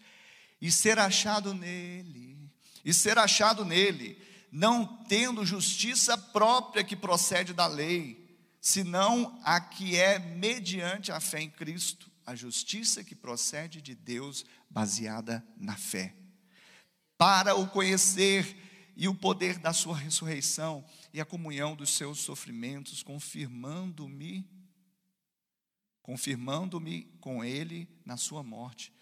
E 0.65 0.73
ser 0.73 0.99
achado 0.99 1.53
nele, 1.53 2.51
e 2.83 2.95
ser 2.95 3.19
achado 3.19 3.67
nele, 3.67 4.17
não 4.51 4.87
tendo 5.05 5.45
justiça 5.45 6.17
própria 6.17 6.83
que 6.83 6.97
procede 6.97 7.53
da 7.53 7.67
lei, 7.67 8.35
senão 8.63 9.39
a 9.45 9.61
que 9.61 9.95
é 9.95 10.19
mediante 10.19 11.13
a 11.13 11.21
fé 11.21 11.43
em 11.43 11.51
Cristo, 11.51 12.11
a 12.25 12.35
justiça 12.35 13.05
que 13.05 13.15
procede 13.15 13.83
de 13.83 13.95
Deus, 13.95 14.47
baseada 14.71 15.47
na 15.55 15.77
fé. 15.77 16.15
Para 17.19 17.55
o 17.55 17.69
conhecer 17.69 18.57
e 18.97 19.07
o 19.07 19.15
poder 19.15 19.59
da 19.59 19.75
sua 19.75 19.99
ressurreição 19.99 20.83
e 21.13 21.21
a 21.21 21.27
comunhão 21.27 21.77
dos 21.77 21.91
seus 21.91 22.21
sofrimentos, 22.21 23.03
confirmando-me, 23.03 24.49
confirmando-me 26.01 27.03
com 27.21 27.45
ele 27.45 27.87
na 28.03 28.17
sua 28.17 28.43
morte, 28.43 28.94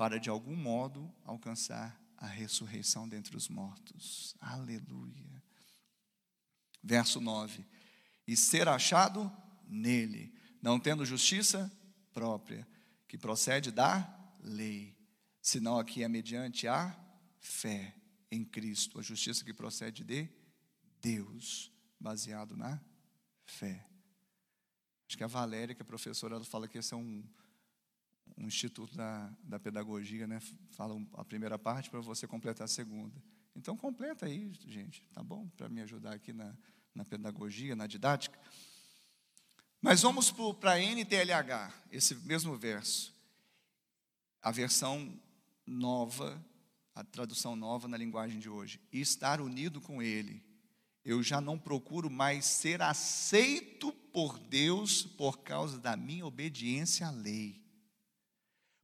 para 0.00 0.18
de 0.18 0.30
algum 0.30 0.56
modo 0.56 1.14
alcançar 1.26 1.94
a 2.16 2.26
ressurreição 2.26 3.06
dentre 3.06 3.36
os 3.36 3.50
mortos. 3.50 4.34
Aleluia. 4.40 5.42
Verso 6.82 7.20
9: 7.20 7.66
E 8.26 8.34
ser 8.34 8.66
achado 8.66 9.30
nele, 9.68 10.32
não 10.62 10.80
tendo 10.80 11.04
justiça 11.04 11.70
própria, 12.14 12.66
que 13.06 13.18
procede 13.18 13.70
da 13.70 14.08
lei, 14.42 14.96
senão 15.42 15.78
aqui 15.78 16.02
é 16.02 16.08
mediante 16.08 16.66
a 16.66 16.98
fé 17.38 17.94
em 18.30 18.42
Cristo, 18.42 18.98
a 18.98 19.02
justiça 19.02 19.44
que 19.44 19.52
procede 19.52 20.02
de 20.02 20.26
Deus, 21.02 21.70
baseado 22.00 22.56
na 22.56 22.80
fé. 23.44 23.86
Acho 25.06 25.18
que 25.18 25.24
a 25.24 25.26
Valéria, 25.26 25.74
que 25.74 25.82
é 25.82 25.84
professora, 25.84 26.36
ela 26.36 26.44
fala 26.46 26.66
que 26.66 26.78
esse 26.78 26.94
é 26.94 26.96
um, 26.96 27.22
um 28.36 28.46
instituto 28.46 28.96
da, 28.96 29.30
da 29.42 29.58
pedagogia, 29.58 30.26
né? 30.26 30.40
Fala 30.70 31.00
a 31.14 31.24
primeira 31.24 31.58
parte 31.58 31.90
para 31.90 32.00
você 32.00 32.26
completar 32.26 32.64
a 32.64 32.68
segunda. 32.68 33.22
Então 33.54 33.76
completa 33.76 34.26
aí, 34.26 34.52
gente, 34.66 35.04
tá 35.12 35.22
bom? 35.22 35.48
Para 35.56 35.68
me 35.68 35.80
ajudar 35.82 36.14
aqui 36.14 36.32
na, 36.32 36.56
na 36.94 37.04
pedagogia, 37.04 37.76
na 37.76 37.86
didática. 37.86 38.38
Mas 39.80 40.02
vamos 40.02 40.32
para 40.58 40.78
NTLH, 40.78 41.72
esse 41.90 42.14
mesmo 42.14 42.56
verso. 42.56 43.14
A 44.42 44.50
versão 44.50 45.18
nova, 45.66 46.42
a 46.94 47.04
tradução 47.04 47.56
nova 47.56 47.88
na 47.88 47.96
linguagem 47.96 48.38
de 48.38 48.48
hoje. 48.48 48.80
E 48.92 49.00
estar 49.00 49.40
unido 49.40 49.80
com 49.80 50.02
Ele. 50.02 50.42
Eu 51.04 51.22
já 51.22 51.40
não 51.40 51.58
procuro 51.58 52.10
mais 52.10 52.44
ser 52.44 52.82
aceito 52.82 53.92
por 54.12 54.38
Deus 54.38 55.02
por 55.02 55.38
causa 55.38 55.78
da 55.78 55.96
minha 55.96 56.26
obediência 56.26 57.06
à 57.06 57.10
lei. 57.10 57.60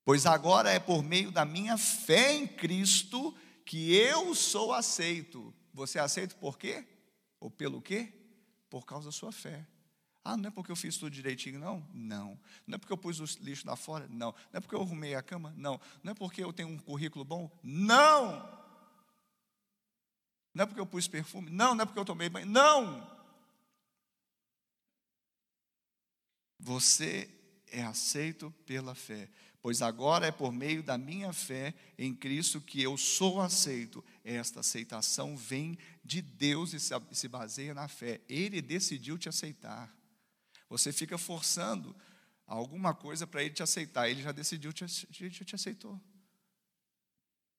Pois 0.07 0.25
agora 0.25 0.71
é 0.71 0.79
por 0.79 1.03
meio 1.03 1.33
da 1.33 1.45
minha 1.45 1.77
fé 1.77 2.33
em 2.33 2.47
Cristo 2.47 3.37
que 3.64 3.92
eu 3.92 4.37
sou 4.37 4.73
aceito. 4.73 5.53
Você 5.75 5.99
é 5.99 6.01
aceito 6.01 6.37
por 6.37 6.57
quê? 6.57 6.87
Ou 7.40 7.51
pelo 7.51 7.83
quê? 7.83 8.12
Por 8.71 8.87
causa 8.87 9.07
da 9.07 9.12
sua 9.12 9.33
fé. 9.33 9.66
Ah, 10.23 10.37
não 10.37 10.47
é 10.47 10.51
porque 10.53 10.71
eu 10.71 10.77
fiz 10.77 10.97
tudo 10.97 11.11
direitinho, 11.11 11.59
não? 11.59 11.85
Não. 11.92 12.38
Não 12.69 12.77
é 12.77 12.79
porque 12.79 12.92
eu 12.92 12.97
pus 12.97 13.19
o 13.19 13.25
lixo 13.42 13.66
lá 13.66 13.75
fora? 13.75 14.07
Não. 14.09 14.31
Não 14.53 14.59
é 14.59 14.61
porque 14.61 14.77
eu 14.77 14.81
arrumei 14.81 15.16
a 15.16 15.23
cama? 15.25 15.53
Não. 15.57 15.81
Não 16.05 16.12
é 16.12 16.14
porque 16.14 16.40
eu 16.40 16.53
tenho 16.53 16.69
um 16.69 16.79
currículo 16.79 17.25
bom? 17.25 17.51
Não. 17.61 18.49
Não 20.55 20.62
é 20.62 20.66
porque 20.66 20.81
eu 20.81 20.87
pus 20.87 21.09
perfume? 21.09 21.51
Não. 21.51 21.75
Não 21.75 21.83
é 21.83 21.85
porque 21.85 21.99
eu 21.99 22.05
tomei 22.05 22.29
banho? 22.29 22.47
Não. 22.47 23.05
Você 26.61 27.29
é 27.77 27.83
aceito 27.83 28.51
pela 28.64 28.95
fé, 28.95 29.29
pois 29.66 29.83
agora 29.83 30.29
é 30.29 30.31
por 30.31 30.52
meio 30.52 30.81
da 30.81 30.96
minha 30.96 31.33
fé 31.33 31.74
em 31.98 32.14
Cristo 32.14 32.61
que 32.61 32.81
eu 32.81 32.96
sou 32.96 33.40
aceito. 33.40 34.05
Esta 34.22 34.61
aceitação 34.61 35.37
vem 35.37 35.76
de 36.05 36.22
Deus 36.22 36.72
e 36.72 36.79
se 36.79 37.26
baseia 37.26 37.74
na 37.74 37.88
fé. 37.88 38.20
Ele 38.29 38.62
decidiu 38.62 39.18
te 39.18 39.29
aceitar. 39.29 39.92
Você 40.68 40.92
fica 40.92 41.18
forçando 41.18 41.96
alguma 42.46 42.94
coisa 42.94 43.26
para 43.26 43.42
ele 43.42 43.55
te 43.55 43.61
aceitar. 43.61 44.09
Ele 44.09 44.22
já 44.22 44.31
decidiu, 44.31 44.72
te, 44.72 44.87
te, 44.87 45.31
te 45.31 45.55
aceitou. 45.57 46.00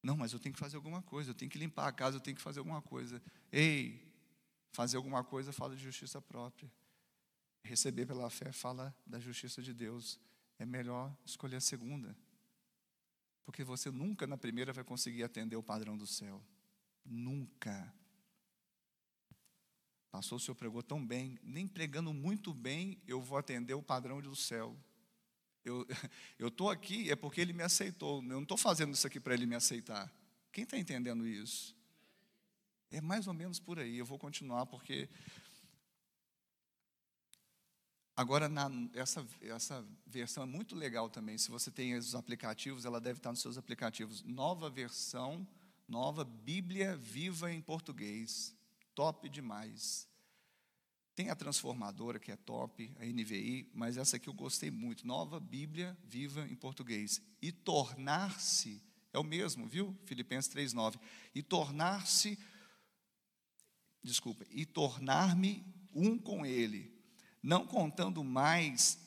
Não, 0.02 0.16
mas 0.16 0.32
eu 0.32 0.40
tenho 0.40 0.54
que 0.54 0.62
fazer 0.62 0.78
alguma 0.78 1.02
coisa, 1.02 1.32
eu 1.32 1.36
tenho 1.36 1.52
que 1.52 1.60
limpar 1.60 1.90
a 1.90 1.92
casa, 1.92 2.16
eu 2.16 2.22
tenho 2.22 2.38
que 2.38 2.42
fazer 2.42 2.60
alguma 2.60 2.82
coisa. 2.82 3.22
Ei, 3.52 4.02
fazer 4.72 4.96
alguma 4.96 5.26
coisa 5.26 5.52
fala 5.52 5.76
de 5.76 5.84
justiça 5.84 6.22
própria. 6.22 6.72
Receber 7.66 8.06
pela 8.06 8.30
fé 8.30 8.54
fala 8.54 8.96
da 9.06 9.20
justiça 9.20 9.62
de 9.62 9.74
Deus. 9.74 10.18
É 10.60 10.66
melhor 10.66 11.16
escolher 11.26 11.58
a 11.58 11.62
segunda. 11.62 12.16
Porque 13.46 13.64
você 13.64 13.90
nunca 13.90 14.28
na 14.28 14.38
primeira 14.38 14.74
vai 14.74 14.84
conseguir 14.84 15.24
atender 15.24 15.56
o 15.56 15.64
padrão 15.64 15.98
do 15.98 16.06
céu. 16.06 16.44
Nunca. 17.06 17.94
Pastor, 20.12 20.38
o 20.38 20.40
senhor 20.40 20.56
pregou 20.56 20.82
tão 20.82 21.06
bem, 21.06 21.38
nem 21.44 21.68
pregando 21.68 22.14
muito 22.14 22.54
bem, 22.54 23.00
eu 23.08 23.22
vou 23.22 23.38
atender 23.38 23.74
o 23.74 23.84
padrão 23.84 24.22
do 24.22 24.36
céu. 24.36 24.76
Eu 25.64 25.86
estou 26.48 26.70
aqui 26.70 27.12
é 27.12 27.16
porque 27.16 27.42
ele 27.42 27.54
me 27.54 27.64
aceitou. 27.64 28.18
Eu 28.18 28.24
não 28.24 28.44
estou 28.44 28.58
fazendo 28.58 28.94
isso 28.94 29.06
aqui 29.06 29.20
para 29.20 29.34
ele 29.34 29.46
me 29.46 29.56
aceitar. 29.56 30.12
Quem 30.52 30.64
está 30.64 30.78
entendendo 30.78 31.28
isso? 31.28 31.76
É 32.90 33.02
mais 33.02 33.28
ou 33.28 33.34
menos 33.34 33.60
por 33.60 33.80
aí. 33.80 33.98
Eu 33.98 34.06
vou 34.06 34.18
continuar 34.18 34.66
porque. 34.66 35.10
Agora, 38.18 38.50
na, 38.50 38.70
essa, 38.96 39.26
essa 39.42 39.88
versão 40.06 40.44
é 40.44 40.46
muito 40.46 40.76
legal 40.76 41.10
também. 41.10 41.38
Se 41.38 41.50
você 41.50 41.72
tem 41.72 41.96
os 41.96 42.16
aplicativos, 42.16 42.84
ela 42.84 43.00
deve 43.00 43.20
estar 43.20 43.30
nos 43.30 43.40
seus 43.40 43.58
aplicativos. 43.58 44.24
Nova 44.24 44.70
versão, 44.70 45.48
nova 45.88 46.26
Bíblia 46.26 46.98
viva 46.98 47.50
em 47.50 47.62
português 47.62 48.58
top 48.98 49.30
demais. 49.30 50.08
Tem 51.14 51.30
a 51.30 51.36
transformadora, 51.36 52.18
que 52.18 52.32
é 52.32 52.36
top, 52.36 52.92
a 53.00 53.06
NVI, 53.06 53.70
mas 53.72 53.96
essa 53.96 54.16
aqui 54.18 54.28
eu 54.28 54.34
gostei 54.34 54.72
muito. 54.72 55.06
Nova 55.06 55.40
Bíblia 55.40 55.96
Viva 56.04 56.48
em 56.48 56.56
português. 56.56 57.22
E 57.40 57.52
tornar-se, 57.52 58.82
é 59.14 59.20
o 59.20 59.24
mesmo, 59.24 59.68
viu? 59.68 59.96
Filipenses 60.06 60.52
3,9. 60.52 61.00
E 61.36 61.44
tornar-se, 61.44 62.40
desculpa, 64.04 64.44
e 64.50 64.66
tornar-me 64.66 65.64
um 65.94 66.18
com 66.18 66.44
Ele, 66.44 66.97
não 67.48 67.66
contando 67.66 68.26
mais 68.26 69.00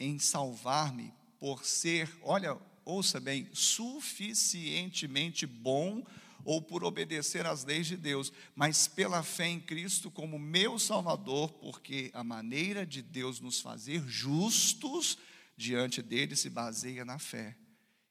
em 0.00 0.18
salvar-me 0.18 1.12
por 1.38 1.62
ser, 1.62 2.10
olha, 2.22 2.58
ouça 2.86 3.20
bem, 3.20 3.46
suficientemente 3.52 5.46
bom 5.46 6.02
ou 6.42 6.62
por 6.62 6.84
obedecer 6.84 7.44
às 7.44 7.64
leis 7.64 7.86
de 7.86 7.98
Deus, 7.98 8.32
mas 8.56 8.88
pela 8.88 9.22
fé 9.22 9.46
em 9.46 9.60
Cristo 9.60 10.10
como 10.10 10.38
meu 10.38 10.78
Salvador, 10.78 11.52
porque 11.52 12.10
a 12.14 12.24
maneira 12.24 12.86
de 12.86 13.02
Deus 13.02 13.40
nos 13.40 13.60
fazer 13.60 14.02
justos 14.08 15.18
diante 15.54 16.00
dele 16.00 16.34
se 16.34 16.48
baseia 16.48 17.04
na 17.04 17.18
fé. 17.18 17.54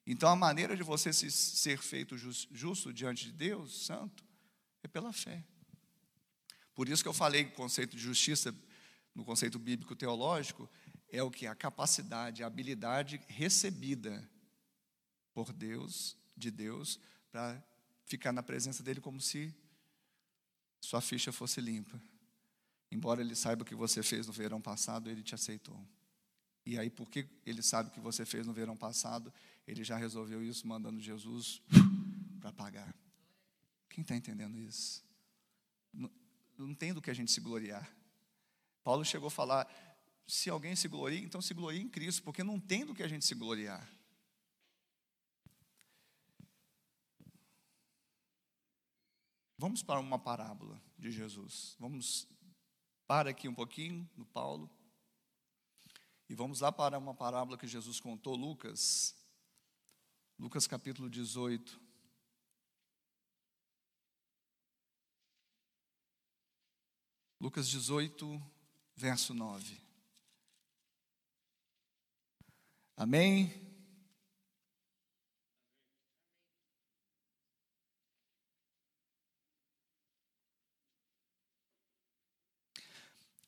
Então 0.06 0.30
a 0.30 0.36
maneira 0.36 0.78
de 0.78 0.84
você 0.84 1.12
se, 1.12 1.32
ser 1.32 1.80
feito 1.80 2.16
justo 2.52 2.94
diante 2.94 3.26
de 3.26 3.32
Deus, 3.32 3.84
santo, 3.88 4.24
é 4.84 4.88
pela 4.88 5.12
fé. 5.12 5.44
Por 6.76 6.88
isso 6.88 7.02
que 7.02 7.10
eu 7.10 7.14
falei 7.14 7.46
o 7.46 7.52
conceito 7.52 7.98
de 7.98 8.04
justiça, 8.04 8.56
no 9.14 9.26
conceito 9.26 9.60
bíblico 9.60 9.96
teológico, 9.96 10.70
é 11.10 11.22
o 11.22 11.32
que? 11.32 11.46
A 11.46 11.56
capacidade, 11.56 12.44
a 12.44 12.48
habilidade 12.48 13.22
recebida 13.28 14.28
por 15.34 15.52
Deus, 15.52 16.18
de 16.36 16.50
Deus, 16.50 17.00
para 17.32 17.62
ficar 18.06 18.32
na 18.32 18.44
presença 18.44 18.82
dele 18.84 19.02
como 19.02 19.20
se 19.20 19.54
sua 20.80 21.02
ficha 21.02 21.32
fosse 21.32 21.62
limpa. 21.62 22.02
Embora 22.92 23.22
ele 23.22 23.36
saiba 23.36 23.62
o 23.64 23.66
que 23.66 23.76
você 23.76 24.04
fez 24.04 24.28
no 24.28 24.34
verão 24.34 24.62
passado, 24.62 25.10
ele 25.10 25.24
te 25.24 25.36
aceitou. 25.36 25.80
E 26.66 26.78
aí, 26.78 26.90
porque 26.90 27.28
ele 27.46 27.62
sabe 27.62 27.90
o 27.90 27.92
que 27.92 28.00
você 28.00 28.26
fez 28.26 28.46
no 28.46 28.54
verão 28.54 28.76
passado, 28.76 29.34
ele 29.68 29.84
já 29.84 29.98
resolveu 29.98 30.44
isso 30.44 30.68
mandando 30.68 31.00
Jesus 31.00 31.62
para 32.40 32.52
pagar. 32.52 32.94
Quem 33.90 34.02
está 34.02 34.16
entendendo 34.16 34.60
isso? 34.60 35.04
Não, 35.94 36.12
não 36.58 36.76
tem 36.76 36.94
do 36.94 37.02
que 37.02 37.10
a 37.10 37.14
gente 37.14 37.32
se 37.32 37.40
gloriar. 37.40 37.90
Paulo 38.84 39.06
chegou 39.06 39.28
a 39.28 39.32
falar: 39.32 39.68
se 40.28 40.50
alguém 40.50 40.76
se 40.76 40.88
gloria, 40.88 41.20
então 41.20 41.42
se 41.42 41.54
glorie 41.54 41.82
em 41.82 41.90
Cristo, 41.90 42.24
porque 42.24 42.44
não 42.44 42.60
tem 42.60 42.86
do 42.86 42.94
que 42.94 43.04
a 43.04 43.08
gente 43.08 43.26
se 43.26 43.36
gloriar. 43.36 43.88
Vamos 49.58 49.84
para 49.84 50.00
uma 50.00 50.18
parábola 50.18 50.82
de 50.98 51.12
Jesus. 51.12 51.76
Vamos 51.80 52.28
para 53.06 53.30
aqui 53.30 53.48
um 53.48 53.54
pouquinho 53.54 54.10
no 54.18 54.26
Paulo. 54.26 54.68
E 56.28 56.34
vamos 56.34 56.62
lá 56.62 56.72
para 56.72 56.98
uma 56.98 57.14
parábola 57.14 57.58
que 57.58 57.68
Jesus 57.68 58.00
contou, 58.00 58.36
Lucas. 58.36 59.16
Lucas 60.40 60.66
capítulo 60.66 61.10
18. 61.10 61.80
Lucas 67.40 67.68
18, 67.68 68.42
verso 69.02 69.34
9. 69.34 69.82
Amém? 72.96 73.52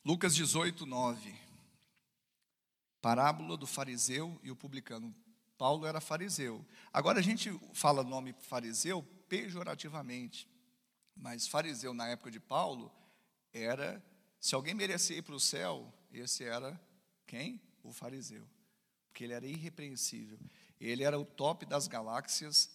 Lucas 0.04 0.34
18, 0.34 0.88
9. 0.88 1.36
Parábola 3.00 3.56
do 3.56 3.68
fariseu 3.68 4.40
e 4.42 4.50
o 4.50 4.56
publicano. 4.56 5.16
Paulo 5.56 5.86
era 5.86 6.02
fariseu. 6.02 6.66
Agora 6.92 7.20
a 7.20 7.22
gente 7.22 7.52
fala 7.76 8.02
o 8.02 8.04
nome 8.04 8.34
fariseu 8.34 9.04
pejorativamente. 9.30 10.50
Mas 11.16 11.48
fariseu 11.48 11.94
na 11.94 12.08
época 12.08 12.32
de 12.32 12.40
Paulo 12.40 12.92
era, 13.54 14.04
se 14.44 14.56
alguém 14.56 14.74
merecia 14.74 15.16
ir 15.16 15.22
para 15.22 15.36
o 15.36 15.40
céu, 15.40 15.90
esse 16.12 16.44
era 16.44 16.78
quem? 17.26 17.62
O 17.82 17.94
fariseu. 17.94 18.46
Porque 19.08 19.24
ele 19.24 19.32
era 19.32 19.48
irrepreensível. 19.48 20.38
Ele 20.82 21.02
era 21.06 21.18
o 21.18 21.24
top 21.24 21.66
das 21.66 21.88
galáxias 21.88 22.70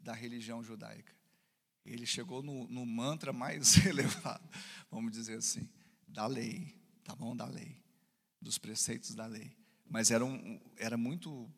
da 0.00 0.12
religião 0.12 0.60
judaica. 0.60 1.14
Ele 1.86 2.04
chegou 2.04 2.42
no, 2.42 2.66
no 2.66 2.84
mantra 2.84 3.32
mais 3.32 3.76
elevado, 3.86 4.42
vamos 4.90 5.12
dizer 5.12 5.38
assim 5.38 5.70
da 6.08 6.26
lei, 6.26 6.76
tá 7.04 7.14
bom? 7.14 7.36
Da 7.36 7.46
lei, 7.46 7.80
dos 8.40 8.58
preceitos 8.58 9.14
da 9.14 9.26
lei. 9.26 9.56
Mas 9.88 10.10
era, 10.10 10.24
um, 10.24 10.60
era 10.76 10.96
muito 10.96 11.48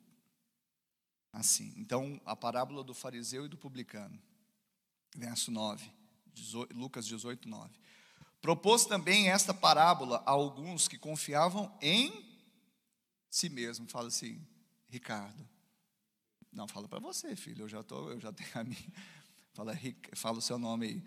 assim. 1.33 1.73
Então, 1.79 2.21
a 2.27 2.37
parábola 2.37 2.85
do 2.85 2.93
fariseu 2.93 3.47
e 3.47 3.49
do 3.49 3.57
publicano, 3.57 4.23
verso 5.17 5.51
9, 5.51 5.91
18, 6.35 6.77
Lucas 6.77 7.07
18, 7.07 7.49
9. 7.49 7.75
Propôs 8.47 8.85
também 8.85 9.29
esta 9.29 9.53
parábola 9.53 10.23
a 10.25 10.31
alguns 10.31 10.87
que 10.87 10.97
confiavam 10.97 11.77
em 11.83 12.25
si 13.29 13.49
mesmo. 13.49 13.89
Fala 13.89 14.07
assim, 14.07 14.41
Ricardo. 14.89 15.45
Não, 16.53 16.69
fala 16.69 16.87
para 16.87 17.01
você, 17.01 17.35
filho. 17.35 17.65
Eu 17.65 17.69
já 17.69 17.83
tô, 17.83 18.09
eu 18.09 18.21
já 18.21 18.31
tenho 18.33 18.51
a 18.55 18.63
minha. 18.63 18.93
Fala, 19.53 19.77
fala 20.15 20.39
o 20.39 20.41
seu 20.41 20.61
nome 20.61 20.87
aí. 20.87 21.03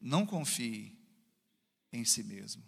Não 0.00 0.24
confie 0.24 0.96
em 1.92 2.04
si 2.04 2.22
mesmo 2.22 2.62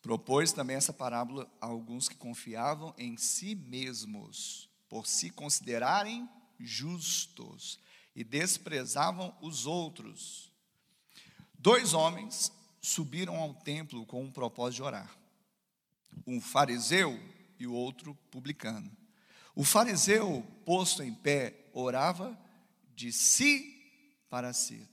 Propôs 0.00 0.52
também 0.52 0.76
essa 0.76 0.92
parábola 0.92 1.52
a 1.60 1.66
alguns 1.66 2.08
que 2.08 2.14
confiavam 2.14 2.94
em 2.96 3.16
si 3.16 3.56
mesmos, 3.56 4.70
por 4.88 5.08
se 5.08 5.28
considerarem 5.30 6.28
justos, 6.60 7.80
e 8.14 8.22
desprezavam 8.22 9.36
os 9.42 9.66
outros. 9.66 10.52
Dois 11.58 11.92
homens 11.92 12.52
subiram 12.86 13.36
ao 13.36 13.52
templo 13.52 14.06
com 14.06 14.24
o 14.24 14.30
propósito 14.30 14.76
de 14.76 14.82
orar. 14.84 15.10
Um 16.24 16.40
fariseu 16.40 17.20
e 17.58 17.66
o 17.66 17.72
outro 17.72 18.14
publicano. 18.30 18.96
O 19.56 19.64
fariseu, 19.64 20.46
posto 20.64 21.02
em 21.02 21.12
pé, 21.12 21.66
orava 21.72 22.38
de 22.94 23.12
si 23.12 23.74
para 24.30 24.52
si. 24.52 24.88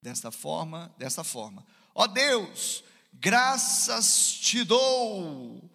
Desta 0.00 0.30
forma, 0.30 0.94
desta 0.96 1.22
forma. 1.22 1.66
Ó 1.94 2.06
Deus, 2.06 2.82
graças 3.12 4.32
te 4.32 4.64
dou, 4.64 5.70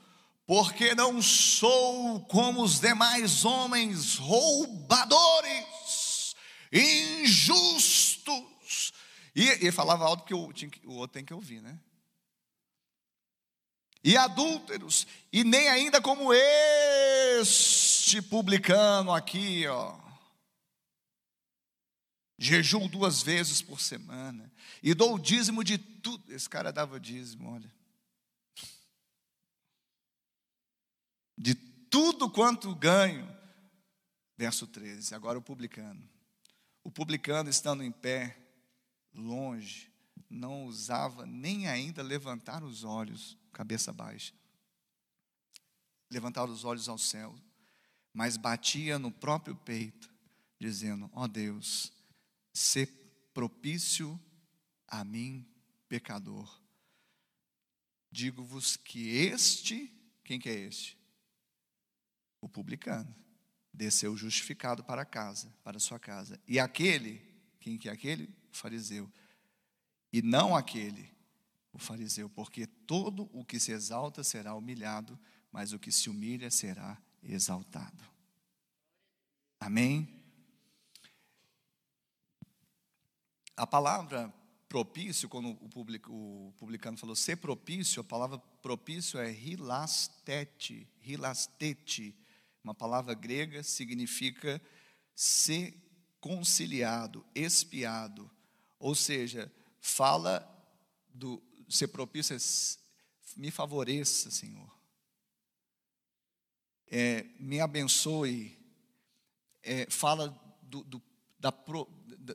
porque 0.48 0.96
não 0.96 1.22
sou 1.22 2.22
como 2.22 2.64
os 2.64 2.80
demais 2.80 3.46
homens 3.46 4.16
roubadores, 4.16 5.66
injustos. 6.74 8.09
E, 9.40 9.68
e 9.68 9.72
falava 9.72 10.04
alto 10.04 10.26
que 10.26 10.34
o, 10.34 10.52
o 10.84 10.96
outro 10.96 11.14
tem 11.14 11.24
que 11.24 11.34
ouvir, 11.34 11.62
né? 11.62 11.80
E 14.04 14.18
adúlteros, 14.18 15.08
e 15.32 15.46
nem 15.46 15.70
ainda 15.70 16.02
como 16.02 16.34
este 16.34 18.22
publicano 18.22 19.14
aqui, 19.14 19.66
ó. 19.66 19.98
Jejuo 22.38 22.90
duas 22.90 23.24
vezes 23.24 23.62
por 23.62 23.80
semana. 23.80 24.52
E 24.84 24.94
dou 24.94 25.16
o 25.16 25.20
dízimo 25.20 25.64
de 25.64 25.78
tudo. 25.78 26.34
Esse 26.34 26.50
cara 26.50 26.72
dava 26.74 27.00
dízimo, 27.00 27.50
olha. 27.50 27.74
De 31.38 31.56
tudo 31.56 32.30
quanto 32.30 32.76
ganho. 32.76 33.26
Verso 34.38 34.68
13. 34.68 35.16
Agora 35.16 35.38
o 35.38 35.42
publicano. 35.42 36.10
O 36.84 36.92
publicano 36.92 37.50
estando 37.50 37.84
em 37.84 37.92
pé, 37.92 38.49
longe, 39.14 39.91
não 40.30 40.66
usava 40.66 41.26
nem 41.26 41.68
ainda 41.68 42.01
levantar 42.03 42.64
os 42.64 42.84
olhos, 42.84 43.38
cabeça 43.51 43.91
baixa. 43.91 44.34
Levantar 46.12 46.45
os 46.45 46.64
olhos 46.64 46.89
ao 46.89 46.97
céu, 46.97 47.36
mas 48.14 48.38
batia 48.38 48.97
no 48.97 49.12
próprio 49.12 49.55
peito, 49.55 50.12
dizendo: 50.60 51.10
Ó 51.14 51.24
oh 51.24 51.28
Deus, 51.28 51.91
ser 52.53 52.88
propício 53.34 54.20
a 54.88 55.03
mim, 55.03 55.47
pecador. 55.88 56.60
Digo-vos 58.12 58.76
que 58.76 59.10
este, 59.10 59.93
quem 60.24 60.39
que 60.39 60.49
é 60.49 60.55
este? 60.55 60.97
O 62.41 62.49
publicano, 62.49 63.16
desceu 63.72 64.18
justificado 64.18 64.84
para 64.84 65.05
casa, 65.05 65.55
para 65.64 65.80
sua 65.80 65.99
casa. 65.99 66.41
E 66.47 66.60
aquele, 66.60 67.22
quem 67.70 67.78
que 67.78 67.90
é 67.90 67.92
aquele? 67.92 68.24
O 68.52 68.58
fariseu. 68.58 69.12
E 70.12 70.22
não 70.22 70.56
aquele, 70.56 71.12
o 71.72 71.78
fariseu, 71.78 72.30
porque 72.30 72.66
todo 72.66 73.30
o 73.32 73.46
que 73.46 73.60
se 73.60 73.72
exalta 73.72 74.24
será 74.24 74.56
humilhado, 74.56 75.20
mas 75.52 75.72
o 75.72 75.78
que 75.78 75.92
se 75.92 76.10
humilha 76.10 76.50
será 76.50 76.98
exaltado. 77.22 78.04
Amém? 79.60 80.24
A 83.56 83.68
palavra 83.68 84.34
propício, 84.68 85.30
quando 85.30 85.50
o, 85.50 85.70
public, 85.70 86.10
o 86.10 86.54
publicano 86.58 86.98
falou 86.98 87.16
ser 87.16 87.36
propício, 87.36 88.02
a 88.02 88.04
palavra 88.04 88.40
propício 88.64 89.20
é 89.20 89.32
hilastete, 89.32 90.88
hilastete, 91.04 92.16
uma 92.64 92.74
palavra 92.74 93.14
grega 93.14 93.62
significa 93.64 94.62
ser 95.16 95.89
conciliado, 96.20 97.26
expiado, 97.34 98.30
ou 98.78 98.94
seja, 98.96 99.52
fala 99.80 100.48
do 101.14 101.42
ser 101.70 101.88
propício, 101.88 102.38
me 103.36 103.52
favoreça, 103.52 104.30
Senhor, 104.32 104.70
é, 106.88 107.26
me 107.40 107.60
abençoe, 107.60 108.58
é, 109.62 109.86
fala 109.90 110.30
do, 110.64 110.84
do 110.84 111.02
da, 111.40 111.54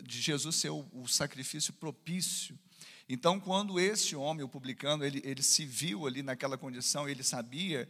de 0.03 0.21
Jesus 0.21 0.57
ser 0.57 0.71
o, 0.71 0.89
o, 0.93 1.07
sacrifício 1.07 1.73
propício. 1.75 2.59
Então, 3.09 3.39
quando 3.39 3.79
este 3.79 4.17
homem, 4.17 4.43
o 4.43 4.49
publicano, 4.49 5.05
ele, 5.05 5.21
ele 5.25 5.43
se 5.43 5.67
viu 5.67 6.07
ali 6.07 6.23
naquela 6.23 6.57
condição, 6.57 7.09
ele 7.09 7.23
sabia 7.23 7.89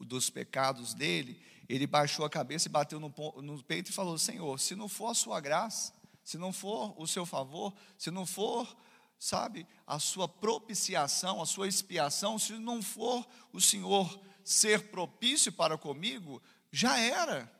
dos 0.00 0.28
pecados 0.28 0.92
dele, 0.92 1.40
ele 1.68 1.86
baixou 1.86 2.24
a 2.24 2.30
cabeça 2.30 2.68
e 2.68 2.70
bateu 2.70 3.00
no, 3.00 3.12
no 3.42 3.62
peito 3.62 3.90
e 3.90 3.94
falou: 3.94 4.18
Senhor, 4.18 4.58
se 4.58 4.74
não 4.74 4.88
for 4.88 5.08
a 5.08 5.14
sua 5.14 5.40
graça, 5.40 5.92
se 6.24 6.38
não 6.38 6.52
for 6.52 6.94
o 7.00 7.06
seu 7.06 7.24
favor, 7.24 7.74
se 7.96 8.10
não 8.10 8.26
for, 8.26 8.76
sabe, 9.18 9.66
a 9.86 9.98
sua 9.98 10.28
propiciação, 10.28 11.40
a 11.40 11.46
sua 11.46 11.68
expiação, 11.68 12.38
se 12.38 12.54
não 12.54 12.82
for 12.82 13.26
o 13.52 13.60
Senhor 13.60 14.20
ser 14.44 14.90
propício 14.90 15.52
para 15.52 15.76
comigo, 15.78 16.42
já 16.70 16.98
era. 16.98 17.52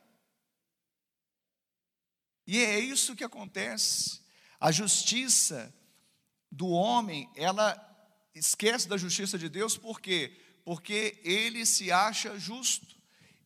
E 2.45 2.57
é 2.59 2.79
isso 2.79 3.15
que 3.15 3.23
acontece. 3.23 4.21
A 4.59 4.71
justiça 4.71 5.73
do 6.51 6.69
homem, 6.69 7.29
ela 7.35 7.75
esquece 8.33 8.87
da 8.87 8.97
justiça 8.97 9.37
de 9.37 9.49
Deus, 9.49 9.77
por 9.77 9.99
quê? 9.99 10.39
Porque 10.63 11.19
ele 11.23 11.65
se 11.65 11.91
acha 11.91 12.39
justo. 12.39 12.96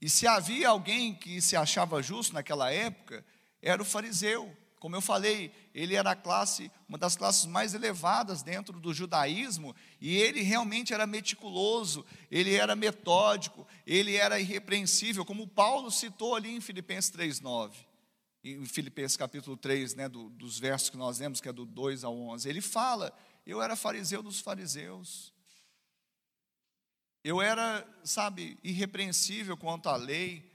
E 0.02 0.10
se 0.10 0.26
havia 0.26 0.70
alguém 0.70 1.14
que 1.14 1.42
se 1.42 1.56
achava 1.56 2.02
justo 2.02 2.34
naquela 2.34 2.72
época, 2.72 3.24
era 3.62 3.82
o 3.82 3.86
fariseu. 3.86 4.56
Como 4.80 4.96
eu 4.96 5.02
falei, 5.02 5.54
ele 5.76 5.94
era 5.94 6.12
a 6.12 6.16
classe, 6.16 6.72
uma 6.90 6.98
das 6.98 7.16
classes 7.16 7.46
mais 7.46 7.76
elevadas 7.76 8.42
dentro 8.42 8.80
do 8.80 8.92
judaísmo, 8.96 9.76
e 10.00 10.18
ele 10.18 10.42
realmente 10.42 10.92
era 10.92 11.06
meticuloso, 11.06 12.04
ele 12.32 12.56
era 12.56 12.76
metódico, 12.76 13.68
ele 13.86 14.16
era 14.16 14.40
irrepreensível, 14.40 15.24
como 15.24 15.48
Paulo 15.48 15.92
citou 15.92 16.36
ali 16.36 16.56
em 16.56 16.60
Filipenses 16.60 17.12
3:9 17.12 17.92
em 18.44 18.66
Filipenses 18.66 19.16
capítulo 19.16 19.56
3, 19.56 19.96
né, 19.96 20.10
do, 20.10 20.30
dos 20.30 20.58
versos 20.58 20.90
que 20.90 20.98
nós 20.98 21.20
lemos, 21.20 21.40
que 21.40 21.48
é 21.48 21.54
do 21.54 21.66
2 21.66 22.04
ao 22.04 22.18
11, 22.18 22.50
ele 22.50 22.62
fala: 22.62 23.16
Eu 23.46 23.62
era 23.62 23.76
fariseu 23.76 24.24
dos 24.24 24.40
fariseus. 24.40 25.32
Eu 27.24 27.42
era, 27.42 27.88
sabe, 28.04 28.58
irrepreensível 28.64 29.56
quanto 29.56 29.90
à 29.90 29.96
lei. 29.96 30.50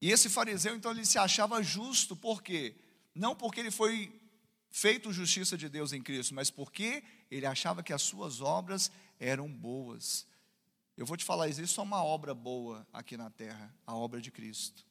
E 0.00 0.10
esse 0.10 0.28
fariseu, 0.28 0.76
então, 0.76 0.92
ele 0.92 1.04
se 1.04 1.18
achava 1.18 1.62
justo, 1.62 2.14
por 2.14 2.42
quê? 2.42 2.76
Não 3.14 3.34
porque 3.34 3.58
ele 3.58 3.70
foi 3.70 4.12
feito 4.70 5.12
justiça 5.12 5.56
de 5.56 5.68
Deus 5.68 5.92
em 5.92 6.02
Cristo, 6.02 6.34
mas 6.34 6.50
porque 6.50 7.02
ele 7.30 7.46
achava 7.46 7.82
que 7.82 7.92
as 7.92 8.02
suas 8.02 8.40
obras 8.40 8.92
eram 9.18 9.52
boas. 9.52 10.26
Eu 10.96 11.04
vou 11.04 11.16
te 11.16 11.24
falar, 11.24 11.48
existe 11.48 11.74
só 11.74 11.82
uma 11.82 12.02
obra 12.02 12.34
boa 12.34 12.86
aqui 12.92 13.16
na 13.16 13.30
terra, 13.30 13.74
a 13.86 13.94
obra 13.94 14.20
de 14.20 14.30
Cristo. 14.30 14.86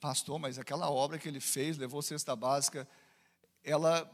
Pastor, 0.00 0.38
mas 0.38 0.58
aquela 0.58 0.90
obra 0.90 1.18
que 1.18 1.28
ele 1.28 1.40
fez, 1.40 1.76
levou 1.76 2.02
cesta 2.02 2.36
básica, 2.36 2.88
ela 3.64 4.04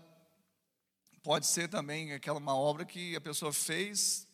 pode 1.25 1.47
ser 1.47 1.69
também 1.69 2.13
aquela 2.13 2.39
uma 2.39 2.55
obra 2.55 2.85
que 2.85 3.17
a 3.17 3.21
pessoa 3.21 3.53
fez 3.53 4.29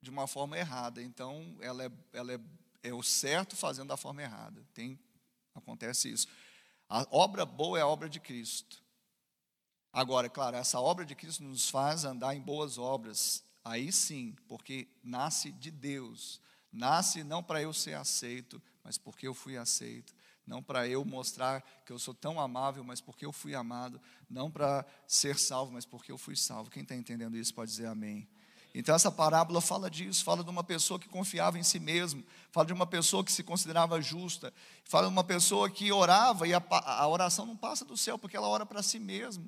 de 0.00 0.08
uma 0.08 0.26
forma 0.26 0.58
errada. 0.58 1.02
Então, 1.02 1.54
ela 1.60 1.84
é, 1.84 1.90
ela 2.14 2.32
é, 2.32 2.40
é 2.82 2.94
o 2.94 3.02
certo 3.02 3.54
fazendo 3.54 3.88
da 3.88 3.96
forma 3.96 4.22
errada. 4.22 4.66
Tem, 4.72 4.98
acontece 5.54 6.10
isso. 6.10 6.26
A 6.88 7.06
obra 7.10 7.44
boa 7.44 7.78
é 7.78 7.82
a 7.82 7.86
obra 7.86 8.08
de 8.08 8.18
Cristo. 8.18 8.82
Agora, 9.92 10.28
claro, 10.28 10.56
essa 10.56 10.80
obra 10.80 11.04
de 11.04 11.14
Cristo 11.14 11.44
nos 11.44 11.68
faz 11.68 12.04
andar 12.04 12.34
em 12.34 12.40
boas 12.40 12.78
obras. 12.78 13.44
Aí 13.62 13.92
sim, 13.92 14.34
porque 14.48 14.88
nasce 15.02 15.52
de 15.52 15.70
Deus. 15.70 16.40
Nasce 16.72 17.22
não 17.22 17.42
para 17.42 17.62
eu 17.62 17.72
ser 17.72 17.94
aceito, 17.94 18.60
mas 18.82 18.96
porque 18.96 19.28
eu 19.28 19.34
fui 19.34 19.58
aceito 19.58 20.14
não 20.46 20.62
para 20.62 20.86
eu 20.86 21.04
mostrar 21.04 21.62
que 21.84 21.92
eu 21.92 21.98
sou 21.98 22.14
tão 22.14 22.40
amável, 22.40 22.84
mas 22.84 23.00
porque 23.00 23.24
eu 23.24 23.32
fui 23.32 23.54
amado, 23.54 24.00
não 24.28 24.50
para 24.50 24.84
ser 25.06 25.38
salvo, 25.38 25.72
mas 25.72 25.86
porque 25.86 26.12
eu 26.12 26.18
fui 26.18 26.36
salvo. 26.36 26.70
Quem 26.70 26.82
está 26.82 26.94
entendendo 26.94 27.36
isso 27.36 27.54
pode 27.54 27.70
dizer 27.70 27.86
amém. 27.86 28.28
Então, 28.74 28.92
essa 28.92 29.10
parábola 29.10 29.60
fala 29.60 29.88
disso, 29.88 30.24
fala 30.24 30.42
de 30.42 30.50
uma 30.50 30.64
pessoa 30.64 30.98
que 30.98 31.08
confiava 31.08 31.56
em 31.56 31.62
si 31.62 31.78
mesmo, 31.78 32.24
fala 32.50 32.66
de 32.66 32.72
uma 32.72 32.86
pessoa 32.86 33.22
que 33.22 33.30
se 33.30 33.44
considerava 33.44 34.00
justa, 34.02 34.52
fala 34.84 35.06
de 35.06 35.12
uma 35.12 35.22
pessoa 35.22 35.70
que 35.70 35.92
orava 35.92 36.48
e 36.48 36.52
a, 36.52 36.62
a 36.68 37.06
oração 37.06 37.46
não 37.46 37.56
passa 37.56 37.84
do 37.84 37.96
céu, 37.96 38.18
porque 38.18 38.36
ela 38.36 38.48
ora 38.48 38.66
para 38.66 38.82
si 38.82 38.98
mesma. 38.98 39.46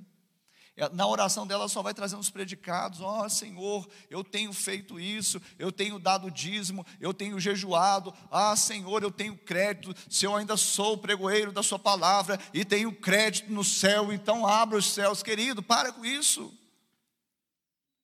É, 0.77 0.91
na 0.91 1.07
oração 1.07 1.47
dela 1.47 1.69
só 1.69 1.83
vai 1.83 1.95
trazendo 1.95 2.21
os 2.21 2.29
predicados: 2.29 3.01
Ó 3.01 3.25
oh, 3.25 3.31
Senhor, 3.31 3.89
eu 4.11 4.23
tenho 4.23 4.53
feito 4.53 5.01
isso, 5.01 5.41
eu 5.59 5.73
tenho 5.73 5.99
dado 5.99 6.31
dízimo, 6.31 6.85
eu 7.01 7.15
tenho 7.15 7.41
jejuado. 7.41 8.13
Ah, 8.31 8.55
Senhor, 8.55 9.03
eu 9.03 9.11
tenho 9.11 9.39
crédito. 9.39 9.95
Se 10.11 10.27
eu 10.27 10.37
ainda 10.37 10.57
sou 10.57 10.99
pregoeiro 10.99 11.51
da 11.51 11.63
Sua 11.63 11.79
palavra 11.79 12.39
e 12.53 12.65
tenho 12.65 12.93
crédito 12.93 13.51
no 13.51 13.65
céu, 13.65 14.13
então 14.13 14.47
abra 14.47 14.77
os 14.77 14.93
céus, 14.93 15.23
querido, 15.23 15.63
para 15.63 15.93
com 15.93 16.05
isso. 16.05 16.53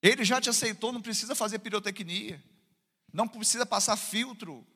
Ele 0.03 0.25
já 0.25 0.41
te 0.41 0.49
aceitou, 0.49 0.93
não 0.93 1.03
precisa 1.03 1.35
fazer 1.35 1.59
pirotecnia. 1.59 2.43
Não 3.13 3.29
precisa 3.29 3.67
passar 3.67 3.97
filtro. 3.97 4.67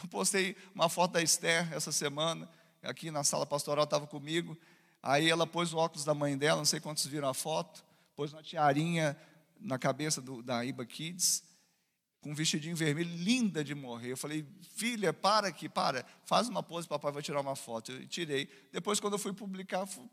Eu 0.00 0.08
postei 0.08 0.56
uma 0.74 0.88
foto 0.88 1.12
da 1.12 1.22
Esther 1.22 1.70
essa 1.72 1.90
semana, 1.90 2.48
aqui 2.82 3.10
na 3.10 3.24
sala 3.24 3.44
pastoral, 3.44 3.84
estava 3.84 4.06
comigo. 4.06 4.56
Aí 5.02 5.28
ela 5.28 5.46
pôs 5.46 5.72
o 5.72 5.78
óculos 5.78 6.04
da 6.04 6.14
mãe 6.14 6.36
dela, 6.36 6.58
não 6.58 6.64
sei 6.64 6.80
quantos 6.80 7.06
viram 7.06 7.28
a 7.28 7.34
foto, 7.34 7.84
pôs 8.14 8.32
uma 8.32 8.42
tiarinha 8.42 9.16
na 9.58 9.78
cabeça 9.78 10.20
do, 10.20 10.42
da 10.42 10.64
Iba 10.64 10.84
Kids, 10.84 11.42
com 12.20 12.32
um 12.32 12.34
vestidinho 12.34 12.76
vermelho, 12.76 13.10
linda 13.16 13.64
de 13.64 13.74
morrer. 13.74 14.12
Eu 14.12 14.16
falei, 14.16 14.46
filha, 14.76 15.12
para 15.12 15.48
aqui, 15.48 15.68
para, 15.68 16.04
faz 16.26 16.48
uma 16.48 16.62
pose, 16.62 16.86
papai 16.86 17.12
vai 17.12 17.22
tirar 17.22 17.40
uma 17.40 17.56
foto. 17.56 17.92
Eu 17.92 18.06
tirei. 18.06 18.46
Depois, 18.70 19.00
quando 19.00 19.14
eu 19.14 19.18
fui 19.18 19.32
publicar, 19.32 19.86
fui, 19.86 20.06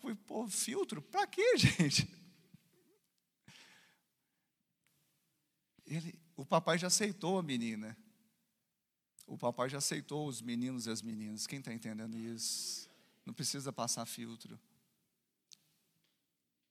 fui 0.00 0.14
pôr 0.14 0.48
filtro. 0.48 1.02
Para 1.02 1.26
quê, 1.26 1.56
gente? 1.58 2.08
Ele, 5.86 6.18
o 6.34 6.46
papai 6.46 6.78
já 6.78 6.86
aceitou 6.86 7.38
a 7.38 7.42
menina. 7.42 7.94
O 9.26 9.36
papai 9.36 9.68
já 9.68 9.78
aceitou 9.78 10.26
os 10.26 10.40
meninos 10.40 10.86
e 10.86 10.90
as 10.90 11.02
meninas. 11.02 11.46
Quem 11.46 11.58
está 11.58 11.74
entendendo 11.74 12.16
isso? 12.16 12.88
Não 13.24 13.32
precisa 13.32 13.72
passar 13.72 14.04
filtro. 14.06 14.58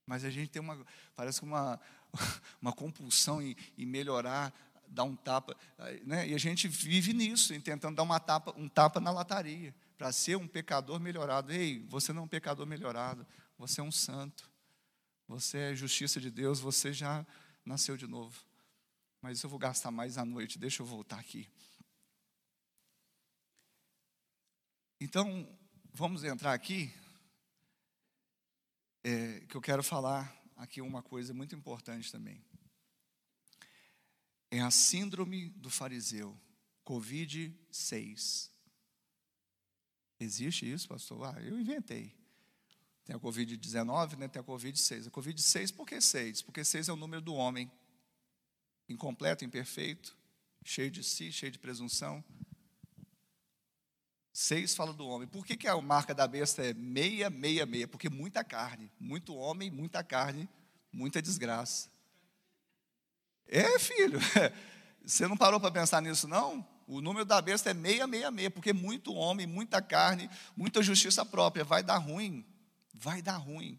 Mas 0.06 0.24
a 0.24 0.30
gente 0.30 0.50
tem 0.50 0.60
uma, 0.60 0.84
parece 1.16 1.40
que 1.40 1.46
uma, 1.46 1.80
uma 2.60 2.72
compulsão 2.72 3.40
em, 3.42 3.56
em 3.76 3.86
melhorar, 3.86 4.52
dar 4.86 5.04
um 5.04 5.16
tapa. 5.16 5.56
Né? 6.04 6.28
E 6.28 6.34
a 6.34 6.38
gente 6.38 6.68
vive 6.68 7.12
nisso, 7.12 7.54
em 7.54 7.60
tentando 7.60 7.96
dar 7.96 8.02
uma 8.02 8.20
tapa, 8.20 8.54
um 8.56 8.68
tapa 8.68 9.00
na 9.00 9.10
lataria, 9.10 9.74
para 9.96 10.12
ser 10.12 10.36
um 10.36 10.46
pecador 10.46 11.00
melhorado. 11.00 11.52
Ei, 11.52 11.80
você 11.88 12.12
não 12.12 12.22
é 12.22 12.24
um 12.24 12.28
pecador 12.28 12.66
melhorado, 12.66 13.26
você 13.58 13.80
é 13.80 13.84
um 13.84 13.92
santo. 13.92 14.50
Você 15.26 15.58
é 15.58 15.74
justiça 15.74 16.20
de 16.20 16.30
Deus, 16.30 16.60
você 16.60 16.92
já 16.92 17.26
nasceu 17.64 17.96
de 17.96 18.06
novo 18.06 18.44
mas 19.24 19.42
eu 19.42 19.48
vou 19.48 19.58
gastar 19.58 19.90
mais 19.90 20.18
à 20.18 20.24
noite, 20.24 20.58
deixa 20.58 20.82
eu 20.82 20.86
voltar 20.86 21.18
aqui. 21.18 21.48
Então, 25.00 25.48
vamos 25.96 26.24
entrar 26.24 26.52
aqui, 26.52 26.92
é, 29.04 29.40
que 29.48 29.56
eu 29.56 29.60
quero 29.60 29.82
falar 29.82 30.34
aqui 30.56 30.80
uma 30.80 31.02
coisa 31.02 31.32
muito 31.32 31.54
importante 31.54 32.10
também. 32.10 32.44
É 34.50 34.60
a 34.60 34.72
síndrome 34.72 35.50
do 35.50 35.70
fariseu, 35.70 36.36
Covid-6. 36.84 38.50
Existe 40.18 40.70
isso, 40.70 40.88
pastor? 40.88 41.24
Ah, 41.26 41.40
eu 41.40 41.58
inventei. 41.58 42.12
Tem 43.04 43.14
a 43.14 43.18
Covid-19, 43.18 44.16
né? 44.16 44.26
tem 44.26 44.40
a 44.40 44.44
Covid-6. 44.44 45.06
A 45.06 45.10
Covid-6, 45.10 45.72
por 45.74 45.86
que 45.86 46.00
6? 46.00 46.42
Porque 46.42 46.64
6 46.64 46.88
é 46.88 46.92
o 46.92 46.96
número 46.96 47.22
do 47.22 47.34
homem 47.34 47.70
incompleto, 48.88 49.44
imperfeito, 49.44 50.16
cheio 50.64 50.90
de 50.90 51.04
si, 51.04 51.30
cheio 51.30 51.52
de 51.52 51.58
presunção. 51.58 52.24
Seis 54.36 54.74
fala 54.74 54.92
do 54.92 55.06
homem. 55.06 55.28
Por 55.28 55.46
que, 55.46 55.56
que 55.56 55.68
a 55.68 55.80
marca 55.80 56.12
da 56.12 56.26
besta 56.26 56.60
é 56.60 56.74
meia, 56.74 57.30
meia, 57.30 57.64
meia? 57.64 57.86
Porque 57.86 58.10
muita 58.10 58.42
carne, 58.42 58.90
muito 58.98 59.32
homem, 59.32 59.70
muita 59.70 60.02
carne, 60.02 60.48
muita 60.92 61.22
desgraça. 61.22 61.88
É, 63.46 63.78
filho, 63.78 64.18
você 65.06 65.28
não 65.28 65.36
parou 65.36 65.60
para 65.60 65.70
pensar 65.70 66.02
nisso, 66.02 66.26
não? 66.26 66.66
O 66.84 67.00
número 67.00 67.24
da 67.24 67.40
besta 67.40 67.70
é 67.70 67.74
meia, 67.74 68.08
meia, 68.08 68.28
meia, 68.28 68.50
porque 68.50 68.72
muito 68.72 69.14
homem, 69.14 69.46
muita 69.46 69.80
carne, 69.80 70.28
muita 70.56 70.82
justiça 70.82 71.24
própria. 71.24 71.62
Vai 71.62 71.84
dar 71.84 71.98
ruim, 71.98 72.44
vai 72.92 73.22
dar 73.22 73.36
ruim. 73.36 73.78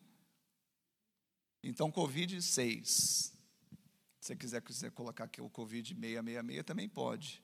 Então, 1.61 1.91
Covid 1.91 2.41
6. 2.41 2.87
Se 2.95 3.33
você 4.21 4.35
quiser, 4.37 4.61
quiser 4.61 4.91
colocar 4.91 5.25
aqui 5.25 5.41
o 5.41 5.49
Covid 5.49 5.93
666, 5.93 6.63
também 6.63 6.87
pode. 6.87 7.43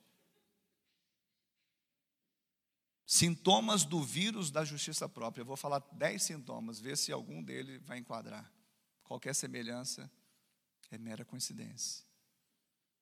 Sintomas 3.13 3.83
do 3.83 4.01
vírus 4.01 4.49
da 4.49 4.63
justiça 4.63 5.09
própria. 5.09 5.41
Eu 5.41 5.45
vou 5.45 5.57
falar 5.57 5.79
dez 5.91 6.23
sintomas, 6.23 6.79
ver 6.79 6.97
se 6.97 7.11
algum 7.11 7.43
dele 7.43 7.77
vai 7.79 7.97
enquadrar. 7.97 8.49
Qualquer 9.03 9.35
semelhança 9.35 10.09
é 10.89 10.97
mera 10.97 11.25
coincidência. 11.25 12.05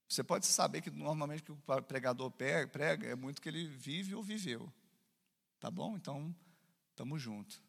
Você 0.08 0.24
pode 0.24 0.48
saber 0.48 0.82
que 0.82 0.90
normalmente 0.90 1.44
que 1.44 1.52
o 1.52 1.58
pregador 1.84 2.32
prega 2.32 3.06
é 3.06 3.14
muito 3.14 3.40
que 3.40 3.50
ele 3.50 3.68
vive 3.68 4.16
ou 4.16 4.24
viveu. 4.24 4.74
Tá 5.60 5.70
bom? 5.70 5.96
Então, 5.96 6.36
estamos 6.90 7.22
juntos. 7.22 7.62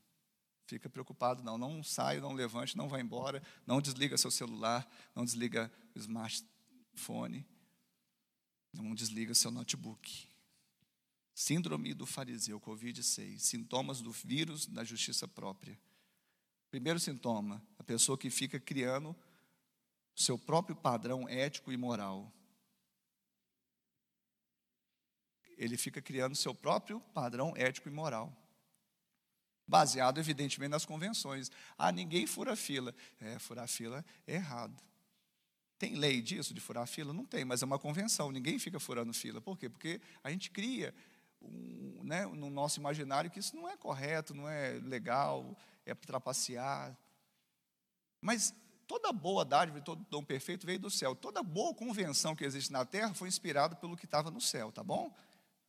Fica 0.64 0.88
preocupado, 0.88 1.43
não. 1.43 1.59
Não 1.59 1.82
saia, 1.82 2.22
não 2.22 2.32
levante, 2.32 2.74
não 2.74 2.88
vá 2.88 2.99
embora. 2.99 3.43
Não 3.66 3.82
desliga 3.82 4.16
seu 4.16 4.30
celular, 4.30 4.91
não 5.14 5.26
desliga 5.26 5.70
o 5.95 5.99
smartphone, 5.99 7.47
não 8.72 8.95
desliga 8.95 9.34
seu 9.34 9.51
notebook. 9.51 10.30
Síndrome 11.41 11.95
do 11.95 12.05
fariseu, 12.05 12.61
Covid-6. 12.61 13.38
Sintomas 13.38 14.03
do 14.03 14.12
vírus 14.12 14.66
da 14.66 14.84
justiça 14.84 15.26
própria. 15.26 15.80
Primeiro 16.70 17.01
sintoma, 17.01 17.66
a 17.78 17.82
pessoa 17.82 18.18
que 18.18 18.28
fica 18.28 18.61
criando 18.61 19.16
seu 20.14 20.36
próprio 20.38 20.76
padrão 20.76 21.26
ético 21.26 21.72
e 21.72 21.78
moral. 21.78 22.30
Ele 25.57 25.78
fica 25.78 26.03
criando 26.03 26.36
seu 26.36 26.55
próprio 26.55 27.01
padrão 27.14 27.57
ético 27.57 27.88
e 27.88 27.93
moral 27.93 28.36
baseado 29.66 30.18
evidentemente 30.18 30.70
nas 30.70 30.84
convenções. 30.84 31.51
Ah, 31.78 31.91
ninguém 31.91 32.26
fura 32.26 32.55
fila. 32.55 32.95
É, 33.18 33.38
furar 33.38 33.66
fila 33.66 34.05
é 34.26 34.34
errado. 34.34 34.76
Tem 35.78 35.95
lei 35.95 36.20
disso, 36.20 36.53
de 36.53 36.61
furar 36.61 36.86
fila? 36.86 37.14
Não 37.14 37.24
tem, 37.24 37.47
mas 37.47 37.62
é 37.62 37.64
uma 37.64 37.78
convenção. 37.78 38.30
Ninguém 38.30 38.59
fica 38.59 38.78
furando 38.78 39.14
fila. 39.14 39.41
Por 39.41 39.57
quê? 39.57 39.70
Porque 39.70 40.03
a 40.22 40.30
gente 40.30 40.51
cria 40.51 40.95
um, 41.43 42.03
né, 42.05 42.26
no 42.26 42.51
nosso 42.51 42.80
imaginário 42.80 43.30
que 43.30 43.38
isso 43.38 43.57
não 43.57 43.68
é 43.68 43.76
correto, 43.76 44.34
não 44.34 44.49
é 44.49 44.72
legal, 44.82 45.57
é 45.86 45.95
trapacear. 45.95 46.97
Mas 48.20 48.55
toda 48.86 49.12
boa 49.12 49.45
dádiva, 49.45 49.80
todo 49.80 50.05
dom 50.11 50.24
perfeito 50.24 50.66
veio 50.66 50.78
do 50.78 50.91
céu. 50.91 51.14
Toda 51.14 51.43
boa 51.43 51.74
convenção 51.74 52.34
que 52.34 52.45
existe 52.45 52.72
na 52.72 52.84
terra 52.84 53.14
foi 53.14 53.28
inspirada 53.28 53.76
pelo 53.76 53.97
que 53.97 54.05
estava 54.05 54.30
no 54.30 54.41
céu, 54.41 54.72
tá 54.72 54.82
bom? 54.82 55.14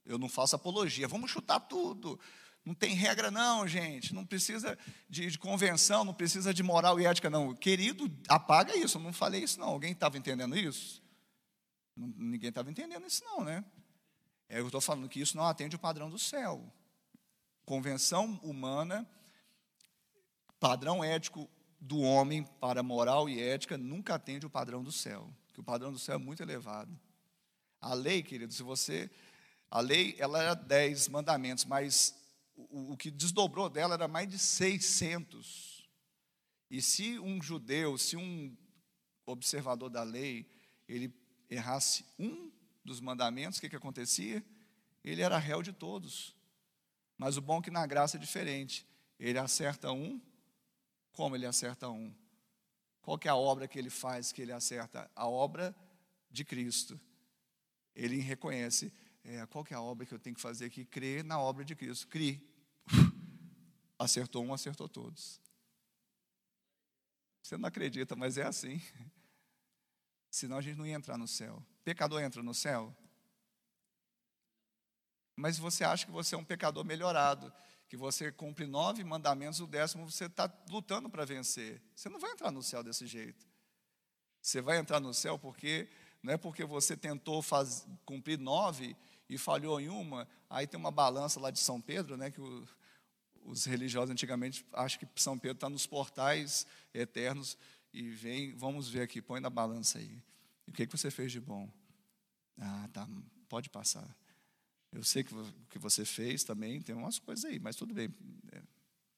Eu 0.06 0.18
não 0.18 0.28
faço 0.28 0.56
apologia. 0.56 1.08
Vamos 1.08 1.30
chutar 1.30 1.60
tudo. 1.60 2.20
Não 2.66 2.74
tem 2.74 2.94
regra, 2.94 3.32
não, 3.32 3.68
gente. 3.68 4.14
Não 4.14 4.26
precisa 4.26 4.78
de, 5.10 5.30
de, 5.30 5.40
convenção, 5.40 6.04
não 6.04 6.14
precisa 6.14 6.54
de 6.54 6.62
moral 6.62 7.00
e 7.00 7.06
ética, 7.06 7.30
não. 7.30 7.56
Querido, 7.56 8.12
apaga 8.28 8.76
isso. 8.76 8.98
Eu 8.98 9.02
não 9.02 9.14
falei 9.14 9.44
isso, 9.44 9.60
não. 9.60 9.70
Alguém 9.70 9.92
estava 9.92 10.18
entendendo 10.18 10.56
isso? 10.58 11.02
Ninguém 11.96 12.50
estava 12.50 12.70
entendendo 12.70 13.06
isso, 13.06 13.24
não, 13.24 13.44
né? 13.44 13.64
É, 14.52 14.60
eu 14.60 14.66
estou 14.66 14.82
falando 14.82 15.08
que 15.08 15.22
isso 15.22 15.38
não 15.38 15.46
atende 15.46 15.78
o 15.78 15.80
padrão 15.80 16.10
do 16.10 16.20
céu. 16.20 16.62
Convenção 17.64 18.38
humana, 18.44 19.10
padrão 20.60 21.02
ético 21.02 21.50
do 21.80 22.02
homem 22.02 22.44
para 22.60 22.84
moral 22.84 23.30
e 23.30 23.42
ética 23.42 23.78
nunca 23.78 24.16
atende 24.16 24.46
o 24.46 24.50
padrão 24.50 24.84
do 24.84 24.92
céu. 24.92 25.34
Que 25.54 25.62
o 25.62 25.64
padrão 25.64 25.90
do 25.90 25.98
céu 25.98 26.16
é 26.16 26.18
muito 26.18 26.44
elevado. 26.44 26.92
A 27.80 27.94
lei, 27.94 28.22
querido, 28.22 28.52
se 28.52 28.62
você. 28.62 29.10
A 29.70 29.80
lei, 29.80 30.18
ela 30.20 30.44
era 30.44 30.54
dez 30.54 31.08
mandamentos, 31.08 31.64
mas 31.64 32.14
o, 32.54 32.92
o 32.92 32.98
que 32.98 33.10
desdobrou 33.10 33.70
dela 33.70 33.94
era 33.94 34.08
mais 34.10 34.28
de 34.28 34.38
600. 34.38 35.90
E 36.70 36.82
se 36.82 37.18
um 37.20 37.42
judeu, 37.42 37.98
se 37.98 38.18
um 38.18 38.54
observador 39.26 39.90
da 39.90 40.04
lei, 40.04 40.46
ele 40.90 41.10
errasse 41.50 42.06
um 42.20 42.52
dos 42.84 43.00
mandamentos, 43.00 43.58
o 43.58 43.62
que, 43.62 43.70
que 43.70 43.76
acontecia? 43.76 44.44
Ele 45.04 45.22
era 45.22 45.38
réu 45.38 45.62
de 45.62 45.74
todos. 45.74 46.36
Mas 47.18 47.38
o 47.38 47.42
bom 47.42 47.60
é 47.60 47.62
que 47.62 47.72
na 47.72 47.86
graça 47.86 48.18
é 48.18 48.20
diferente. 48.20 48.88
Ele 49.20 49.38
acerta 49.38 49.92
um, 49.92 50.20
como 51.12 51.36
ele 51.36 51.46
acerta 51.46 51.90
um? 51.90 52.14
Qual 53.02 53.18
que 53.18 53.28
é 53.28 53.32
a 53.32 53.36
obra 53.36 53.68
que 53.68 53.78
ele 53.78 53.90
faz 53.90 54.32
que 54.32 54.42
ele 54.42 54.52
acerta? 54.52 55.10
A 55.16 55.28
obra 55.28 55.76
de 56.30 56.46
Cristo. 56.46 57.00
Ele 57.96 58.18
reconhece, 58.18 58.94
é, 59.24 59.46
qual 59.48 59.64
que 59.64 59.74
é 59.74 59.78
a 59.78 59.82
obra 59.82 60.06
que 60.06 60.14
eu 60.14 60.20
tenho 60.20 60.36
que 60.36 60.42
fazer 60.42 60.66
aqui? 60.66 60.86
Crer 60.86 61.24
na 61.24 61.40
obra 61.40 61.66
de 61.66 61.76
Cristo. 61.76 62.08
Crie. 62.08 62.48
Acertou 64.00 64.44
um, 64.44 64.52
acertou 64.52 64.90
todos. 64.90 65.40
Você 67.44 67.56
não 67.56 67.68
acredita, 67.68 68.16
mas 68.16 68.36
é 68.36 68.44
assim. 68.44 68.82
Senão 70.32 70.58
a 70.58 70.62
gente 70.62 70.78
não 70.78 70.88
ia 70.88 70.96
entrar 70.96 71.18
no 71.18 71.28
céu. 71.28 71.62
Pecador 71.84 72.22
entra 72.22 72.42
no 72.42 72.54
céu? 72.54 72.96
Mas 75.36 75.60
você 75.60 75.84
acha 75.84 76.06
que 76.06 76.12
você 76.12 76.36
é 76.36 76.38
um 76.38 76.44
pecador 76.44 76.86
melhorado, 76.86 77.54
que 77.90 77.98
você 77.98 78.32
cumpre 78.32 78.66
nove 78.66 79.04
mandamentos, 79.04 79.60
o 79.60 79.68
décimo 79.68 80.10
você 80.10 80.26
está 80.26 80.52
lutando 80.70 81.10
para 81.10 81.26
vencer. 81.26 81.82
Você 81.94 82.08
não 82.08 82.18
vai 82.20 82.32
entrar 82.32 82.50
no 82.50 82.64
céu 82.64 82.82
desse 82.82 83.06
jeito. 83.06 83.46
Você 84.42 84.62
vai 84.62 84.78
entrar 84.78 85.02
no 85.02 85.14
céu 85.14 85.38
porque 85.38 85.90
não 86.24 86.34
é 86.34 86.38
porque 86.38 86.64
você 86.64 86.96
tentou 86.96 87.42
faz, 87.42 87.86
cumprir 88.06 88.40
nove 88.40 88.96
e 89.28 89.38
falhou 89.38 89.82
em 89.82 89.90
uma, 89.90 90.28
aí 90.50 90.66
tem 90.66 90.80
uma 90.80 90.92
balança 90.92 91.40
lá 91.40 91.52
de 91.52 91.60
São 91.60 91.82
Pedro, 91.82 92.16
né, 92.16 92.32
que 92.32 92.40
o, 92.40 92.68
os 93.44 93.66
religiosos 93.66 94.12
antigamente 94.12 94.66
acham 94.72 95.00
que 95.00 95.22
São 95.22 95.38
Pedro 95.38 95.58
está 95.58 95.70
nos 95.70 95.86
portais 95.86 96.66
eternos 96.94 97.58
e 97.94 98.10
vem, 98.10 98.54
vamos 98.56 98.90
ver 98.90 99.02
aqui, 99.02 99.22
põe 99.22 99.40
na 99.40 99.50
balança 99.50 100.00
aí. 100.00 100.22
O 100.68 100.72
que, 100.72 100.86
que 100.86 100.98
você 100.98 101.12
fez 101.12 101.32
de 101.32 101.40
bom? 101.40 101.70
Ah, 102.58 102.90
tá, 102.94 103.08
pode 103.50 103.70
passar. 103.70 104.16
Eu 104.92 105.04
sei 105.04 105.24
que 105.24 105.34
o 105.34 105.54
que 105.70 105.80
você 105.80 106.06
fez 106.06 106.44
também, 106.44 106.82
tem 106.82 106.96
umas 106.96 107.20
coisas 107.20 107.46
aí, 107.46 107.60
mas 107.60 107.76
tudo 107.76 107.94
bem. 107.94 108.14
É, 108.52 108.62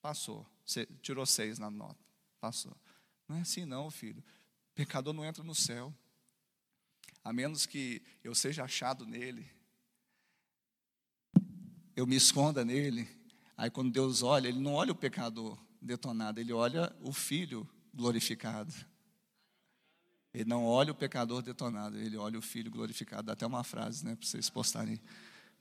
passou. 0.01 0.45
Você 0.65 0.86
tirou 1.01 1.26
seis 1.26 1.59
na 1.59 1.69
nota. 1.69 1.99
Passou. 2.39 2.76
Não 3.28 3.38
é 3.38 3.41
assim 3.41 3.65
não, 3.65 3.89
filho. 3.89 4.24
Pecador 4.76 5.13
não 5.13 5.26
entra 5.26 5.43
no 5.43 5.55
céu. 5.55 5.93
A 7.24 7.32
menos 7.32 7.65
que 7.65 8.01
eu 8.24 8.36
seja 8.36 8.63
achado 8.63 9.05
nele. 9.05 9.49
Eu 11.95 12.05
me 12.05 12.15
esconda 12.15 12.65
nele. 12.65 13.07
Aí 13.55 13.69
quando 13.69 13.91
Deus 13.91 14.24
olha, 14.24 14.47
ele 14.47 14.59
não 14.59 14.74
olha 14.74 14.91
o 14.91 14.95
pecador 14.95 15.57
detonado, 15.82 16.39
ele 16.39 16.53
olha 16.53 16.95
o 17.01 17.11
filho 17.11 17.67
glorificado. 17.93 18.73
Ele 20.33 20.45
não 20.45 20.65
olha 20.65 20.91
o 20.91 20.95
pecador 20.95 21.41
detonado, 21.41 21.97
ele 21.97 22.17
olha 22.17 22.39
o 22.39 22.41
filho 22.41 22.71
glorificado. 22.71 23.23
Dá 23.23 23.33
até 23.33 23.45
uma 23.45 23.63
frase, 23.63 24.03
né, 24.03 24.15
para 24.15 24.27
vocês 24.27 24.49
postarem, 24.49 24.99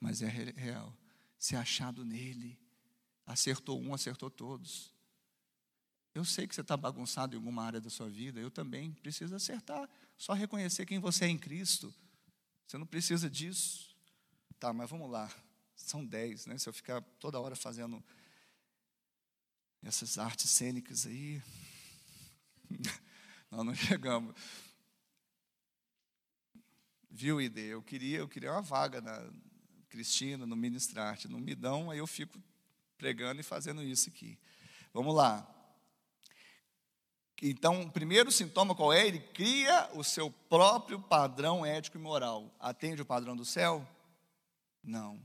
mas 0.01 0.23
é 0.23 0.29
real. 0.29 0.97
Se 1.39 1.55
achado 1.55 2.05
nele, 2.05 2.59
acertou 3.27 3.81
um, 3.81 3.93
acertou 3.93 4.31
todos. 4.31 4.93
Eu 6.15 6.25
sei 6.25 6.47
que 6.47 6.55
você 6.55 6.61
está 6.61 6.77
bagunçado 6.77 7.35
em 7.35 7.39
alguma 7.39 7.65
área 7.65 7.81
da 7.81 7.91
sua 7.91 8.09
vida, 8.09 8.41
eu 8.41 8.51
também 8.51 8.93
preciso 8.93 9.35
acertar. 9.35 9.89
Só 10.17 10.33
reconhecer 10.33 10.87
quem 10.87 10.99
você 10.99 11.25
é 11.25 11.29
em 11.29 11.39
Cristo. 11.39 11.93
Você 12.67 12.79
não 12.79 12.87
precisa 12.87 13.29
disso. 13.29 13.95
Tá, 14.59 14.73
mas 14.73 14.89
vamos 14.89 15.11
lá. 15.11 15.31
São 15.75 16.05
dez, 16.05 16.47
né? 16.47 16.57
Se 16.59 16.69
eu 16.69 16.73
ficar 16.73 17.01
toda 17.19 17.41
hora 17.41 17.57
fazendo 17.57 18.03
essas 19.83 20.17
artes 20.19 20.49
cênicas 20.49 21.07
aí, 21.07 21.43
nós 23.51 23.65
não 23.65 23.75
chegamos. 23.75 24.35
Viu, 27.11 27.41
ID? 27.41 27.59
Eu 27.59 27.83
queria, 27.83 28.19
eu 28.19 28.29
queria 28.29 28.53
uma 28.53 28.63
vaga 28.63 29.01
na 29.01 29.31
Cristina, 29.89 30.47
no 30.47 30.57
Ministrarte. 30.57 31.29
Não 31.29 31.39
me 31.39 31.55
dão, 31.55 31.91
aí 31.91 31.99
eu 31.99 32.07
fico 32.07 32.43
pregando 32.97 33.41
e 33.41 33.45
fazendo 33.45 33.83
isso 33.83 34.09
aqui. 34.09 34.39
Vamos 34.93 35.15
lá. 35.15 35.49
Então, 37.43 37.83
o 37.83 37.91
primeiro 37.91 38.31
sintoma 38.31 38.75
qual 38.75 38.93
é? 38.93 39.07
Ele 39.07 39.19
cria 39.19 39.91
o 39.95 40.05
seu 40.05 40.31
próprio 40.31 41.01
padrão 41.01 41.67
ético 41.67 41.99
e 41.99 42.01
moral. 42.01 42.55
Atende 42.61 43.03
o 43.03 43.07
padrão 43.07 43.37
do 43.37 43.45
céu? 43.45 43.87
Não. 44.83 45.21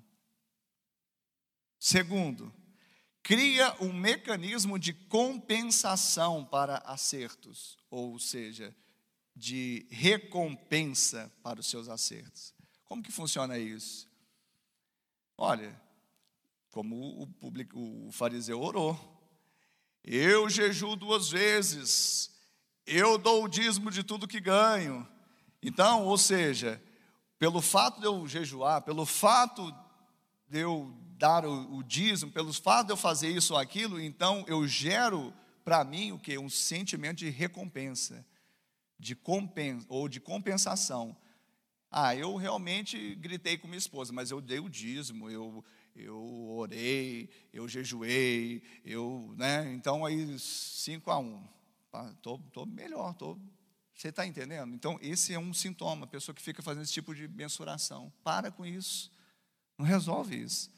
Segundo, 1.80 2.52
cria 3.28 3.76
um 3.82 3.92
mecanismo 3.92 4.80
de 4.80 4.94
compensação 4.94 6.46
para 6.46 6.78
acertos, 6.86 7.78
ou 7.92 8.18
seja, 8.18 8.74
de 9.36 9.86
recompensa 9.92 11.30
para 11.44 11.60
os 11.60 11.70
seus 11.70 11.90
acertos. 11.90 12.54
Como 12.86 13.04
que 13.04 13.12
funciona 13.12 13.60
isso? 13.60 14.08
Olha, 15.38 15.78
como 16.72 17.22
o, 17.22 17.28
público, 17.28 17.78
o 17.78 18.10
fariseu 18.14 18.62
orou, 18.62 18.98
eu 20.06 20.50
jejuo 20.50 20.96
duas 20.96 21.30
vezes, 21.30 22.34
eu 22.86 23.18
dou 23.18 23.44
o 23.44 23.50
dízimo 23.50 23.92
de 23.92 24.06
tudo 24.06 24.26
que 24.26 24.40
ganho. 24.40 25.06
Então, 25.62 26.06
ou 26.06 26.18
seja, 26.18 26.82
pelo 27.38 27.62
fato 27.62 28.00
de 28.00 28.06
eu 28.06 28.26
jejuar, 28.26 28.84
pelo 28.84 29.06
fato 29.06 29.70
de 30.48 30.60
eu 30.60 30.98
dar 31.18 31.45
o, 31.45 31.78
o 31.78 31.84
dízimo, 31.84 32.32
pelo 32.32 32.53
fato 32.53 32.88
de 32.88 32.93
eu 32.93 32.97
fazer 32.97 33.30
isso 33.30 33.53
ou 33.53 33.59
aquilo, 33.59 33.99
então 33.99 34.45
eu 34.47 34.68
gero 34.68 35.34
para 35.63 35.84
mim 35.84 36.11
o 36.11 36.20
que? 36.20 36.38
Um 36.38 36.49
sentimento 36.49 37.18
de 37.18 37.30
recompensa, 37.30 38.26
de 38.99 39.15
compensa, 39.15 39.86
ou 39.89 40.07
de 40.07 40.20
compensação. 40.20 41.18
Ah, 41.89 42.15
eu 42.15 42.36
realmente 42.36 43.15
gritei 43.15 43.57
com 43.57 43.68
minha 43.68 43.78
esposa, 43.78 44.13
mas 44.13 44.30
eu 44.30 44.39
dei 44.39 44.59
o 44.59 44.70
dízimo, 44.70 45.30
eu, 45.30 45.63
eu 45.95 46.49
orei, 46.49 47.30
eu 47.51 47.68
jejuei, 47.68 48.61
eu, 48.86 49.34
né? 49.38 49.74
Então 49.74 50.05
aí 50.05 50.38
5 50.38 51.09
a 51.11 51.18
1. 51.18 51.24
Um. 51.24 51.47
Tô, 52.22 52.38
tô 52.53 52.65
melhor, 52.65 53.13
tô 53.15 53.39
você 53.97 54.09
está 54.09 54.28
entendendo? 54.28 54.76
Então, 54.76 54.99
esse 55.01 55.34
é 55.34 55.39
um 55.39 55.51
sintoma, 55.51 56.05
a 56.05 56.07
pessoa 56.07 56.36
que 56.36 56.41
fica 56.41 56.61
fazendo 56.61 56.84
esse 56.84 56.93
tipo 56.93 57.15
de 57.15 57.28
mensuração. 57.28 58.13
Para 58.24 58.51
com 58.51 58.63
isso. 58.63 59.11
Não 59.76 59.84
resolve 59.84 60.39
isso. 60.39 60.70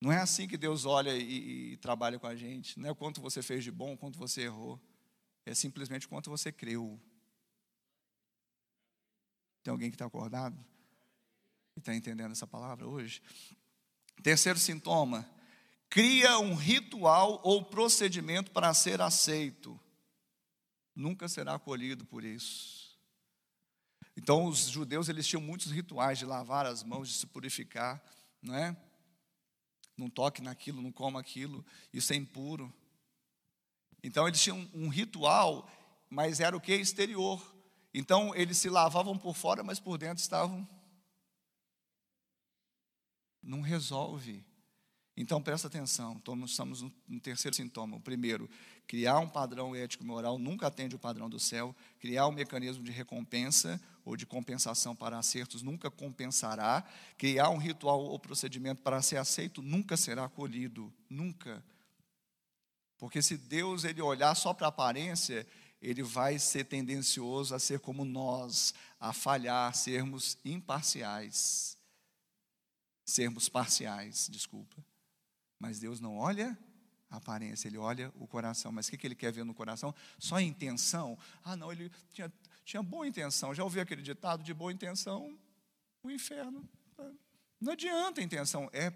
Não 0.00 0.10
é 0.10 0.18
assim 0.18 0.48
que 0.48 0.56
Deus 0.56 0.86
olha 0.86 1.14
e, 1.14 1.72
e, 1.72 1.76
trabalha 1.76 2.18
com 2.18 2.26
a 2.26 2.34
gente. 2.34 2.78
Não 2.80 2.88
é 2.88 2.92
o 2.92 2.96
quanto 2.96 3.20
você 3.20 3.42
fez 3.42 3.62
de 3.62 3.70
bom, 3.70 3.92
o 3.92 3.98
quanto 3.98 4.18
você 4.18 4.42
errou. 4.42 4.80
É 5.44 5.54
simplesmente 5.54 6.06
o 6.06 6.08
quanto 6.08 6.30
você 6.30 6.50
creu. 6.50 6.98
Tem 9.62 9.70
alguém 9.70 9.90
que 9.90 9.94
está 9.96 10.06
acordado? 10.06 10.58
está 11.76 11.94
entendendo 11.94 12.32
essa 12.32 12.46
palavra 12.46 12.86
hoje? 12.86 13.22
Terceiro 14.22 14.58
sintoma: 14.58 15.28
cria 15.88 16.38
um 16.38 16.54
ritual 16.54 17.40
ou 17.42 17.64
procedimento 17.64 18.50
para 18.50 18.72
ser 18.74 19.00
aceito. 19.00 19.78
Nunca 20.94 21.28
será 21.28 21.54
acolhido 21.54 22.04
por 22.04 22.24
isso. 22.24 22.98
Então, 24.16 24.44
os 24.46 24.68
judeus 24.68 25.08
eles 25.08 25.26
tinham 25.26 25.40
muitos 25.40 25.70
rituais 25.70 26.18
de 26.18 26.26
lavar 26.26 26.66
as 26.66 26.82
mãos, 26.82 27.08
de 27.08 27.14
se 27.14 27.26
purificar, 27.26 28.02
não 28.42 28.54
é? 28.54 28.76
Não 30.00 30.10
toque 30.10 30.42
naquilo, 30.42 30.82
não 30.82 30.90
coma 30.90 31.20
aquilo, 31.20 31.64
isso 31.92 32.12
é 32.12 32.16
impuro. 32.16 32.72
Então, 34.02 34.26
eles 34.26 34.42
tinham 34.42 34.68
um 34.74 34.88
ritual, 34.88 35.70
mas 36.08 36.40
era 36.40 36.56
o 36.56 36.60
que? 36.60 36.74
Exterior. 36.74 37.40
Então, 37.92 38.34
eles 38.34 38.58
se 38.58 38.68
lavavam 38.68 39.16
por 39.16 39.36
fora, 39.36 39.62
mas 39.62 39.78
por 39.78 39.98
dentro 39.98 40.22
estavam 40.22 40.66
não 43.42 43.60
resolve. 43.60 44.44
Então 45.16 45.42
presta 45.42 45.66
atenção, 45.66 46.20
estamos 46.44 46.82
no 47.06 47.20
terceiro 47.20 47.54
sintoma. 47.54 47.96
O 47.96 48.00
primeiro, 48.00 48.48
criar 48.86 49.18
um 49.18 49.28
padrão 49.28 49.74
ético 49.74 50.04
e 50.04 50.06
moral 50.06 50.38
nunca 50.38 50.66
atende 50.66 50.94
o 50.94 50.98
padrão 50.98 51.28
do 51.28 51.38
céu. 51.38 51.74
Criar 51.98 52.26
um 52.26 52.32
mecanismo 52.32 52.82
de 52.82 52.90
recompensa 52.90 53.80
ou 54.04 54.16
de 54.16 54.26
compensação 54.26 54.94
para 54.94 55.18
acertos 55.18 55.62
nunca 55.62 55.90
compensará. 55.90 56.84
Criar 57.16 57.50
um 57.50 57.58
ritual 57.58 58.00
ou 58.00 58.18
procedimento 58.18 58.82
para 58.82 59.02
ser 59.02 59.16
aceito 59.16 59.62
nunca 59.62 59.96
será 59.96 60.24
acolhido, 60.24 60.92
nunca. 61.08 61.64
Porque 62.98 63.22
se 63.22 63.36
Deus 63.36 63.84
ele 63.84 64.02
olhar 64.02 64.34
só 64.34 64.52
para 64.52 64.66
a 64.66 64.68
aparência, 64.68 65.46
ele 65.80 66.02
vai 66.02 66.38
ser 66.38 66.64
tendencioso 66.64 67.54
a 67.54 67.58
ser 67.58 67.80
como 67.80 68.04
nós, 68.04 68.74
a 68.98 69.12
falhar, 69.12 69.74
sermos 69.74 70.36
imparciais 70.44 71.78
sermos 73.10 73.48
parciais, 73.48 74.28
desculpa. 74.30 74.76
Mas 75.58 75.78
Deus 75.78 76.00
não 76.00 76.16
olha 76.16 76.56
a 77.10 77.16
aparência, 77.16 77.68
Ele 77.68 77.76
olha 77.76 78.12
o 78.18 78.26
coração. 78.26 78.72
Mas 78.72 78.86
o 78.86 78.90
que, 78.90 78.96
que 78.96 79.06
Ele 79.06 79.14
quer 79.14 79.32
ver 79.32 79.44
no 79.44 79.52
coração? 79.52 79.94
Só 80.18 80.36
a 80.36 80.42
intenção? 80.42 81.18
Ah, 81.44 81.56
não, 81.56 81.70
Ele 81.70 81.90
tinha, 82.12 82.32
tinha 82.70 82.82
boa 82.84 83.06
intenção. 83.06 83.52
Já 83.52 83.64
ouviu 83.64 83.82
aquele 83.82 84.00
ditado 84.00 84.44
de 84.44 84.54
boa 84.54 84.72
intenção? 84.72 85.36
O 86.04 86.10
inferno. 86.10 86.68
Não 87.60 87.72
adianta 87.72 88.20
a 88.20 88.24
intenção, 88.24 88.70
é 88.72 88.92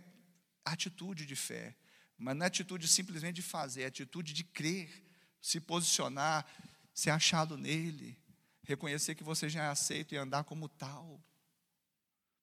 atitude 0.64 1.27
de 1.27 1.35
fé. 1.35 1.77
Mas 2.16 2.37
não 2.37 2.45
é 2.45 2.47
atitude 2.47 2.87
simplesmente 2.87 3.37
de 3.37 3.43
fazer, 3.43 3.83
é 3.83 3.87
atitude 3.87 4.33
de 4.33 4.45
crer, 4.45 5.05
se 5.43 5.59
posicionar, 5.61 6.47
ser 6.95 7.11
achado 7.11 7.57
nele, 7.57 8.16
reconhecer 8.62 9.16
que 9.16 9.25
você 9.25 9.49
já 9.49 9.64
é 9.64 9.68
aceito 9.68 10.14
e 10.14 10.16
andar 10.16 10.45
como 10.45 10.68
tal. 10.68 11.20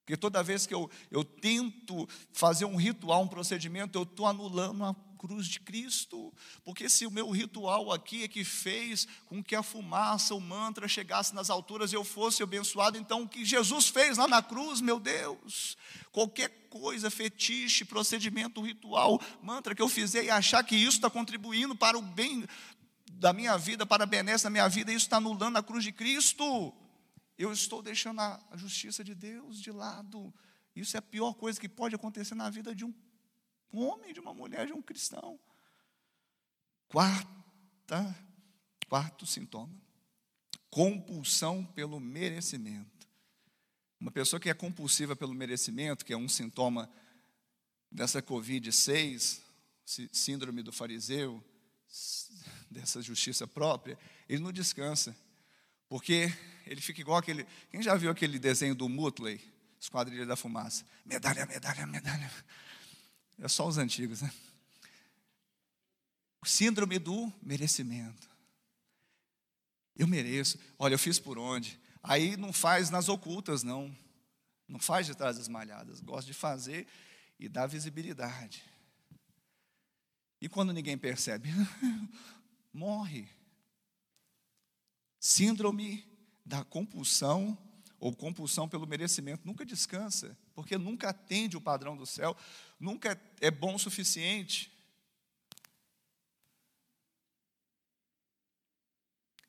Porque 0.00 0.16
toda 0.18 0.42
vez 0.42 0.66
que 0.66 0.74
eu, 0.74 0.90
eu 1.10 1.24
tento 1.24 2.06
fazer 2.32 2.66
um 2.66 2.76
ritual, 2.76 3.22
um 3.22 3.28
procedimento, 3.28 3.98
eu 3.98 4.02
estou 4.02 4.26
anulando 4.26 4.84
a 4.84 4.92
cruz 5.22 5.46
de 5.46 5.60
Cristo. 5.60 6.32
Porque 6.64 6.88
se 6.88 7.06
o 7.06 7.10
meu 7.10 7.30
ritual 7.30 7.92
aqui 7.92 8.24
é 8.24 8.28
que 8.28 8.44
fez 8.44 9.06
com 9.26 9.42
que 9.42 9.54
a 9.54 9.62
fumaça, 9.62 10.34
o 10.34 10.40
mantra 10.40 10.88
chegasse 10.88 11.34
nas 11.34 11.48
alturas 11.48 11.92
e 11.92 11.96
eu 11.96 12.04
fosse 12.04 12.42
abençoado, 12.42 12.98
então 12.98 13.22
o 13.22 13.28
que 13.28 13.44
Jesus 13.44 13.88
fez 13.88 14.18
lá 14.18 14.26
na 14.26 14.42
cruz, 14.42 14.80
meu 14.80 14.98
Deus, 14.98 15.76
qualquer 16.10 16.48
coisa, 16.68 17.10
fetiche, 17.10 17.84
procedimento 17.84 18.60
ritual, 18.60 19.20
mantra 19.42 19.74
que 19.74 19.82
eu 19.82 19.88
fizer 19.88 20.24
e 20.24 20.30
achar 20.30 20.64
que 20.64 20.74
isso 20.74 20.96
está 20.98 21.08
contribuindo 21.08 21.76
para 21.76 21.96
o 21.96 22.02
bem 22.02 22.44
da 23.12 23.32
minha 23.32 23.56
vida, 23.56 23.86
para 23.86 24.02
a 24.02 24.06
benesse 24.06 24.44
da 24.44 24.50
minha 24.50 24.68
vida, 24.68 24.92
isso 24.92 25.06
está 25.06 25.18
anulando 25.18 25.56
a 25.56 25.62
cruz 25.62 25.84
de 25.84 25.92
Cristo 25.92 26.74
eu 27.42 27.52
estou 27.52 27.82
deixando 27.82 28.20
a 28.20 28.40
justiça 28.54 29.02
de 29.02 29.14
Deus 29.14 29.60
de 29.60 29.70
lado. 29.70 30.32
Isso 30.74 30.96
é 30.96 30.98
a 30.98 31.02
pior 31.02 31.34
coisa 31.34 31.60
que 31.60 31.68
pode 31.68 31.94
acontecer 31.94 32.34
na 32.34 32.48
vida 32.48 32.74
de 32.74 32.84
um 32.84 32.94
homem, 33.80 34.12
de 34.12 34.20
uma 34.20 34.34
mulher, 34.34 34.66
de 34.66 34.72
um 34.72 34.82
cristão. 34.82 35.38
Quarta, 36.88 38.14
quarto 38.88 39.26
sintoma: 39.26 39.74
compulsão 40.70 41.64
pelo 41.64 41.98
merecimento. 41.98 43.08
Uma 43.98 44.10
pessoa 44.10 44.40
que 44.40 44.50
é 44.50 44.54
compulsiva 44.54 45.14
pelo 45.14 45.32
merecimento, 45.32 46.04
que 46.04 46.12
é 46.12 46.16
um 46.16 46.28
sintoma 46.28 46.90
dessa 47.90 48.20
Covid-6, 48.20 49.40
síndrome 49.84 50.62
do 50.62 50.72
fariseu, 50.72 51.42
dessa 52.70 53.00
justiça 53.02 53.46
própria, 53.46 53.98
ele 54.28 54.42
não 54.42 54.52
descansa. 54.52 55.16
Porque 55.88 56.32
ele 56.66 56.80
fica 56.80 57.00
igual 57.00 57.18
aquele. 57.18 57.46
Quem 57.70 57.82
já 57.82 57.94
viu 57.94 58.10
aquele 58.10 58.38
desenho 58.38 58.74
do 58.74 58.88
Mutley, 58.88 59.40
Esquadrilha 59.78 60.24
da 60.24 60.36
Fumaça? 60.36 60.86
Medalha, 61.04 61.44
medalha, 61.44 61.86
medalha. 61.86 62.30
É 63.38 63.48
só 63.48 63.66
os 63.66 63.78
antigos, 63.78 64.22
né? 64.22 64.32
Síndrome 66.44 66.98
do 66.98 67.32
merecimento. 67.42 68.28
Eu 69.94 70.06
mereço. 70.06 70.58
Olha, 70.78 70.94
eu 70.94 70.98
fiz 70.98 71.18
por 71.18 71.38
onde? 71.38 71.80
Aí 72.02 72.36
não 72.36 72.52
faz 72.52 72.90
nas 72.90 73.08
ocultas, 73.08 73.62
não. 73.62 73.96
Não 74.66 74.78
faz 74.78 75.06
de 75.06 75.14
trás 75.14 75.36
das 75.36 75.48
malhadas. 75.48 76.00
Gosta 76.00 76.26
de 76.26 76.34
fazer 76.34 76.86
e 77.38 77.48
dar 77.48 77.66
visibilidade. 77.66 78.64
E 80.40 80.48
quando 80.48 80.72
ninguém 80.72 80.98
percebe, 80.98 81.48
morre. 82.72 83.28
Síndrome 85.20 86.04
da 86.44 86.64
compulsão 86.64 87.56
ou 88.02 88.12
compulsão 88.12 88.68
pelo 88.68 88.84
merecimento 88.84 89.46
nunca 89.46 89.64
descansa, 89.64 90.36
porque 90.56 90.76
nunca 90.76 91.10
atende 91.10 91.56
o 91.56 91.60
padrão 91.60 91.96
do 91.96 92.04
céu, 92.04 92.36
nunca 92.80 93.16
é 93.40 93.48
bom 93.48 93.76
o 93.76 93.78
suficiente. 93.78 94.76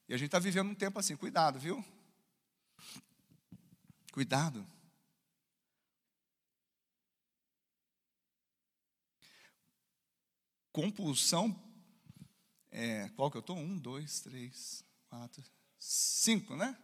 E 0.08 0.14
a 0.14 0.18
gente 0.18 0.28
está 0.28 0.38
vivendo 0.38 0.70
um 0.70 0.76
tempo 0.76 1.00
assim, 1.00 1.18
cuidado, 1.18 1.58
viu? 1.58 1.84
Cuidado. 4.12 4.64
Compulsão, 10.72 11.60
é, 12.70 13.10
qual 13.16 13.32
que 13.32 13.38
eu 13.38 13.42
estou? 13.42 13.58
Um, 13.58 13.80
dois, 13.80 14.20
três, 14.20 14.86
quatro, 15.10 15.44
cinco, 15.80 16.56
né? 16.56 16.78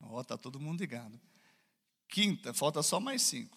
Ó, 0.00 0.16
oh, 0.16 0.20
está 0.20 0.36
todo 0.36 0.58
mundo 0.58 0.80
ligado. 0.80 1.20
Quinta, 2.08 2.52
falta 2.52 2.82
só 2.82 2.98
mais 2.98 3.22
cinco. 3.22 3.56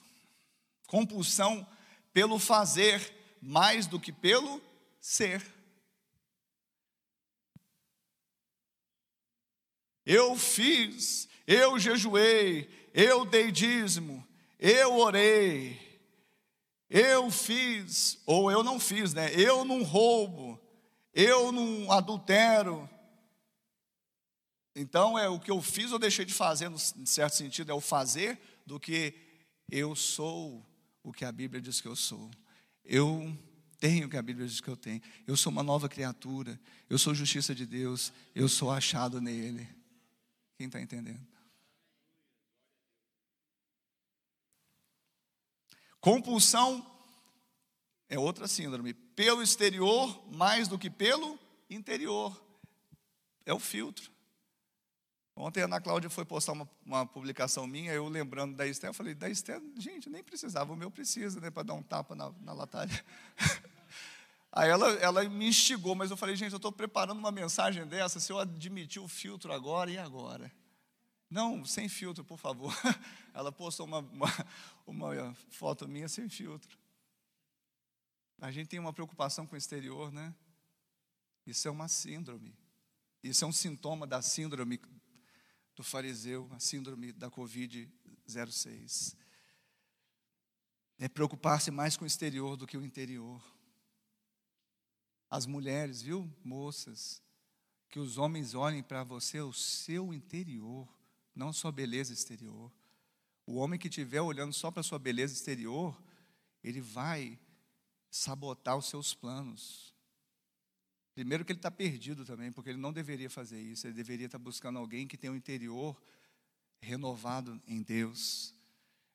Compulsão 0.87 1.67
pelo 2.11 2.37
fazer 2.37 3.37
mais 3.41 3.87
do 3.87 3.99
que 3.99 4.11
pelo 4.11 4.61
ser. 4.99 5.45
Eu 10.05 10.35
fiz, 10.35 11.29
eu 11.47 11.79
jejuei, 11.79 12.69
eu 12.93 13.25
dei 13.25 13.51
dízimo, 13.51 14.25
eu 14.59 14.97
orei, 14.97 15.79
eu 16.89 17.31
fiz, 17.31 18.21
ou 18.25 18.51
eu 18.51 18.61
não 18.61 18.79
fiz, 18.79 19.13
né? 19.13 19.33
Eu 19.33 19.63
não 19.63 19.81
roubo, 19.81 20.59
eu 21.13 21.51
não 21.51 21.91
adultero. 21.91 22.89
Então, 24.75 25.17
é 25.17 25.29
o 25.29 25.39
que 25.39 25.51
eu 25.51 25.61
fiz 25.61 25.91
ou 25.91 25.99
deixei 25.99 26.25
de 26.25 26.33
fazer, 26.33 26.69
no 26.69 26.79
certo 26.79 27.35
sentido, 27.35 27.71
é 27.71 27.75
o 27.75 27.81
fazer 27.81 28.39
do 28.65 28.79
que 28.79 29.13
eu 29.69 29.95
sou 29.95 30.65
o 31.03 31.11
que 31.11 31.25
a 31.25 31.31
Bíblia 31.31 31.61
diz 31.61 31.81
que 31.81 31.87
eu 31.87 31.95
sou. 31.95 32.31
Eu 32.83 33.37
tenho 33.79 34.07
o 34.07 34.09
que 34.09 34.17
a 34.17 34.21
Bíblia 34.21 34.47
diz 34.47 34.61
que 34.61 34.69
eu 34.69 34.77
tenho. 34.77 35.01
Eu 35.27 35.35
sou 35.35 35.51
uma 35.51 35.61
nova 35.61 35.89
criatura. 35.89 36.59
Eu 36.89 36.97
sou 36.97 37.13
justiça 37.13 37.53
de 37.53 37.65
Deus. 37.65 38.13
Eu 38.33 38.47
sou 38.47 38.71
achado 38.71 39.19
nele. 39.19 39.67
Quem 40.57 40.67
está 40.67 40.79
entendendo? 40.79 41.27
Compulsão 45.99 46.89
é 48.07 48.17
outra 48.17 48.47
síndrome. 48.47 48.93
Pelo 48.93 49.43
exterior 49.43 50.33
mais 50.33 50.67
do 50.67 50.79
que 50.79 50.89
pelo 50.89 51.37
interior. 51.69 52.41
É 53.45 53.53
o 53.53 53.59
filtro. 53.59 54.12
Ontem 55.35 55.61
a 55.61 55.65
Ana 55.65 55.81
Cláudia 55.81 56.09
foi 56.09 56.23
postar 56.23 56.51
uma, 56.51 56.69
uma, 56.85 57.05
publicação 57.05 57.65
minha, 57.65 57.91
eu 57.91 58.07
lembrando 58.07 58.55
da 58.55 58.67
Esther, 58.67 58.91
eu 58.91 58.93
falei, 58.93 59.15
da 59.15 59.27
Esther, 59.27 59.59
gente, 59.77 60.09
nem 60.09 60.23
precisava, 60.23 60.71
o 60.71 60.75
meu 60.75 60.91
precisa, 60.91 61.39
né, 61.39 61.49
para 61.49 61.63
dar 61.63 61.73
um 61.73 61.81
tapa 61.81 62.15
na, 62.15 62.31
na 62.41 62.53
latalha. 62.53 63.03
Aí 64.51 64.69
ela, 64.69 64.91
ela 64.93 65.27
me 65.27 65.47
instigou, 65.47 65.95
mas 65.95 66.11
eu 66.11 66.17
falei, 66.17 66.35
gente, 66.35 66.51
eu 66.51 66.57
estou 66.57 66.71
preparando 66.71 67.17
uma 67.17 67.31
mensagem 67.31 67.87
dessa, 67.87 68.19
se 68.19 68.31
eu 68.31 68.37
admitir 68.37 69.01
o 69.01 69.07
filtro 69.07 69.51
agora, 69.51 69.89
e 69.89 69.97
agora? 69.97 70.51
Não, 71.27 71.65
sem 71.65 71.89
filtro, 71.89 72.23
por 72.23 72.37
favor. 72.37 72.71
Ela 73.33 73.51
postou 73.51 73.87
uma, 73.87 73.97
uma, 73.97 74.27
uma 74.85 75.33
foto 75.49 75.87
minha 75.87 76.07
sem 76.07 76.29
filtro. 76.29 76.77
A 78.39 78.51
gente 78.51 78.67
tem 78.67 78.79
uma 78.79 78.93
preocupação 78.93 79.47
com 79.47 79.55
o 79.55 79.57
exterior, 79.57 80.11
né? 80.11 80.31
Isso 81.47 81.67
é 81.67 81.71
uma 81.71 81.87
síndrome. 81.87 82.55
Isso 83.23 83.43
é 83.43 83.47
um 83.47 83.51
sintoma 83.51 84.05
da 84.05 84.21
síndrome 84.21 84.79
do 85.75 85.83
fariseu, 85.83 86.49
a 86.51 86.59
síndrome 86.59 87.11
da 87.11 87.29
Covid-06. 87.29 89.15
É 90.99 91.07
preocupar-se 91.07 91.71
mais 91.71 91.97
com 91.97 92.03
o 92.03 92.07
exterior 92.07 92.55
do 92.55 92.67
que 92.67 92.77
o 92.77 92.85
interior. 92.85 93.41
As 95.29 95.45
mulheres, 95.45 96.01
viu, 96.01 96.31
moças, 96.43 97.21
que 97.89 97.99
os 97.99 98.17
homens 98.17 98.53
olhem 98.53 98.83
para 98.83 99.03
você 99.03 99.41
o 99.41 99.51
seu 99.51 100.13
interior 100.13 100.87
não 101.35 101.51
sua 101.51 101.71
beleza 101.71 102.13
exterior. 102.13 102.71
O 103.45 103.55
homem 103.55 103.79
que 103.79 103.87
estiver 103.87 104.21
olhando 104.21 104.53
só 104.53 104.71
para 104.71 104.83
sua 104.83 104.99
beleza 104.99 105.33
exterior, 105.33 105.99
ele 106.63 106.79
vai 106.79 107.39
sabotar 108.09 108.77
os 108.77 108.87
seus 108.87 109.13
planos. 109.13 109.92
Primeiro 111.13 111.45
que 111.45 111.51
ele 111.51 111.59
está 111.59 111.69
perdido 111.69 112.25
também, 112.25 112.51
porque 112.51 112.71
ele 112.71 112.79
não 112.79 112.91
deveria 112.91 113.29
fazer 113.29 113.61
isso, 113.61 113.85
ele 113.85 113.93
deveria 113.93 114.25
estar 114.25 114.39
tá 114.39 114.43
buscando 114.43 114.79
alguém 114.79 115.07
que 115.07 115.17
tenha 115.17 115.31
um 115.31 115.35
interior 115.35 116.01
renovado 116.81 117.61
em 117.67 117.81
Deus. 117.81 118.55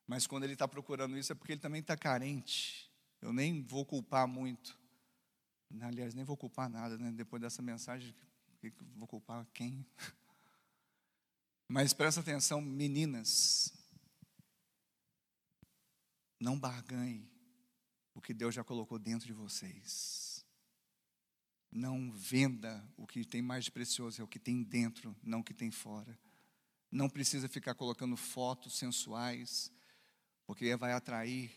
Mas 0.07 0.27
quando 0.27 0.45
ele 0.45 0.53
está 0.53 0.67
procurando 0.67 1.19
isso 1.19 1.33
é 1.33 1.35
porque 1.35 1.53
ele 1.53 1.61
também 1.61 1.81
está 1.81 1.97
carente. 1.97 2.91
Eu 3.21 3.33
nem 3.33 3.63
vou 3.63 3.85
culpar 3.85 4.27
muito. 4.29 4.79
Aliás, 5.81 6.15
nem 6.15 6.25
vou 6.25 6.37
culpar 6.37 6.71
nada, 6.71 6.97
né? 6.97 7.13
Depois 7.13 7.43
dessa 7.43 7.61
mensagem, 7.61 8.15
vou 8.97 9.07
culpar 9.07 9.47
quem? 9.53 9.85
Mas 11.69 11.93
presta 11.93 12.21
atenção, 12.21 12.63
meninas. 12.63 13.73
Não 16.41 16.59
barganhe 16.59 17.29
o 18.15 18.21
que 18.21 18.33
Deus 18.33 18.55
já 18.55 18.65
colocou 18.65 18.99
dentro 18.99 19.27
de 19.27 19.33
vocês. 19.35 20.28
Não 21.71 22.11
venda 22.11 22.87
o 22.97 23.07
que 23.07 23.25
tem 23.25 23.43
mais 23.43 23.65
de 23.65 23.71
precioso, 23.71 24.21
é 24.21 24.25
o 24.25 24.29
que 24.29 24.39
tem 24.39 24.63
dentro, 24.63 25.15
não 25.23 25.41
o 25.41 25.45
que 25.45 25.55
tem 25.55 25.71
fora. 25.71 26.19
Não 26.91 27.09
precisa 27.09 27.49
ficar 27.49 27.75
colocando 27.75 28.17
fotos 28.17 28.79
sensuais, 28.79 29.71
porque 30.47 30.75
vai 30.77 30.93
atrair 30.93 31.51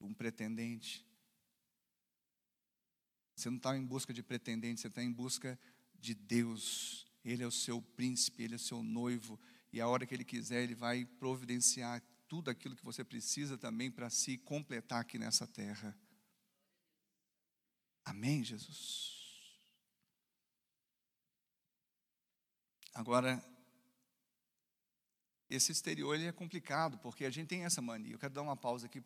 um 0.00 0.12
pretendente. 0.12 1.06
Você 3.36 3.48
não 3.48 3.56
está 3.56 3.76
em 3.76 3.84
busca 3.84 4.12
de 4.12 4.22
pretendente, 4.22 4.80
você 4.80 4.88
está 4.88 5.02
em 5.02 5.12
busca 5.12 5.58
de 5.98 6.14
Deus. 6.14 7.06
Ele 7.24 7.42
é 7.42 7.46
o 7.46 7.52
seu 7.52 7.80
príncipe, 7.80 8.42
ele 8.42 8.54
é 8.54 8.56
o 8.56 8.60
seu 8.60 8.82
noivo, 8.82 9.38
e 9.72 9.80
a 9.80 9.88
hora 9.88 10.04
que 10.04 10.14
Ele 10.14 10.24
quiser, 10.24 10.62
Ele 10.62 10.74
vai 10.74 11.04
providenciar 11.04 12.02
tudo 12.28 12.50
aquilo 12.50 12.76
que 12.76 12.84
você 12.84 13.04
precisa 13.04 13.56
também 13.56 13.90
para 13.90 14.10
se 14.10 14.36
completar 14.38 15.00
aqui 15.00 15.18
nessa 15.18 15.46
terra. 15.46 15.96
Amém, 18.04 18.42
Jesus? 18.42 19.21
Agora, 22.94 23.42
esse 25.48 25.72
exterior 25.72 26.14
ele 26.14 26.26
é 26.26 26.32
complicado, 26.32 26.98
porque 26.98 27.24
a 27.24 27.30
gente 27.30 27.48
tem 27.48 27.64
essa 27.64 27.82
mania. 27.82 28.14
Eu 28.14 28.18
quero 28.18 28.32
dar 28.32 28.42
uma 28.42 28.56
pausa 28.56 28.86
aqui. 28.86 29.00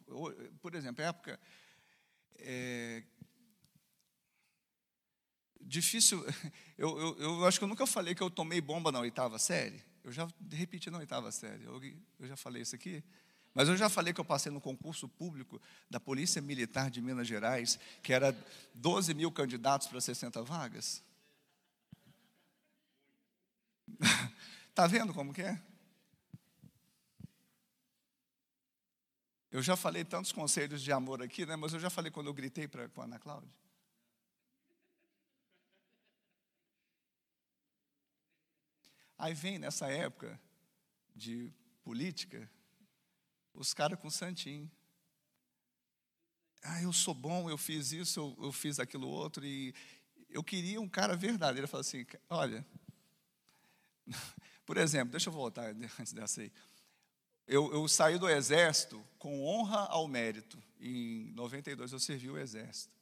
Por 0.61 0.75
exemplo, 0.75 1.05
época. 1.05 1.39
É, 2.39 3.03
difícil. 5.61 6.25
Eu, 6.79 6.99
eu, 6.99 7.19
eu 7.19 7.47
acho 7.47 7.59
que 7.59 7.65
eu 7.65 7.69
nunca 7.69 7.87
falei 7.87 8.15
que 8.15 8.23
eu 8.23 8.31
tomei 8.31 8.61
bomba 8.61 8.93
na 8.93 9.01
oitava 9.01 9.39
série. 9.39 9.83
Eu 10.05 10.13
já 10.13 10.29
repeti 10.53 10.91
na 10.91 10.99
oitava 10.99 11.33
série. 11.33 11.65
Eu, 11.65 11.81
eu 12.21 12.29
já 12.29 12.37
falei 12.37 12.61
isso 12.61 12.75
aqui. 12.75 13.03
Mas 13.55 13.67
eu 13.67 13.79
já 13.79 13.89
falei 13.89 14.13
que 14.13 14.21
eu 14.21 14.25
passei 14.27 14.53
no 14.53 14.61
concurso 14.61 15.09
público 15.09 15.59
da 15.89 15.99
Polícia 15.99 16.43
Militar 16.43 16.91
de 16.91 17.01
Minas 17.01 17.27
Gerais, 17.27 17.79
que 18.03 18.13
era 18.13 18.37
12 18.75 19.15
mil 19.15 19.33
candidatos 19.33 19.89
para 19.89 19.99
60 19.99 20.43
vagas. 20.43 21.03
Está 24.69 24.87
vendo 24.89 25.15
como 25.15 25.33
que 25.33 25.43
é? 25.43 25.63
Eu 29.51 29.63
já 29.63 29.77
falei 29.77 30.05
tantos 30.05 30.33
conselhos 30.33 30.83
de 30.83 30.93
amor 30.93 31.23
aqui, 31.23 31.47
né? 31.47 31.57
mas 31.57 31.73
eu 31.73 31.81
já 31.81 31.89
falei 31.89 32.11
quando 32.11 32.27
eu 32.27 32.35
gritei 32.35 32.69
para 32.69 32.91
a 32.95 33.03
Ana 33.03 33.19
Cláudia. 33.19 33.51
Aí 39.19 39.33
vem 39.33 39.59
nessa 39.59 39.89
época 39.91 40.39
de 41.15 41.51
política, 41.83 42.51
os 43.55 43.73
caras 43.73 43.99
com 43.99 44.11
santinho. 44.11 44.71
Ah, 46.63 46.83
eu 46.83 46.93
sou 46.93 47.15
bom, 47.15 47.49
eu 47.49 47.57
fiz 47.57 47.93
isso, 47.93 48.21
eu, 48.21 48.45
eu 48.45 48.53
fiz 48.53 48.79
aquilo 48.79 49.09
outro, 49.09 49.47
e 49.47 49.75
eu 50.29 50.45
queria 50.45 50.81
um 50.81 50.89
cara 50.89 51.17
verdadeiro. 51.17 51.61
Ele 51.61 51.67
falou 51.67 51.81
assim: 51.81 52.05
olha, 52.29 52.67
por 54.65 54.77
exemplo, 54.77 55.11
deixa 55.11 55.29
eu 55.29 55.33
voltar 55.33 55.75
antes 55.99 56.13
dessa 56.13 56.41
aí. 56.41 56.53
Eu, 57.47 57.73
eu, 57.73 57.87
saí 57.87 58.19
do 58.19 58.29
exército 58.29 59.05
com 59.19 59.45
honra 59.45 59.87
ao 59.87 60.09
mérito. 60.09 60.61
Em 60.81 61.31
92 61.33 61.93
eu 61.93 62.01
servi 62.01 62.29
o 62.29 62.37
exército. 62.37 62.95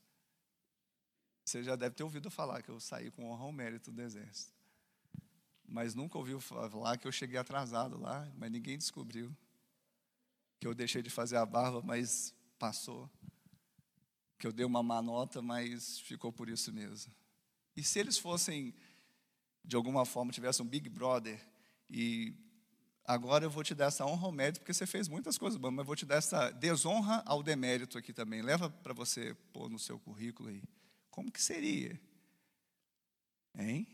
Você 1.45 1.63
já 1.63 1.77
deve 1.77 1.95
ter 1.95 2.03
ouvido 2.03 2.31
falar 2.31 2.63
que 2.63 2.71
eu 2.71 2.79
saí 2.79 3.11
com 3.11 3.31
honra 3.31 3.45
ao 3.45 3.53
mérito 3.53 3.91
do 3.91 4.03
exército. 4.03 4.53
Mas 5.67 5.95
nunca 5.95 6.19
ouviu 6.19 6.41
falar 6.41 6.99
que 6.99 7.07
eu 7.07 7.13
cheguei 7.13 7.39
atrasado 7.39 7.99
lá, 7.99 8.31
mas 8.37 8.51
ninguém 8.51 8.77
descobriu. 8.77 9.35
Que 10.61 10.67
eu 10.67 10.75
deixei 10.75 11.03
de 11.03 11.11
fazer 11.11 11.37
a 11.37 11.47
barba, 11.47 11.81
mas 11.83 12.35
passou. 12.59 13.11
Que 14.39 14.47
eu 14.47 14.53
dei 14.53 14.65
uma 14.65 14.83
má 14.83 15.01
nota, 15.01 15.41
mas 15.41 16.01
ficou 16.01 16.31
por 16.31 16.51
isso 16.51 16.71
mesmo. 16.73 17.13
E 17.77 17.83
se 17.83 17.99
eles 17.99 18.19
fossem, 18.19 18.75
de 19.65 19.77
alguma 19.77 20.05
forma, 20.05 20.33
tivessem 20.33 20.65
um 20.65 20.69
Big 20.69 20.89
Brother 20.89 21.41
e 21.89 22.35
agora 23.05 23.45
eu 23.45 23.51
vou 23.51 23.65
te 23.65 23.75
dar 23.75 23.87
essa 23.87 24.05
honra 24.05 24.27
ao 24.27 24.33
mérito, 24.33 24.61
porque 24.61 24.75
você 24.75 24.87
fez 24.87 25.09
muitas 25.09 25.39
coisas 25.39 25.59
boas, 25.59 25.73
mas 25.73 25.87
vou 25.87 25.97
te 25.97 26.05
dar 26.05 26.17
essa 26.17 26.51
desonra 26.51 27.23
ao 27.25 27.43
demérito 27.43 27.97
aqui 27.97 28.13
também. 28.13 28.43
Leva 28.43 28.69
para 28.69 28.93
você 28.93 29.35
pôr 29.53 29.71
no 29.71 29.79
seu 29.79 29.99
currículo 29.99 30.51
aí. 30.51 30.63
Como 31.11 31.33
que 31.33 31.41
seria? 31.41 31.99
Hein? 33.57 33.87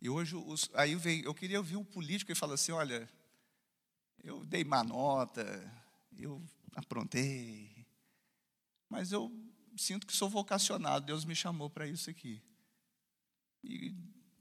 E 0.00 0.08
hoje, 0.08 0.36
os, 0.36 0.70
aí 0.74 0.94
vem, 0.94 1.22
eu 1.22 1.34
queria 1.34 1.58
ouvir 1.58 1.76
um 1.76 1.84
político 1.84 2.30
e 2.30 2.34
falar 2.34 2.54
assim: 2.54 2.72
olha, 2.72 3.08
eu 4.22 4.44
dei 4.44 4.62
má 4.62 4.84
nota, 4.84 5.44
eu 6.18 6.42
aprontei, 6.74 7.86
mas 8.88 9.10
eu 9.10 9.32
sinto 9.76 10.06
que 10.06 10.12
sou 10.12 10.28
vocacionado, 10.28 11.06
Deus 11.06 11.24
me 11.24 11.34
chamou 11.34 11.68
para 11.68 11.86
isso 11.86 12.10
aqui. 12.10 12.42
E 13.62 13.94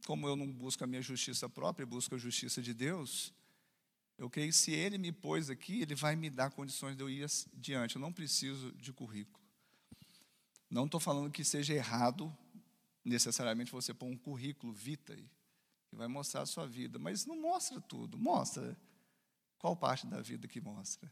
como 0.05 0.27
eu 0.27 0.35
não 0.35 0.51
busco 0.51 0.83
a 0.83 0.87
minha 0.87 1.01
justiça 1.01 1.49
própria, 1.49 1.85
busco 1.85 2.15
a 2.15 2.17
justiça 2.17 2.61
de 2.61 2.73
Deus, 2.73 3.33
eu 4.17 4.29
creio 4.29 4.49
que 4.49 4.55
se 4.55 4.71
Ele 4.71 4.97
me 4.97 5.11
pôs 5.11 5.49
aqui, 5.49 5.81
Ele 5.81 5.95
vai 5.95 6.15
me 6.15 6.29
dar 6.29 6.51
condições 6.51 6.95
de 6.95 7.03
eu 7.03 7.09
ir 7.09 7.25
adiante. 7.57 7.95
Eu 7.95 8.01
não 8.01 8.13
preciso 8.13 8.71
de 8.73 8.93
currículo. 8.93 9.43
Não 10.69 10.85
estou 10.85 10.99
falando 10.99 11.31
que 11.31 11.43
seja 11.43 11.73
errado 11.73 12.35
necessariamente 13.03 13.71
você 13.71 13.93
pôr 13.93 14.07
um 14.07 14.17
currículo 14.17 14.73
vitae, 14.73 15.29
que 15.89 15.95
vai 15.95 16.07
mostrar 16.07 16.41
a 16.41 16.45
sua 16.45 16.67
vida, 16.67 16.97
mas 16.97 17.25
não 17.25 17.39
mostra 17.39 17.79
tudo. 17.81 18.17
Mostra 18.17 18.77
qual 19.59 19.75
parte 19.75 20.07
da 20.07 20.21
vida 20.21 20.47
que 20.47 20.59
mostra. 20.59 21.11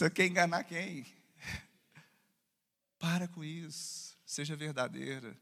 Você 0.00 0.08
quer 0.08 0.26
enganar 0.26 0.64
quem? 0.64 1.04
Para 2.98 3.28
com 3.28 3.44
isso. 3.44 4.16
Seja 4.24 4.56
verdadeira. 4.56 5.38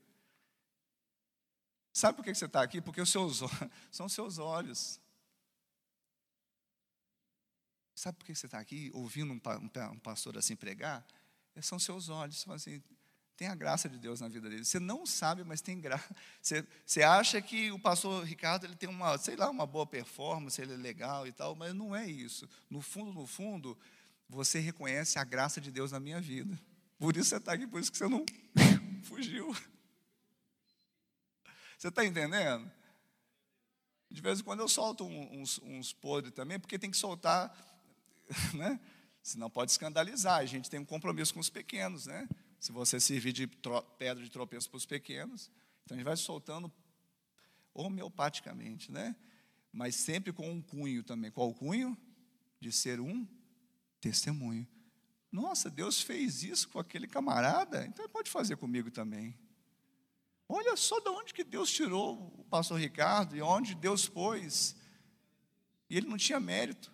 Sabe 1.92 2.16
por 2.16 2.24
que 2.24 2.34
você 2.34 2.46
está 2.46 2.60
aqui? 2.60 2.80
Porque 2.80 3.00
os 3.00 3.08
seus, 3.08 3.38
são 3.92 4.08
seus 4.08 4.38
olhos. 4.38 5.00
Sabe 7.94 8.18
por 8.18 8.26
que 8.26 8.34
você 8.34 8.46
está 8.46 8.58
aqui 8.58 8.90
ouvindo 8.94 9.32
um, 9.32 9.98
pastor 10.00 10.36
assim 10.36 10.56
pregar? 10.56 11.06
É, 11.54 11.62
são 11.62 11.78
seus 11.78 12.08
olhos. 12.08 12.44
Assim, 12.48 12.82
tem 13.36 13.46
a 13.46 13.54
graça 13.54 13.88
de 13.88 13.96
Deus 13.96 14.20
na 14.20 14.26
vida 14.26 14.50
dele. 14.50 14.64
Você 14.64 14.80
não 14.80 15.06
sabe, 15.06 15.44
mas 15.44 15.60
tem 15.60 15.80
graça. 15.80 16.12
Você, 16.42 16.66
você 16.84 17.04
acha 17.04 17.40
que 17.40 17.70
o 17.70 17.78
pastor 17.78 18.24
Ricardo 18.24 18.66
ele 18.66 18.74
tem 18.74 18.88
uma, 18.88 19.16
sei 19.18 19.36
lá, 19.36 19.48
uma 19.48 19.64
boa 19.64 19.86
performance, 19.86 20.60
ele 20.60 20.74
é 20.74 20.76
legal 20.76 21.28
e 21.28 21.30
tal, 21.32 21.54
mas 21.54 21.72
não 21.72 21.94
é 21.94 22.10
isso. 22.10 22.48
No 22.68 22.82
fundo, 22.82 23.12
no 23.12 23.24
fundo, 23.24 23.78
você 24.28 24.58
reconhece 24.58 25.18
a 25.18 25.24
graça 25.24 25.60
de 25.60 25.70
Deus 25.70 25.92
na 25.92 25.98
minha 25.98 26.20
vida. 26.20 26.58
Por 26.98 27.16
isso 27.16 27.30
você 27.30 27.36
está 27.36 27.52
aqui, 27.52 27.66
por 27.66 27.80
isso 27.80 27.90
que 27.90 27.96
você 27.96 28.08
não 28.08 28.24
fugiu. 29.04 29.54
Você 31.78 31.88
está 31.88 32.04
entendendo? 32.04 32.70
De 34.10 34.20
vez 34.20 34.40
em 34.40 34.42
quando 34.42 34.60
eu 34.60 34.68
solto 34.68 35.04
uns, 35.04 35.58
uns 35.60 35.92
podres 35.92 36.34
também, 36.34 36.58
porque 36.58 36.78
tem 36.78 36.90
que 36.90 36.96
soltar, 36.96 37.54
né? 38.54 38.80
Senão 39.22 39.48
pode 39.48 39.70
escandalizar. 39.70 40.38
A 40.38 40.46
gente 40.46 40.68
tem 40.68 40.80
um 40.80 40.84
compromisso 40.84 41.32
com 41.32 41.40
os 41.40 41.50
pequenos, 41.50 42.06
né? 42.06 42.28
Se 42.58 42.72
você 42.72 42.98
servir 42.98 43.32
de 43.32 43.46
pedra 43.98 44.22
de 44.22 44.30
tropeço 44.30 44.68
para 44.68 44.78
os 44.78 44.86
pequenos, 44.86 45.50
então 45.84 45.94
a 45.94 45.98
gente 45.98 46.04
vai 46.04 46.16
soltando 46.16 46.72
homeopaticamente, 47.72 48.90
né? 48.90 49.14
Mas 49.72 49.94
sempre 49.94 50.32
com 50.32 50.50
um 50.50 50.60
cunho 50.60 51.04
também. 51.04 51.30
Qual 51.30 51.48
o 51.48 51.54
cunho? 51.54 51.96
De 52.60 52.72
ser 52.72 52.98
um 52.98 53.24
testemunho. 54.00 54.66
Nossa, 55.30 55.68
Deus 55.68 56.00
fez 56.00 56.42
isso 56.42 56.68
com 56.68 56.78
aquele 56.78 57.06
camarada, 57.06 57.84
então 57.86 58.04
ele 58.04 58.12
pode 58.12 58.30
fazer 58.30 58.56
comigo 58.56 58.90
também. 58.90 59.38
Olha 60.48 60.74
só 60.76 60.98
de 60.98 61.08
onde 61.10 61.34
que 61.34 61.44
Deus 61.44 61.70
tirou 61.70 62.32
o 62.38 62.44
pastor 62.44 62.80
Ricardo 62.80 63.36
e 63.36 63.42
onde 63.42 63.74
Deus 63.74 64.08
pôs. 64.08 64.74
E 65.90 65.96
ele 65.96 66.06
não 66.06 66.16
tinha 66.16 66.40
mérito. 66.40 66.90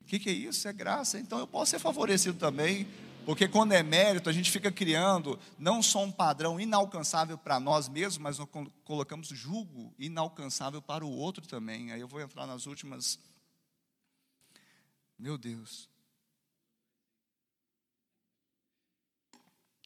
O 0.00 0.04
que, 0.06 0.18
que 0.18 0.30
é 0.30 0.32
isso? 0.32 0.66
É 0.66 0.72
graça. 0.72 1.18
Então 1.18 1.38
eu 1.38 1.46
posso 1.46 1.72
ser 1.72 1.78
favorecido 1.78 2.38
também, 2.38 2.88
porque 3.26 3.46
quando 3.46 3.72
é 3.72 3.82
mérito, 3.82 4.30
a 4.30 4.32
gente 4.32 4.50
fica 4.50 4.72
criando 4.72 5.38
não 5.58 5.82
só 5.82 6.02
um 6.02 6.10
padrão 6.10 6.58
inalcançável 6.58 7.36
para 7.36 7.60
nós 7.60 7.86
mesmos, 7.86 8.16
mas 8.16 8.38
nós 8.38 8.48
colocamos 8.82 9.28
julgo 9.28 9.94
inalcançável 9.98 10.80
para 10.80 11.04
o 11.04 11.10
outro 11.10 11.46
também. 11.46 11.92
Aí 11.92 12.00
eu 12.00 12.08
vou 12.08 12.22
entrar 12.22 12.46
nas 12.46 12.64
últimas 12.64 13.18
meu 15.18 15.36
Deus. 15.36 15.90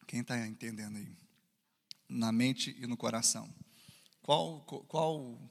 Quem 0.06 0.20
está 0.20 0.46
entendendo 0.46 0.98
aí? 0.98 1.16
Na 2.08 2.30
mente 2.30 2.76
e 2.78 2.86
no 2.86 2.96
coração. 2.96 3.52
Qual, 4.20 4.60
qual 4.62 5.50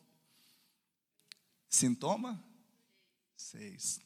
sintoma? 1.68 2.44
Seis. 3.36 4.00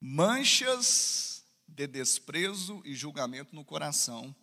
Manchas 0.00 1.44
de 1.68 1.86
desprezo 1.86 2.80
e 2.86 2.94
julgamento 2.94 3.54
no 3.54 3.64
coração. 3.64 4.34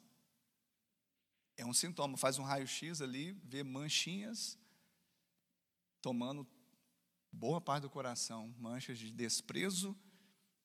É 1.58 1.66
um 1.66 1.74
sintoma. 1.74 2.16
Faz 2.16 2.38
um 2.38 2.44
raio-x 2.44 3.02
ali, 3.02 3.32
vê 3.44 3.64
manchinhas 3.64 4.58
tomando 6.00 6.46
boa 7.34 7.60
parte 7.60 7.82
do 7.82 7.90
coração, 7.90 8.54
manchas 8.60 8.98
de 8.98 9.12
desprezo 9.12 9.98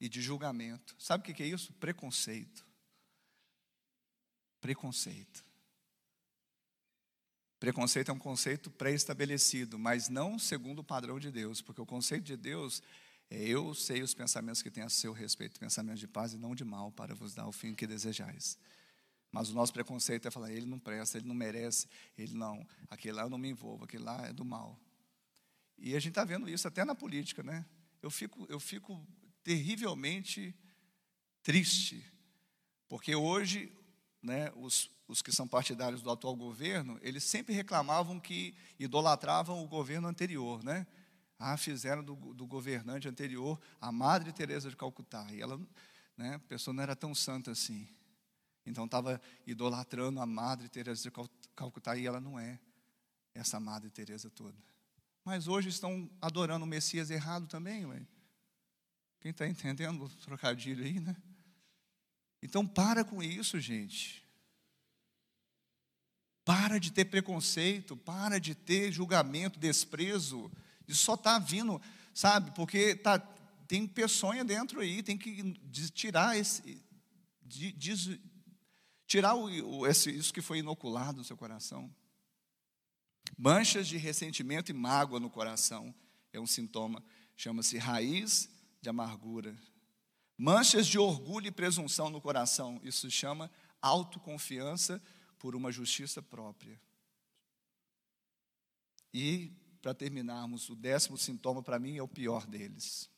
e 0.00 0.08
de 0.08 0.20
julgamento. 0.20 0.94
Sabe 0.98 1.22
o 1.22 1.34
que 1.34 1.42
é 1.42 1.46
isso? 1.46 1.72
Preconceito. 1.74 2.64
Preconceito. 4.60 5.44
Preconceito 7.58 8.10
é 8.10 8.14
um 8.14 8.18
conceito 8.18 8.70
pré-estabelecido, 8.70 9.78
mas 9.78 10.08
não 10.08 10.38
segundo 10.38 10.80
o 10.80 10.84
padrão 10.84 11.18
de 11.18 11.32
Deus, 11.32 11.60
porque 11.60 11.80
o 11.80 11.86
conceito 11.86 12.24
de 12.24 12.36
Deus 12.36 12.80
é 13.30 13.42
eu 13.42 13.74
sei 13.74 14.02
os 14.02 14.14
pensamentos 14.14 14.62
que 14.62 14.70
tenho 14.70 14.86
a 14.86 14.90
seu 14.90 15.12
respeito, 15.12 15.58
pensamentos 15.58 15.98
de 15.98 16.06
paz 16.06 16.32
e 16.32 16.38
não 16.38 16.54
de 16.54 16.64
mal, 16.64 16.92
para 16.92 17.14
vos 17.14 17.34
dar 17.34 17.48
o 17.48 17.52
fim 17.52 17.74
que 17.74 17.86
desejais. 17.86 18.56
Mas 19.30 19.50
o 19.50 19.54
nosso 19.54 19.72
preconceito 19.72 20.26
é 20.26 20.30
falar, 20.30 20.52
ele 20.52 20.66
não 20.66 20.78
presta, 20.78 21.18
ele 21.18 21.26
não 21.26 21.34
merece, 21.34 21.88
ele 22.16 22.34
não, 22.34 22.66
aquele 22.88 23.14
lá 23.14 23.22
eu 23.22 23.30
não 23.30 23.38
me 23.38 23.48
envolvo, 23.48 23.84
aquele 23.84 24.04
lá 24.04 24.26
é 24.26 24.32
do 24.32 24.44
mal. 24.44 24.78
E 25.78 25.94
a 25.94 26.00
gente 26.00 26.10
está 26.10 26.24
vendo 26.24 26.48
isso 26.48 26.66
até 26.66 26.84
na 26.84 26.94
política, 26.94 27.42
né? 27.42 27.64
Eu 28.02 28.10
fico, 28.10 28.46
eu 28.48 28.58
fico 28.58 29.06
terrivelmente 29.42 30.54
triste, 31.42 32.04
porque 32.88 33.14
hoje, 33.14 33.72
né, 34.22 34.52
os, 34.56 34.90
os 35.06 35.22
que 35.22 35.32
são 35.32 35.46
partidários 35.46 36.02
do 36.02 36.10
atual 36.10 36.36
governo, 36.36 36.98
eles 37.00 37.24
sempre 37.24 37.54
reclamavam 37.54 38.18
que 38.18 38.54
idolatravam 38.78 39.62
o 39.62 39.68
governo 39.68 40.08
anterior, 40.08 40.62
né? 40.64 40.86
Ah, 41.38 41.56
fizeram 41.56 42.02
do, 42.02 42.16
do 42.34 42.46
governante 42.46 43.08
anterior 43.08 43.60
a 43.80 43.92
Madre 43.92 44.32
Teresa 44.32 44.68
de 44.68 44.76
Calcutá. 44.76 45.26
E 45.32 45.40
ela, 45.40 45.60
né, 46.16 46.34
a 46.34 46.38
pessoa 46.40 46.74
não 46.74 46.82
era 46.82 46.96
tão 46.96 47.14
santa 47.14 47.52
assim. 47.52 47.88
Então 48.66 48.84
estava 48.84 49.20
idolatrando 49.46 50.20
a 50.20 50.26
Madre 50.26 50.68
Teresa 50.68 51.00
de 51.00 51.12
Calcutá 51.54 51.96
e 51.96 52.06
ela 52.06 52.20
não 52.20 52.38
é 52.38 52.58
essa 53.32 53.60
Madre 53.60 53.88
Teresa 53.88 54.28
toda 54.28 54.56
mas 55.28 55.46
hoje 55.46 55.68
estão 55.68 56.10
adorando 56.22 56.64
o 56.64 56.66
Messias 56.66 57.10
errado 57.10 57.46
também, 57.46 57.84
ué. 57.84 58.00
Quem 59.20 59.30
está 59.30 59.46
entendendo 59.46 60.06
o 60.06 60.08
trocadilho 60.08 60.82
aí, 60.82 60.98
né? 60.98 61.14
Então 62.42 62.66
para 62.66 63.04
com 63.04 63.22
isso, 63.22 63.60
gente. 63.60 64.26
Para 66.46 66.80
de 66.80 66.90
ter 66.90 67.04
preconceito, 67.04 67.94
para 67.94 68.40
de 68.40 68.54
ter 68.54 68.90
julgamento, 68.90 69.58
desprezo. 69.58 70.50
Isso 70.86 71.04
só 71.04 71.12
está 71.12 71.38
vindo, 71.38 71.78
sabe? 72.14 72.50
Porque 72.52 72.96
tá, 72.96 73.18
tem 73.18 73.86
peçonha 73.86 74.42
dentro 74.42 74.80
aí, 74.80 75.02
tem 75.02 75.18
que 75.18 75.52
tirar 75.90 76.38
esse, 76.38 76.82
tirar 79.06 79.34
o, 79.34 79.86
esse, 79.86 80.10
isso 80.10 80.32
que 80.32 80.40
foi 80.40 80.60
inoculado 80.60 81.18
no 81.18 81.24
seu 81.24 81.36
coração 81.36 81.94
manchas 83.38 83.86
de 83.86 83.96
ressentimento 83.96 84.72
e 84.72 84.74
mágoa 84.74 85.20
no 85.20 85.30
coração. 85.30 85.94
é 86.32 86.40
um 86.40 86.46
sintoma, 86.46 87.02
chama-se 87.36 87.78
raiz 87.78 88.50
de 88.82 88.88
amargura. 88.90 89.56
Manchas 90.36 90.86
de 90.86 90.98
orgulho 90.98 91.46
e 91.46 91.52
presunção 91.52 92.10
no 92.10 92.20
coração, 92.20 92.80
isso 92.82 93.08
se 93.08 93.10
chama 93.10 93.50
autoconfiança 93.80 95.00
por 95.38 95.54
uma 95.54 95.70
justiça 95.70 96.20
própria. 96.20 96.80
E, 99.14 99.52
para 99.80 99.94
terminarmos, 99.94 100.68
o 100.68 100.74
décimo 100.74 101.16
sintoma 101.16 101.62
para 101.62 101.78
mim 101.78 101.96
é 101.96 102.02
o 102.02 102.08
pior 102.08 102.46
deles. 102.46 103.08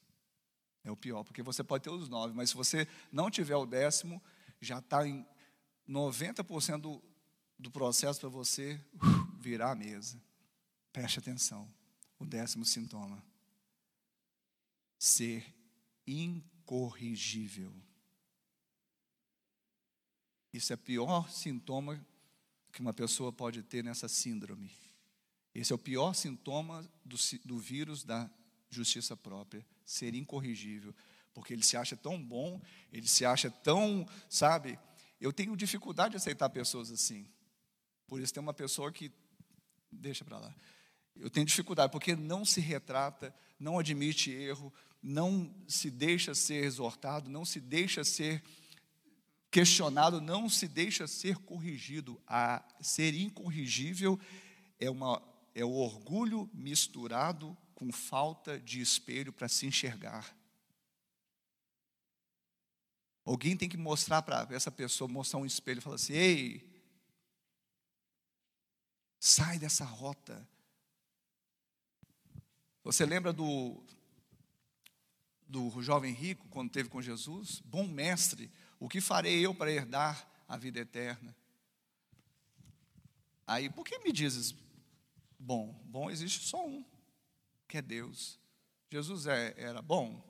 É 0.84 0.90
o 0.90 0.96
pior, 0.96 1.24
porque 1.24 1.42
você 1.42 1.64
pode 1.64 1.84
ter 1.84 1.90
os 1.90 2.08
nove, 2.08 2.34
mas 2.34 2.50
se 2.50 2.56
você 2.56 2.86
não 3.10 3.30
tiver 3.30 3.56
o 3.56 3.66
décimo, 3.66 4.22
já 4.60 4.78
está 4.78 5.06
em 5.06 5.26
90% 5.88 6.80
do, 6.80 7.02
do 7.58 7.70
processo 7.70 8.20
para 8.20 8.28
você 8.30 8.80
uh, 8.94 9.29
virar 9.40 9.72
a 9.72 9.74
mesa. 9.74 10.20
Preste 10.92 11.18
atenção. 11.18 11.68
O 12.18 12.24
décimo 12.24 12.64
sintoma: 12.64 13.22
ser 14.98 15.44
incorrigível. 16.06 17.72
Isso 20.52 20.72
é 20.72 20.74
o 20.74 20.78
pior 20.78 21.30
sintoma 21.30 22.04
que 22.72 22.80
uma 22.80 22.92
pessoa 22.92 23.32
pode 23.32 23.62
ter 23.62 23.82
nessa 23.82 24.08
síndrome. 24.08 24.70
Esse 25.54 25.72
é 25.72 25.74
o 25.74 25.78
pior 25.78 26.14
sintoma 26.14 26.88
do, 27.04 27.16
do 27.44 27.58
vírus 27.58 28.04
da 28.04 28.30
justiça 28.68 29.16
própria, 29.16 29.66
ser 29.84 30.14
incorrigível, 30.14 30.94
porque 31.34 31.52
ele 31.52 31.62
se 31.62 31.76
acha 31.76 31.96
tão 31.96 32.22
bom, 32.22 32.60
ele 32.92 33.08
se 33.08 33.24
acha 33.24 33.50
tão, 33.50 34.06
sabe? 34.28 34.78
Eu 35.20 35.32
tenho 35.32 35.56
dificuldade 35.56 36.12
de 36.12 36.16
aceitar 36.16 36.48
pessoas 36.50 36.90
assim. 36.90 37.26
Por 38.06 38.20
isso 38.20 38.32
tem 38.32 38.42
uma 38.42 38.54
pessoa 38.54 38.92
que 38.92 39.10
deixa 39.90 40.24
para 40.24 40.38
lá. 40.38 40.54
Eu 41.16 41.28
tenho 41.28 41.46
dificuldade 41.46 41.92
porque 41.92 42.16
não 42.16 42.44
se 42.44 42.60
retrata, 42.60 43.34
não 43.58 43.78
admite 43.78 44.30
erro, 44.30 44.72
não 45.02 45.54
se 45.66 45.90
deixa 45.90 46.34
ser 46.34 46.64
exortado, 46.64 47.30
não 47.30 47.44
se 47.44 47.60
deixa 47.60 48.04
ser 48.04 48.42
questionado, 49.50 50.20
não 50.20 50.48
se 50.48 50.68
deixa 50.68 51.06
ser 51.06 51.36
corrigido. 51.38 52.20
A 52.26 52.64
ser 52.80 53.14
incorrigível 53.14 54.18
é 54.78 54.90
uma 54.90 55.22
é 55.54 55.64
o 55.64 55.72
orgulho 55.72 56.48
misturado 56.54 57.56
com 57.74 57.90
falta 57.90 58.58
de 58.58 58.80
espelho 58.80 59.32
para 59.32 59.48
se 59.48 59.66
enxergar. 59.66 60.36
Alguém 63.24 63.56
tem 63.56 63.68
que 63.68 63.76
mostrar 63.76 64.22
para 64.22 64.46
essa 64.54 64.70
pessoa, 64.70 65.08
mostrar 65.08 65.40
um 65.40 65.46
espelho 65.46 65.78
e 65.78 65.82
falar 65.82 65.96
assim: 65.96 66.12
ei, 66.12 66.69
sai 69.20 69.58
dessa 69.58 69.84
rota. 69.84 70.48
Você 72.82 73.04
lembra 73.04 73.32
do, 73.32 73.84
do 75.46 75.82
jovem 75.82 76.14
rico 76.14 76.48
quando 76.48 76.70
teve 76.70 76.88
com 76.88 77.02
Jesus? 77.02 77.60
Bom 77.66 77.86
mestre, 77.86 78.50
o 78.80 78.88
que 78.88 79.00
farei 79.00 79.44
eu 79.44 79.54
para 79.54 79.70
herdar 79.70 80.26
a 80.48 80.56
vida 80.56 80.80
eterna? 80.80 81.36
Aí, 83.46 83.68
por 83.68 83.84
que 83.84 83.98
me 83.98 84.10
dizes 84.10 84.54
bom? 85.38 85.78
Bom 85.84 86.10
existe 86.10 86.46
só 86.46 86.66
um, 86.66 86.84
que 87.68 87.76
é 87.76 87.82
Deus. 87.82 88.40
Jesus 88.90 89.26
é, 89.26 89.54
era 89.58 89.82
bom? 89.82 90.24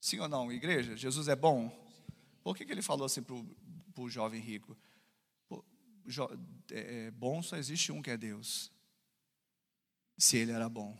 Sim 0.00 0.18
ou 0.18 0.28
não, 0.28 0.50
igreja? 0.50 0.96
Jesus 0.96 1.28
é 1.28 1.36
bom? 1.36 1.70
Por 2.42 2.56
que, 2.56 2.64
que 2.64 2.72
ele 2.72 2.82
falou 2.82 3.04
assim 3.04 3.22
para 3.22 4.02
o 4.02 4.08
jovem 4.08 4.40
rico? 4.40 4.76
É, 6.70 7.06
é, 7.06 7.10
bom 7.10 7.42
só 7.42 7.56
existe 7.56 7.92
um 7.92 8.02
que 8.02 8.10
é 8.10 8.16
Deus. 8.16 8.70
Se 10.18 10.36
ele 10.36 10.52
era 10.52 10.68
bom. 10.68 10.96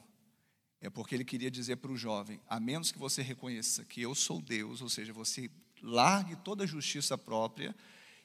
É 0.81 0.89
porque 0.89 1.15
ele 1.15 1.25
queria 1.25 1.51
dizer 1.51 1.77
para 1.77 1.93
o 1.93 1.97
jovem: 1.97 2.41
a 2.49 2.59
menos 2.59 2.91
que 2.91 2.99
você 2.99 3.23
reconheça 3.23 3.85
que 3.85 4.01
eu 4.01 4.15
sou 4.15 4.41
Deus, 4.41 4.81
ou 4.81 4.89
seja, 4.89 5.13
você 5.13 5.51
largue 5.83 6.37
toda 6.37 6.65
a 6.65 6.67
justiça 6.67 7.19
própria 7.19 7.75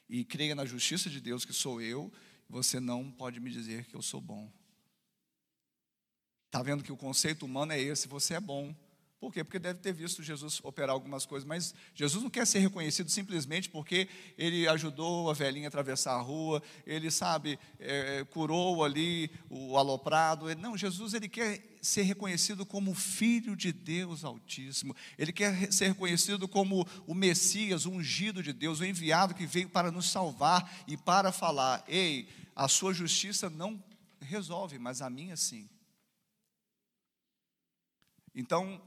e 0.08 0.24
creia 0.24 0.54
na 0.54 0.64
justiça 0.64 1.10
de 1.10 1.20
Deus, 1.20 1.44
que 1.44 1.52
sou 1.52 1.80
eu, 1.80 2.12
você 2.48 2.80
não 2.80 3.10
pode 3.10 3.40
me 3.40 3.50
dizer 3.50 3.84
que 3.86 3.94
eu 3.94 4.02
sou 4.02 4.20
bom. 4.20 4.50
Está 6.46 6.62
vendo 6.62 6.82
que 6.82 6.92
o 6.92 6.96
conceito 6.96 7.44
humano 7.44 7.72
é 7.72 7.80
esse: 7.80 8.08
você 8.08 8.34
é 8.34 8.40
bom. 8.40 8.74
Por 9.26 9.32
quê? 9.32 9.42
Porque 9.42 9.58
deve 9.58 9.80
ter 9.80 9.92
visto 9.92 10.22
Jesus 10.22 10.60
operar 10.62 10.90
algumas 10.90 11.26
coisas, 11.26 11.44
mas 11.44 11.74
Jesus 11.96 12.22
não 12.22 12.30
quer 12.30 12.46
ser 12.46 12.60
reconhecido 12.60 13.10
simplesmente 13.10 13.68
porque 13.68 14.08
ele 14.38 14.68
ajudou 14.68 15.28
a 15.28 15.34
velhinha 15.34 15.66
a 15.66 15.68
atravessar 15.68 16.12
a 16.12 16.20
rua, 16.20 16.62
ele, 16.86 17.10
sabe, 17.10 17.58
é, 17.80 18.24
curou 18.30 18.84
ali 18.84 19.28
o 19.50 19.76
aloprado. 19.76 20.46
Não, 20.54 20.76
Jesus 20.78 21.12
ele 21.12 21.28
quer 21.28 21.60
ser 21.82 22.02
reconhecido 22.02 22.64
como 22.64 22.94
Filho 22.94 23.56
de 23.56 23.72
Deus 23.72 24.24
Altíssimo, 24.24 24.94
ele 25.18 25.32
quer 25.32 25.72
ser 25.72 25.88
reconhecido 25.88 26.46
como 26.46 26.86
o 27.04 27.12
Messias, 27.12 27.84
o 27.84 27.90
ungido 27.90 28.44
de 28.44 28.52
Deus, 28.52 28.78
o 28.78 28.84
enviado 28.84 29.34
que 29.34 29.44
veio 29.44 29.68
para 29.68 29.90
nos 29.90 30.08
salvar 30.08 30.72
e 30.86 30.96
para 30.96 31.32
falar: 31.32 31.82
ei, 31.88 32.28
a 32.54 32.68
sua 32.68 32.94
justiça 32.94 33.50
não 33.50 33.82
resolve, 34.20 34.78
mas 34.78 35.02
a 35.02 35.10
minha 35.10 35.36
sim. 35.36 35.68
Então, 38.32 38.80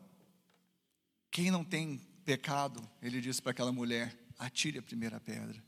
quem 1.40 1.52
não 1.52 1.64
tem 1.64 2.00
pecado, 2.26 2.86
ele 3.02 3.22
disse 3.22 3.42
para 3.42 3.52
aquela 3.52 3.72
mulher: 3.72 4.14
atire 4.38 4.78
a 4.78 4.82
primeira 4.82 5.22
pedra. 5.22 5.64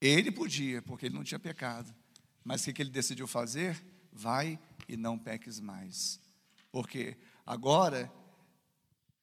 Ele 0.00 0.32
podia, 0.32 0.80
porque 0.80 1.04
ele 1.04 1.14
não 1.14 1.22
tinha 1.22 1.38
pecado. 1.38 1.94
Mas 2.42 2.66
o 2.66 2.72
que 2.72 2.80
ele 2.80 2.88
decidiu 2.88 3.26
fazer? 3.26 3.84
Vai 4.10 4.58
e 4.88 4.96
não 4.96 5.18
peques 5.18 5.60
mais. 5.60 6.18
Porque 6.72 7.18
agora, 7.44 8.10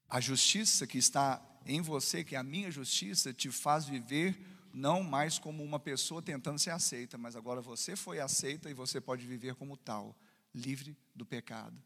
a 0.08 0.22
justiça 0.22 0.86
que 0.86 1.00
está 1.00 1.42
em 1.66 1.82
você, 1.82 2.24
que 2.24 2.36
é 2.36 2.38
a 2.38 2.44
minha 2.44 2.70
justiça, 2.70 3.34
te 3.34 3.50
faz 3.50 3.86
viver 3.86 4.40
não 4.72 5.02
mais 5.02 5.40
como 5.40 5.64
uma 5.64 5.80
pessoa 5.80 6.22
tentando 6.22 6.60
ser 6.60 6.70
aceita, 6.70 7.18
mas 7.18 7.36
agora 7.36 7.60
você 7.60 7.96
foi 7.96 8.20
aceita 8.20 8.70
e 8.70 8.74
você 8.76 9.02
pode 9.02 9.26
viver 9.26 9.56
como 9.56 9.76
tal, 9.76 10.16
livre 10.54 10.96
do 11.16 11.26
pecado. 11.26 11.82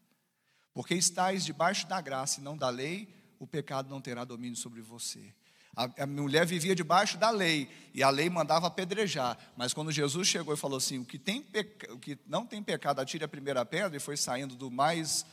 Porque 0.74 0.94
estáis 0.94 1.46
debaixo 1.46 1.86
da 1.86 1.98
graça 2.02 2.40
e 2.40 2.42
não 2.42 2.58
da 2.58 2.68
lei, 2.68 3.19
o 3.40 3.46
pecado 3.46 3.88
não 3.88 4.00
terá 4.00 4.22
domínio 4.22 4.54
sobre 4.54 4.82
você. 4.82 5.32
A, 5.74 6.02
a, 6.02 6.06
mulher 6.06 6.44
vivia 6.44 6.74
debaixo 6.74 7.16
da 7.16 7.30
lei 7.30 7.70
e 7.94 8.02
a 8.02 8.10
lei 8.10 8.28
mandava 8.28 8.66
apedrejar. 8.66 9.38
Mas 9.56 9.72
quando 9.72 9.90
Jesus 9.90 10.28
chegou 10.28 10.52
e 10.52 10.56
falou 10.56 10.76
assim: 10.76 10.98
o 10.98 11.04
que, 11.04 11.18
tem 11.18 11.42
peca, 11.42 11.92
o 11.94 11.98
que 11.98 12.18
não 12.26 12.44
tem 12.44 12.62
pecado, 12.62 13.00
atire 13.00 13.24
a 13.24 13.28
primeira 13.28 13.64
pedra, 13.64 13.96
e 13.96 14.00
foi 14.00 14.16
saindo 14.16 14.54
do 14.54 14.70
mais 14.70 15.24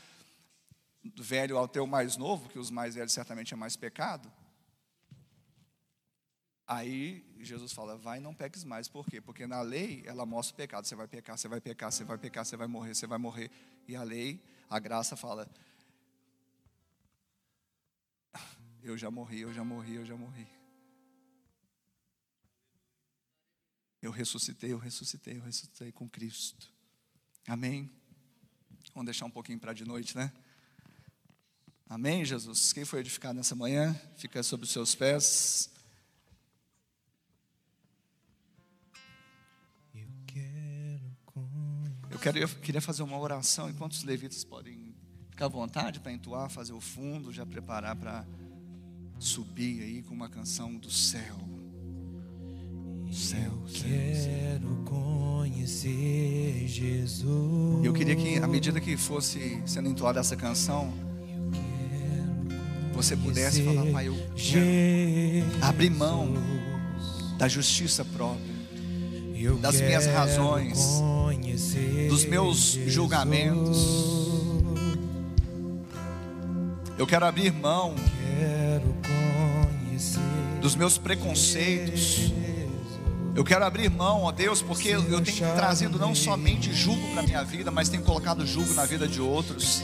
velho 1.18 1.58
ao 1.58 1.68
teu 1.68 1.86
mais 1.86 2.18
novo, 2.18 2.50
que 2.50 2.58
os 2.58 2.72
mais 2.72 2.96
velhos 2.96 3.12
certamente 3.12 3.54
é 3.54 3.58
mais 3.58 3.76
pecado. 3.76 4.32
Aí 6.66 7.26
Jesus 7.40 7.74
fala: 7.74 7.98
vai, 7.98 8.20
não 8.20 8.34
peques 8.34 8.64
mais. 8.64 8.88
Por 8.88 9.06
quê? 9.06 9.20
Porque 9.20 9.46
na 9.48 9.62
lei 9.62 10.04
ela 10.06 10.26
mostra 10.26 10.54
o 10.54 10.58
pecado. 10.58 10.86
Você 10.86 10.96
vai 10.96 11.08
pecar, 11.08 11.38
você 11.38 11.48
vai 11.50 11.60
pecar, 11.60 11.92
você 11.92 12.04
vai 12.06 12.18
pecar, 12.18 12.46
você 12.46 12.56
vai 12.56 12.68
morrer, 12.68 12.96
você 12.96 13.08
vai 13.08 13.18
morrer. 13.18 13.52
E 13.86 13.96
a 13.96 14.04
lei, 14.04 14.40
a 14.70 14.80
graça 14.80 15.18
fala: 15.18 15.50
Eu 18.84 18.98
já 18.98 19.12
morri, 19.12 19.42
eu 19.42 19.54
já 19.54 19.64
morri, 19.64 19.96
eu 19.96 20.06
já 20.06 20.16
morri. 20.16 20.48
Eu 24.02 24.12
ressuscitei, 24.12 24.72
eu 24.72 24.78
ressuscitei, 24.78 25.38
eu 25.38 25.42
ressuscitei 25.42 25.92
com 25.92 26.08
Cristo. 26.10 26.72
Amém? 27.48 27.92
Vamos 28.94 29.06
deixar 29.06 29.26
um 29.26 29.32
pouquinho 29.32 29.60
para 29.60 29.74
de 29.74 29.86
noite, 29.86 30.16
né? 30.16 30.32
Amém, 31.90 32.24
Jesus? 32.24 32.74
Quem 32.74 32.86
foi 32.86 33.00
edificado 33.00 33.36
nessa 33.36 33.56
manhã, 33.56 33.94
fica 34.18 34.44
sobre 34.44 34.66
os 34.66 34.72
seus 34.72 34.94
pés. 34.94 35.70
Eu 42.18 42.20
quero, 42.20 42.40
eu 42.40 42.50
queria 42.62 42.82
fazer 42.82 43.04
uma 43.04 43.18
oração 43.20 43.70
enquanto 43.70 43.92
os 43.92 44.04
levitas 44.04 44.44
podem 44.44 44.96
ficar 45.30 45.46
à 45.46 45.50
vontade 45.50 46.00
para 46.00 46.12
entoar, 46.12 46.50
fazer 46.50 46.74
o 46.74 46.82
fundo, 46.82 47.32
já 47.32 47.46
preparar 47.46 47.96
para 47.96 48.26
subir 49.20 49.82
aí 49.82 50.04
com 50.04 50.14
uma 50.14 50.30
canção 50.30 50.76
do 50.76 50.90
céu. 50.90 51.36
Céu, 53.12 53.52
quero 53.74 54.84
conhecer 54.86 56.68
Jesus. 56.68 57.84
Eu 57.84 57.94
queria 57.94 58.16
que, 58.16 58.38
à 58.38 58.48
medida 58.48 58.80
que 58.80 58.96
fosse 58.96 59.62
sendo 59.66 59.90
entoada 59.90 60.20
essa 60.20 60.36
canção, 60.36 60.94
você 62.94 63.16
pudesse 63.16 63.64
falar, 63.64 63.86
Pai, 63.92 64.08
eu 64.08 64.16
quero 64.36 65.64
abrir 65.64 65.90
mão 65.90 66.34
da 67.38 67.48
justiça 67.48 68.04
própria, 68.04 68.56
das 69.62 69.80
minhas 69.80 70.06
razões, 70.08 71.02
dos 72.10 72.26
meus 72.26 72.78
julgamentos. 72.88 73.78
Eu 76.98 77.08
quero 77.08 77.26
abrir 77.26 77.54
mão 77.54 77.96
dos 80.68 80.76
meus 80.76 80.98
preconceitos. 80.98 82.34
Eu 83.34 83.42
quero 83.46 83.64
abrir 83.64 83.90
mão, 83.90 84.24
ó 84.24 84.34
Deus, 84.34 84.62
porque 84.62 84.90
eu 84.90 85.22
tenho 85.22 85.56
trazido 85.56 85.98
não 85.98 86.14
somente 86.14 86.74
julgo 86.74 87.14
para 87.14 87.24
minha 87.24 87.42
vida, 87.42 87.72
mas 87.72 87.88
tenho 87.88 88.04
colocado 88.04 88.46
julgo 88.46 88.74
na 88.74 88.84
vida 88.84 89.08
de 89.08 89.22
outros. 89.22 89.82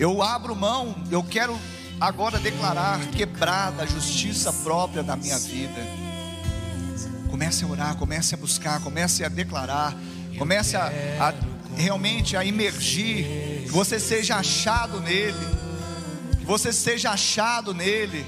Eu 0.00 0.20
abro 0.20 0.56
mão, 0.56 0.96
eu 1.12 1.22
quero 1.22 1.56
agora 2.00 2.40
declarar 2.40 2.98
quebrada 3.10 3.84
a 3.84 3.86
justiça 3.86 4.52
própria 4.52 5.04
da 5.04 5.14
minha 5.14 5.38
vida. 5.38 5.80
Comece 7.30 7.64
a 7.64 7.68
orar, 7.68 7.96
comece 7.96 8.34
a 8.34 8.38
buscar, 8.38 8.80
comece 8.80 9.24
a 9.24 9.28
declarar, 9.28 9.96
comece 10.36 10.76
a, 10.76 10.90
a 11.20 11.34
realmente 11.76 12.36
a 12.36 12.44
emergir, 12.44 13.62
que 13.62 13.70
você 13.70 14.00
seja 14.00 14.38
achado 14.38 14.98
nele, 14.98 15.57
você 16.48 16.72
seja 16.72 17.10
achado 17.10 17.74
nele. 17.74 18.24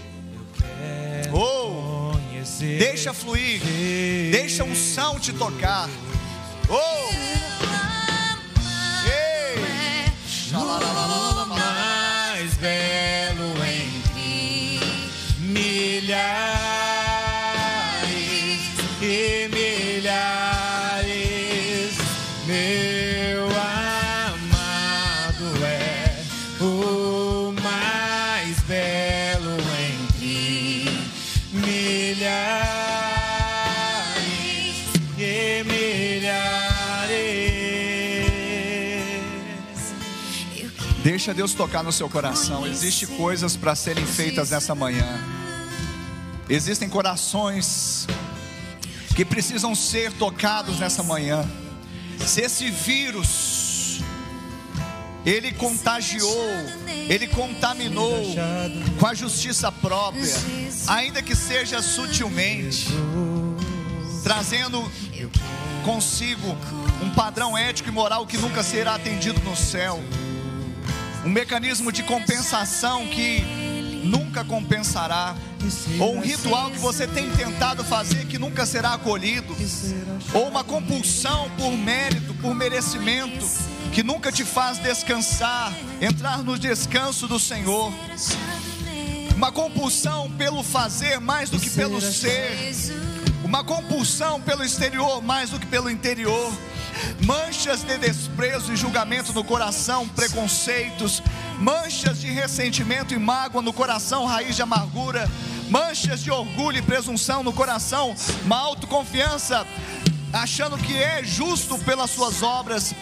Oh, 1.32 2.12
deixa 2.78 3.14
fluir, 3.14 3.62
deixa 4.30 4.62
um 4.62 4.74
som 4.74 5.18
te 5.18 5.32
tocar. 5.32 5.88
Oh, 6.68 7.39
Deixa 41.20 41.34
Deus 41.34 41.52
tocar 41.52 41.82
no 41.82 41.92
seu 41.92 42.08
coração. 42.08 42.66
Existem 42.66 43.06
coisas 43.18 43.54
para 43.54 43.74
serem 43.74 44.06
feitas 44.06 44.52
nessa 44.52 44.74
manhã. 44.74 45.06
Existem 46.48 46.88
corações 46.88 48.06
que 49.14 49.22
precisam 49.22 49.74
ser 49.74 50.12
tocados 50.12 50.78
nessa 50.78 51.02
manhã. 51.02 51.46
Se 52.26 52.40
esse 52.40 52.70
vírus 52.70 54.00
ele 55.26 55.52
contagiou, 55.52 56.48
ele 57.06 57.26
contaminou 57.26 58.24
com 58.98 59.06
a 59.06 59.12
justiça 59.12 59.70
própria, 59.70 60.34
ainda 60.86 61.20
que 61.20 61.36
seja 61.36 61.82
sutilmente, 61.82 62.86
trazendo 64.22 64.90
consigo 65.84 66.56
um 67.02 67.10
padrão 67.10 67.58
ético 67.58 67.90
e 67.90 67.92
moral 67.92 68.26
que 68.26 68.38
nunca 68.38 68.62
será 68.62 68.94
atendido 68.94 69.38
no 69.40 69.54
céu 69.54 70.02
um 71.24 71.28
mecanismo 71.28 71.92
de 71.92 72.02
compensação 72.02 73.06
que 73.06 73.42
nunca 74.04 74.44
compensará, 74.44 75.34
ou 75.98 76.16
um 76.16 76.20
ritual 76.20 76.70
que 76.70 76.78
você 76.78 77.06
tem 77.06 77.30
tentado 77.30 77.84
fazer 77.84 78.26
que 78.26 78.38
nunca 78.38 78.64
será 78.64 78.94
acolhido, 78.94 79.54
ou 80.32 80.48
uma 80.48 80.64
compulsão 80.64 81.50
por 81.58 81.72
mérito, 81.72 82.32
por 82.34 82.54
merecimento, 82.54 83.46
que 83.92 84.02
nunca 84.02 84.32
te 84.32 84.44
faz 84.44 84.78
descansar, 84.78 85.72
entrar 86.00 86.42
no 86.42 86.58
descanso 86.58 87.28
do 87.28 87.38
Senhor, 87.38 87.92
uma 89.36 89.52
compulsão 89.52 90.30
pelo 90.32 90.62
fazer 90.62 91.20
mais 91.20 91.50
do 91.50 91.58
que 91.60 91.68
pelo 91.68 92.00
ser, 92.00 92.74
uma 93.44 93.62
compulsão 93.62 94.40
pelo 94.40 94.64
exterior 94.64 95.22
mais 95.22 95.50
do 95.50 95.58
que 95.58 95.66
pelo 95.66 95.90
interior, 95.90 96.52
manchas 97.24 97.82
de 97.82 97.96
desprezo 97.98 98.72
e 98.72 98.76
julgamento 98.76 99.32
no 99.32 99.44
coração, 99.44 100.08
preconceitos, 100.08 101.22
manchas 101.58 102.20
de 102.20 102.28
ressentimento 102.28 103.14
e 103.14 103.18
mágoa 103.18 103.62
no 103.62 103.72
coração, 103.72 104.24
raiz 104.24 104.56
de 104.56 104.62
amargura, 104.62 105.28
manchas 105.68 106.22
de 106.22 106.30
orgulho 106.30 106.78
e 106.78 106.82
presunção 106.82 107.42
no 107.42 107.52
coração, 107.52 108.14
uma 108.44 108.58
autoconfiança, 108.58 109.66
achando 110.32 110.78
que 110.78 110.96
é 110.96 111.22
justo 111.22 111.78
pelas 111.78 112.10
suas 112.10 112.42
obras, 112.42 112.94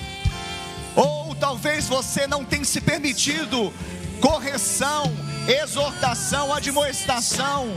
ou 0.94 1.34
talvez 1.34 1.86
você 1.86 2.26
não 2.26 2.44
tenha 2.44 2.64
se 2.64 2.80
permitido 2.80 3.72
correção, 4.20 5.04
exortação, 5.46 6.52
admoestação. 6.52 7.68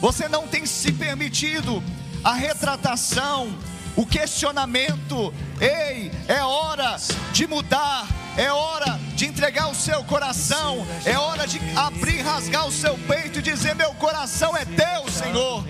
Você 0.00 0.28
não 0.28 0.46
tem 0.46 0.66
se 0.66 0.92
permitido 0.92 1.82
a 2.22 2.34
retratação, 2.34 3.56
o 3.96 4.06
questionamento. 4.06 5.32
Ei, 5.60 6.12
é 6.28 6.42
hora 6.44 6.96
de 7.32 7.46
mudar, 7.46 8.06
é 8.36 8.52
hora 8.52 9.00
de 9.14 9.26
entregar 9.26 9.68
o 9.70 9.74
seu 9.74 10.04
coração, 10.04 10.86
é 11.04 11.18
hora 11.18 11.46
de 11.46 11.58
abrir, 11.74 12.20
rasgar 12.20 12.66
o 12.66 12.72
seu 12.72 12.96
peito 12.98 13.38
e 13.38 13.42
dizer: 13.42 13.74
Meu 13.74 13.94
coração 13.94 14.56
é 14.56 14.64
teu, 14.64 15.10
Senhor. 15.10 15.64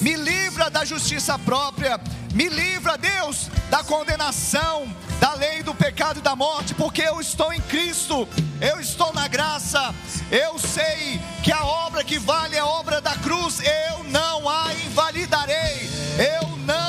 Me 0.00 0.14
livra 0.14 0.70
da 0.70 0.84
justiça 0.84 1.38
própria, 1.38 2.00
me 2.32 2.48
livra, 2.48 2.96
Deus, 2.96 3.50
da 3.68 3.84
condenação, 3.84 4.90
da 5.20 5.34
lei 5.34 5.62
do 5.62 5.74
pecado 5.74 6.20
e 6.20 6.22
da 6.22 6.34
morte, 6.34 6.74
porque 6.74 7.02
eu 7.02 7.20
estou 7.20 7.52
em 7.52 7.60
Cristo, 7.60 8.26
eu 8.60 8.80
estou 8.80 9.12
na 9.12 9.28
graça, 9.28 9.94
eu 10.30 10.58
sei 10.58 11.20
que 11.42 11.52
a 11.52 11.64
obra 11.64 12.02
que 12.02 12.18
vale 12.18 12.56
é 12.56 12.60
a 12.60 12.66
obra 12.66 13.00
da 13.00 13.14
cruz, 13.16 13.60
eu 13.60 14.04
não 14.04 14.48
a 14.48 14.72
invalidarei, 14.86 15.90
eu 16.18 16.56
não 16.58 16.79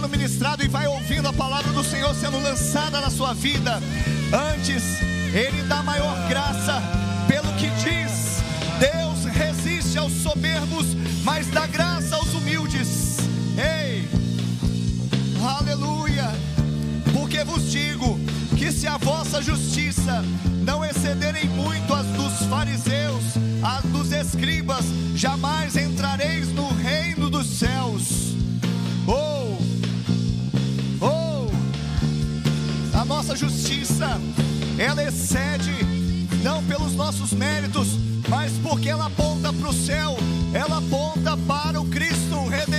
sendo 0.08 0.10
ministrado 0.10 0.64
e 0.64 0.68
vai 0.68 0.86
ouvindo 0.86 1.28
a 1.28 1.32
palavra 1.32 1.72
do 1.72 1.84
Senhor 1.84 2.14
sendo 2.14 2.38
lançada 2.40 3.00
na 3.00 3.10
sua 3.10 3.34
vida. 3.34 3.80
Antes, 4.54 4.82
Ele 5.32 5.62
dá 5.64 5.82
maior 5.82 6.16
graça, 6.28 6.82
pelo 7.28 7.52
que 7.54 7.68
diz: 7.82 8.42
Deus 8.80 9.24
resiste 9.24 9.98
aos 9.98 10.12
soberbos, 10.12 10.86
mas 11.24 11.46
dá 11.48 11.66
graça 11.66 12.16
aos 12.16 12.32
humildes. 12.34 13.18
Ei, 13.56 14.08
aleluia, 15.42 16.32
porque 17.12 17.44
vos 17.44 17.70
digo 17.70 18.18
que 18.56 18.72
se 18.72 18.86
a 18.86 18.96
vossa 18.96 19.42
justiça 19.42 20.24
não 20.64 20.84
excederem 20.84 21.48
muito 21.48 21.92
as 21.92 22.06
dos 22.06 22.46
fariseus, 22.48 23.24
as 23.62 23.84
dos 23.90 24.12
escribas, 24.12 24.84
jamais 25.14 25.76
entrareis 25.76 26.48
no 26.48 26.68
reino 26.74 27.28
dos 27.28 27.46
céus. 27.46 28.27
Justiça, 33.68 34.18
ela 34.78 35.04
excede, 35.04 35.72
não 36.42 36.64
pelos 36.64 36.94
nossos 36.94 37.32
méritos, 37.32 37.98
mas 38.26 38.52
porque 38.62 38.88
ela 38.88 39.06
aponta 39.06 39.52
para 39.52 39.68
o 39.68 39.72
céu, 39.74 40.16
ela 40.54 40.78
aponta 40.78 41.36
para 41.36 41.78
o 41.78 41.84
Cristo 41.84 42.48
Redentor, 42.48 42.77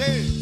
xereremanabalaramacê. 0.00 0.40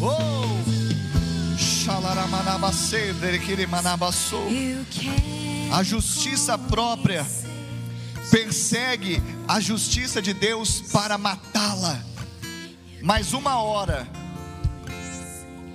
Oh, 0.00 0.06
oh, 0.06 1.58
xalaramanabacê, 1.58 3.12
derequirimanabaçô. 3.14 4.44
A 5.72 5.82
justiça 5.82 6.56
própria 6.56 7.26
persegue 8.30 9.22
a 9.48 9.60
justiça 9.60 10.22
de 10.22 10.32
Deus 10.32 10.80
para 10.92 11.18
matá-la. 11.18 12.00
Mas 13.02 13.32
uma 13.32 13.60
hora, 13.60 14.08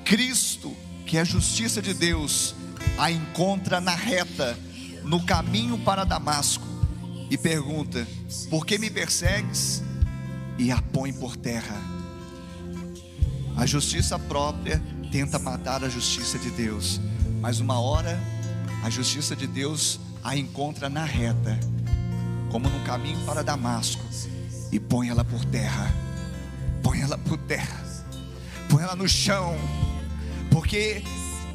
Cristo, 0.06 0.76
que 1.06 1.18
é 1.18 1.22
a 1.22 1.26
justiça 1.26 1.82
de 1.82 1.94
Deus, 1.94 2.56
a 2.98 3.12
encontra 3.12 3.82
na 3.82 3.94
reta, 3.94 4.58
no 5.04 5.26
caminho 5.26 5.78
para 5.80 6.06
Damasco, 6.06 6.66
e 7.30 7.38
pergunta: 7.38 8.08
Por 8.50 8.66
que 8.66 8.78
me 8.78 8.90
persegues? 8.90 9.84
E 10.58 10.72
a 10.72 10.82
põe 10.82 11.14
por 11.14 11.36
terra. 11.36 11.76
A 13.56 13.66
justiça 13.66 14.18
própria 14.18 14.82
tenta 15.12 15.40
matar 15.40 15.84
a 15.84 15.90
justiça 15.90 16.38
de 16.38 16.50
Deus, 16.52 17.00
mas 17.42 17.60
uma 17.60 17.80
hora 17.80 18.20
a 18.84 18.90
justiça 18.90 19.36
de 19.36 19.48
Deus 19.48 20.00
a 20.24 20.36
encontra 20.36 20.90
na 20.90 21.04
reta, 21.04 21.60
como 22.52 22.70
no 22.70 22.80
caminho 22.82 23.20
para 23.26 23.44
Damasco, 23.44 24.04
e 24.72 24.80
põe 24.80 25.10
ela 25.10 25.24
por 25.24 25.44
terra. 25.46 25.94
Põe 26.84 27.02
ela 27.02 27.18
por 27.18 27.38
terra. 27.38 27.84
Põe 28.70 28.84
ela 28.84 28.96
no 28.96 29.08
chão. 29.08 29.56
Porque 30.52 31.04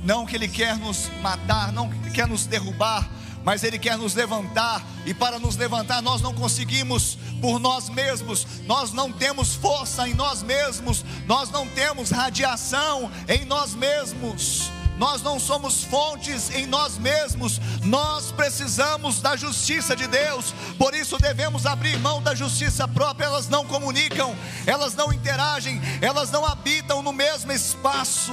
não 0.02 0.26
que 0.26 0.36
ele 0.36 0.48
quer 0.48 0.76
nos 0.76 1.10
matar, 1.22 1.72
não 1.72 1.88
que 1.88 1.96
ele 1.96 2.10
quer 2.10 2.26
nos 2.26 2.46
derrubar, 2.46 3.08
mas 3.44 3.64
ele 3.64 3.78
quer 3.78 3.96
nos 3.96 4.14
levantar, 4.14 4.84
e 5.04 5.12
para 5.12 5.38
nos 5.38 5.56
levantar 5.56 6.00
nós 6.02 6.20
não 6.20 6.34
conseguimos 6.34 7.18
por 7.40 7.58
nós 7.58 7.88
mesmos, 7.88 8.46
nós 8.66 8.92
não 8.92 9.12
temos 9.12 9.54
força 9.54 10.08
em 10.08 10.14
nós 10.14 10.42
mesmos, 10.42 11.04
nós 11.26 11.50
não 11.50 11.66
temos 11.68 12.10
radiação 12.10 13.10
em 13.28 13.44
nós 13.44 13.74
mesmos. 13.74 14.70
Nós 14.98 15.22
não 15.22 15.40
somos 15.40 15.82
fontes 15.82 16.50
em 16.54 16.66
nós 16.66 16.96
mesmos, 16.98 17.60
nós 17.82 18.30
precisamos 18.30 19.20
da 19.20 19.34
justiça 19.34 19.96
de 19.96 20.06
Deus, 20.06 20.54
por 20.78 20.94
isso 20.94 21.18
devemos 21.18 21.66
abrir 21.66 21.98
mão 21.98 22.22
da 22.22 22.34
justiça 22.34 22.86
própria. 22.86 23.24
Elas 23.24 23.48
não 23.48 23.66
comunicam, 23.66 24.36
elas 24.64 24.94
não 24.94 25.12
interagem, 25.12 25.80
elas 26.00 26.30
não 26.30 26.46
habitam 26.46 27.02
no 27.02 27.12
mesmo 27.12 27.50
espaço. 27.50 28.32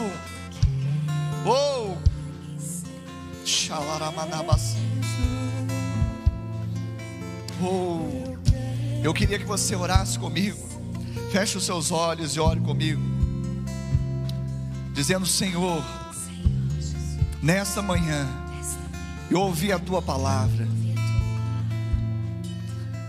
Oh, 1.45 1.97
Xalaramanabas. 3.45 4.75
Oh, 7.61 8.37
eu 9.03 9.13
queria 9.13 9.37
que 9.37 9.45
você 9.45 9.75
orasse 9.75 10.17
comigo. 10.17 10.57
Feche 11.31 11.57
os 11.57 11.65
seus 11.65 11.91
olhos 11.91 12.35
e 12.35 12.39
ore 12.39 12.59
comigo. 12.59 13.01
Dizendo: 14.93 15.25
Senhor, 15.25 15.83
nessa 17.41 17.81
manhã 17.81 18.27
eu 19.29 19.41
ouvi 19.41 19.71
a 19.71 19.79
tua 19.79 20.01
palavra. 20.01 20.67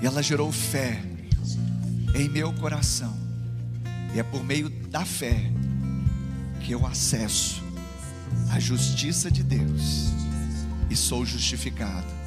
E 0.03 0.07
ela 0.07 0.23
gerou 0.23 0.51
fé 0.51 1.01
em 2.15 2.29
meu 2.29 2.53
coração. 2.55 3.17
E 4.15 4.19
é 4.19 4.23
por 4.23 4.43
meio 4.43 4.69
da 4.69 5.05
fé 5.05 5.51
que 6.61 6.73
eu 6.73 6.87
acesso 6.87 7.63
a 8.51 8.59
justiça 8.59 9.31
de 9.31 9.43
Deus 9.43 10.09
e 10.89 10.97
sou 10.97 11.25
justificado. 11.25 12.20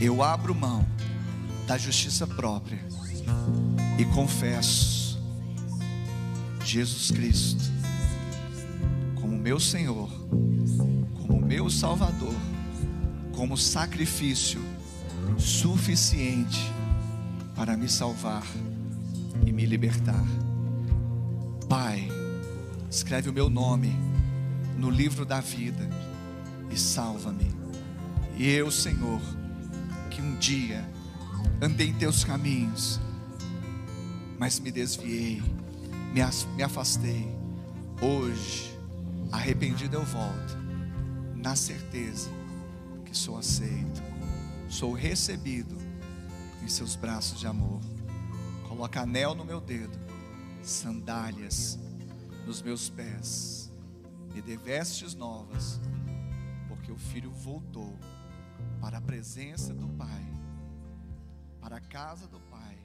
Eu 0.00 0.22
abro 0.22 0.54
mão 0.54 0.86
da 1.66 1.76
justiça 1.76 2.26
própria 2.26 2.80
e 3.98 4.04
confesso 4.06 5.20
Jesus 6.64 7.10
Cristo 7.10 7.62
como 9.20 9.36
meu 9.36 9.60
Senhor, 9.60 10.08
como 11.18 11.38
meu 11.38 11.68
Salvador, 11.68 12.34
como 13.32 13.58
sacrifício 13.58 14.58
suficiente 15.36 16.72
para 17.54 17.76
me 17.76 17.86
salvar 17.86 18.46
e 19.44 19.52
me 19.52 19.66
libertar. 19.66 20.24
Pai, 21.68 22.08
escreve 22.90 23.28
o 23.28 23.34
meu 23.34 23.50
nome 23.50 23.94
no 24.78 24.88
livro 24.88 25.26
da 25.26 25.42
vida 25.42 25.86
e 26.70 26.78
salva-me. 26.78 27.54
E 28.38 28.48
eu, 28.48 28.70
Senhor, 28.70 29.20
que 30.20 30.26
um 30.26 30.36
dia 30.36 30.86
andei 31.62 31.88
em 31.88 31.94
teus 31.94 32.24
caminhos, 32.24 33.00
mas 34.38 34.60
me 34.60 34.70
desviei, 34.70 35.42
me, 36.12 36.20
as- 36.20 36.44
me 36.56 36.62
afastei. 36.62 37.26
Hoje, 38.02 38.78
arrependido 39.32 39.96
eu 39.96 40.04
volto, 40.04 40.58
na 41.34 41.56
certeza 41.56 42.28
que 43.04 43.16
sou 43.16 43.38
aceito, 43.38 44.02
sou 44.68 44.92
recebido 44.92 45.76
em 46.62 46.68
seus 46.68 46.94
braços 46.96 47.40
de 47.40 47.46
amor. 47.46 47.80
Coloca 48.68 49.00
anel 49.00 49.34
no 49.34 49.44
meu 49.44 49.60
dedo, 49.60 49.98
sandálias 50.62 51.78
nos 52.46 52.60
meus 52.62 52.88
pés, 52.90 53.72
me 54.34 54.40
dê 54.42 54.56
vestes 54.56 55.14
novas, 55.14 55.80
porque 56.68 56.92
o 56.92 56.96
filho 56.98 57.30
voltou 57.30 57.94
para 58.80 58.98
a 58.98 59.00
presença 59.00 59.74
do 59.74 59.88
Pai, 59.88 60.24
para 61.60 61.76
a 61.76 61.80
casa 61.80 62.26
do 62.26 62.40
Pai, 62.40 62.78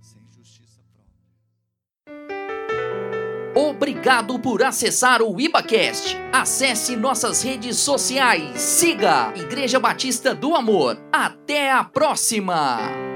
sem 0.00 0.20
justiça 0.36 0.80
própria. 2.04 2.30
Obrigado 3.56 4.38
por 4.38 4.62
acessar 4.62 5.22
o 5.22 5.40
IbaCast. 5.40 6.16
Acesse 6.32 6.94
nossas 6.94 7.42
redes 7.42 7.78
sociais. 7.78 8.60
Siga 8.60 9.32
Igreja 9.36 9.80
Batista 9.80 10.34
do 10.34 10.54
Amor. 10.54 10.98
Até 11.12 11.72
a 11.72 11.82
próxima! 11.82 13.07